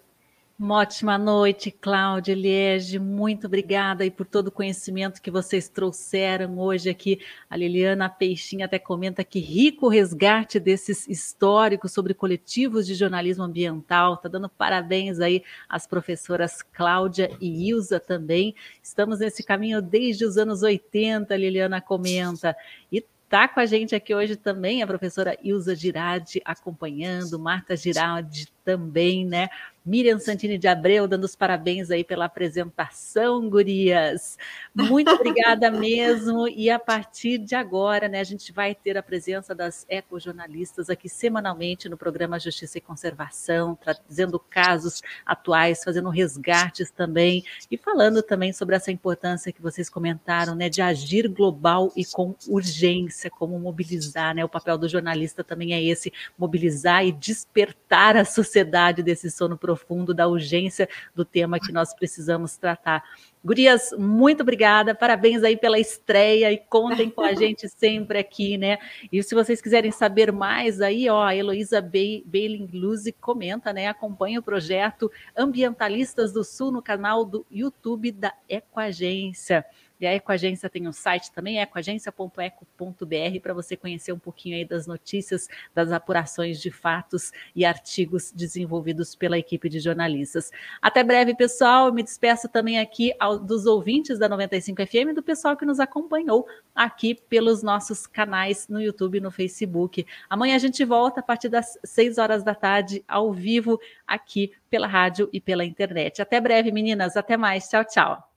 Uma 0.60 0.80
ótima 0.80 1.18
noite, 1.18 1.72
Cláudia 1.72 2.36
Liege. 2.36 3.00
Muito 3.00 3.48
obrigada 3.48 4.04
aí 4.04 4.12
por 4.12 4.26
todo 4.26 4.50
o 4.50 4.52
conhecimento 4.52 5.22
que 5.22 5.32
vocês 5.32 5.70
trouxeram 5.70 6.60
hoje 6.60 6.90
aqui. 6.90 7.22
A 7.50 7.56
Liliana 7.56 8.10
Peixinha 8.10 8.66
até 8.66 8.78
comenta 8.78 9.24
que 9.24 9.40
rico 9.40 9.88
resgate 9.88 10.60
desses 10.60 11.08
históricos 11.08 11.94
sobre 11.94 12.14
coletivos 12.14 12.86
de 12.86 12.94
jornalismo 12.94 13.46
ambiental. 13.46 14.16
Está 14.16 14.28
dando 14.28 14.50
parabéns 14.50 15.22
aí 15.22 15.46
às 15.70 15.88
professoras 15.88 16.62
Cláudia 16.62 17.32
e 17.40 17.70
Ilza 17.70 17.98
também. 17.98 18.54
Estamos 18.84 19.20
nesse 19.20 19.44
caminho 19.44 19.82
desde 19.82 20.26
os 20.26 20.38
anos 20.38 20.62
80, 20.62 21.38
Liliana 21.38 21.80
comenta. 21.80 22.54
E 22.92 23.02
Está 23.30 23.48
com 23.48 23.60
a 23.60 23.66
gente 23.68 23.94
aqui 23.94 24.16
hoje 24.16 24.36
também 24.36 24.82
a 24.82 24.88
professora 24.88 25.38
Ilza 25.44 25.76
Girardi 25.76 26.42
acompanhando, 26.44 27.38
Marta 27.38 27.78
Girardi 27.78 28.48
também, 28.66 29.24
né? 29.24 29.50
Miriam 29.90 30.20
Santini 30.20 30.56
de 30.56 30.68
Abreu 30.68 31.08
dando 31.08 31.24
os 31.24 31.36
parabéns 31.36 31.90
aí 31.90 32.04
pela 32.04 32.26
apresentação, 32.26 33.50
gurias. 33.50 34.38
Muito 34.72 35.10
obrigada 35.10 35.72
mesmo. 35.74 36.48
E 36.48 36.70
a 36.70 36.78
partir 36.78 37.40
de 37.40 37.56
agora, 37.56 38.08
né, 38.08 38.20
a 38.20 38.24
gente 38.24 38.54
vai 38.54 38.76
ter 38.76 39.00
a 39.00 39.02
presença 39.02 39.56
das 39.56 39.88
ecojornalistas 39.90 40.92
aqui 40.92 41.10
semanalmente 41.10 41.90
no 41.90 41.98
programa 41.98 42.40
Justiça 42.40 42.78
e 42.78 42.82
Conservação, 42.82 43.76
trazendo 43.76 44.38
casos 44.38 45.02
atuais, 45.26 45.84
fazendo 45.84 46.10
resgates 46.10 46.92
também 46.92 47.44
e 47.72 47.76
falando 47.76 48.22
também 48.22 48.54
sobre 48.54 48.76
essa 48.76 48.92
importância 48.92 49.52
que 49.52 49.60
vocês 49.60 49.90
comentaram, 49.90 50.54
né, 50.54 50.70
de 50.70 50.84
agir 50.84 51.28
global 51.28 51.92
e 51.96 52.06
com 52.06 52.36
urgência, 52.48 53.32
como 53.32 53.58
mobilizar, 53.58 54.36
né? 54.36 54.46
O 54.46 54.50
papel 54.50 54.78
do 54.78 54.88
jornalista 54.88 55.44
também 55.44 55.74
é 55.74 55.84
esse, 55.84 56.14
mobilizar 56.38 57.04
e 57.04 57.12
despertar 57.12 58.16
a 58.16 58.24
sociedade 58.24 59.02
desse 59.02 59.32
sono 59.32 59.58
profundo, 59.58 59.79
da 60.14 60.28
urgência 60.28 60.88
do 61.16 61.24
tema 61.26 61.60
que 61.60 61.72
nós 61.72 61.94
precisamos 61.94 62.58
tratar. 62.58 63.04
Gurias, 63.44 63.92
muito 63.98 64.42
obrigada, 64.42 64.94
parabéns 64.94 65.44
aí 65.44 65.56
pela 65.56 65.80
estreia 65.80 66.52
e 66.52 66.58
contem 66.58 67.10
com 67.10 67.22
a 67.22 67.34
gente 67.36 67.70
sempre 67.70 68.20
aqui, 68.20 68.58
né? 68.58 68.78
E 69.12 69.24
se 69.24 69.34
vocês 69.34 69.62
quiserem 69.62 69.92
saber 69.92 70.32
mais 70.32 70.82
aí, 70.82 71.10
ó, 71.10 71.24
a 71.24 71.36
Heloísa 71.36 71.82
Bailing 71.82 72.70
Luzi 72.74 73.14
comenta, 73.14 73.72
né? 73.72 73.88
Acompanha 73.88 74.40
o 74.40 74.44
projeto 74.44 75.10
Ambientalistas 75.38 76.34
do 76.34 76.44
Sul 76.44 76.72
no 76.72 76.82
canal 76.82 77.24
do 77.24 77.46
YouTube 77.50 78.12
da 78.12 78.34
Ecoagência. 78.50 79.66
E 80.00 80.08
a 80.08 80.14
Ecoagência 80.14 80.70
tem 80.70 80.88
um 80.88 80.94
site 80.94 81.32
também, 81.32 81.60
ecoagência.eco.br, 81.60 83.40
para 83.42 83.54
você 83.54 83.76
conhecer 83.76 84.14
um 84.14 84.20
pouquinho 84.20 84.56
aí 84.56 84.64
das 84.64 84.88
notícias, 84.88 85.48
das 85.74 85.92
apurações 85.92 86.62
de 86.62 86.72
fatos 86.72 87.32
e 87.56 87.66
artigos 87.66 88.32
desenvolvidos 88.32 89.16
pela 89.16 89.38
equipe 89.38 89.68
de 89.68 89.80
jornalistas. 89.80 90.52
Até 90.82 91.04
breve, 91.04 91.36
pessoal. 91.36 91.88
Eu 91.88 91.94
me 91.94 92.04
despeço 92.04 92.48
também 92.48 92.80
aqui 92.80 93.14
ao, 93.20 93.38
dos 93.38 93.66
ouvintes 93.66 94.18
da 94.18 94.30
95 94.30 94.86
FM 94.86 95.10
e 95.10 95.14
do 95.14 95.24
pessoal 95.24 95.58
que 95.58 95.66
nos 95.66 95.80
acompanhou 95.80 96.48
aqui 96.74 97.16
pelos 97.28 97.62
nossos 97.62 98.08
canais 98.08 98.68
no 98.70 98.82
YouTube 98.82 99.18
e 99.18 99.22
no 99.22 99.32
Facebook. 99.32 100.06
Amanhã 100.30 100.56
a 100.56 100.60
gente 100.60 100.86
volta 100.86 101.20
a 101.20 101.24
partir 101.24 101.50
das 101.50 101.78
6 101.84 102.18
horas 102.18 102.44
da 102.44 102.56
tarde, 102.56 103.04
ao 103.08 103.34
vivo, 103.34 103.80
aqui 104.08 104.54
pela 104.70 104.88
rádio 104.88 105.30
e 105.34 105.42
pela 105.42 105.66
internet. 105.66 106.22
Até 106.22 106.40
breve, 106.40 106.72
meninas. 106.72 107.18
Até 107.18 107.36
mais. 107.36 107.68
Tchau, 107.68 107.84
tchau. 107.84 108.29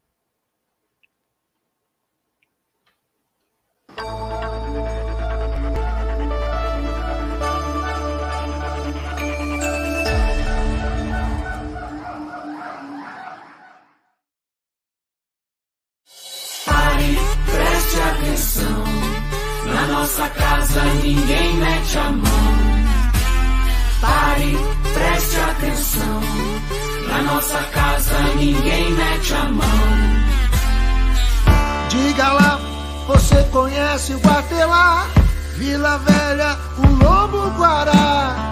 Nossa 20.12 20.28
casa 20.28 20.84
ninguém 21.02 21.54
mete 21.56 21.98
a 21.98 22.10
mão. 22.10 22.54
Pare, 24.02 24.58
preste 24.92 25.40
atenção. 25.40 26.20
Na 27.08 27.22
nossa 27.22 27.58
casa 27.72 28.20
ninguém 28.36 28.90
mete 28.92 29.32
a 29.32 29.44
mão. 29.44 29.64
Diga 31.88 32.32
lá, 32.32 32.60
você 33.06 33.42
conhece 33.44 34.12
o 34.12 34.18
Guatelá? 34.18 35.06
Vila 35.56 35.96
Velha, 35.98 36.58
o 36.76 37.02
Lobo 37.02 37.50
Guará. 37.58 38.51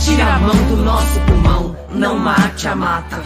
Tira 0.00 0.34
a 0.34 0.38
mão 0.38 0.56
do 0.68 0.76
nosso 0.78 1.20
pulmão, 1.20 1.76
não 1.92 2.18
mate 2.18 2.66
a 2.68 2.74
mata. 2.74 3.22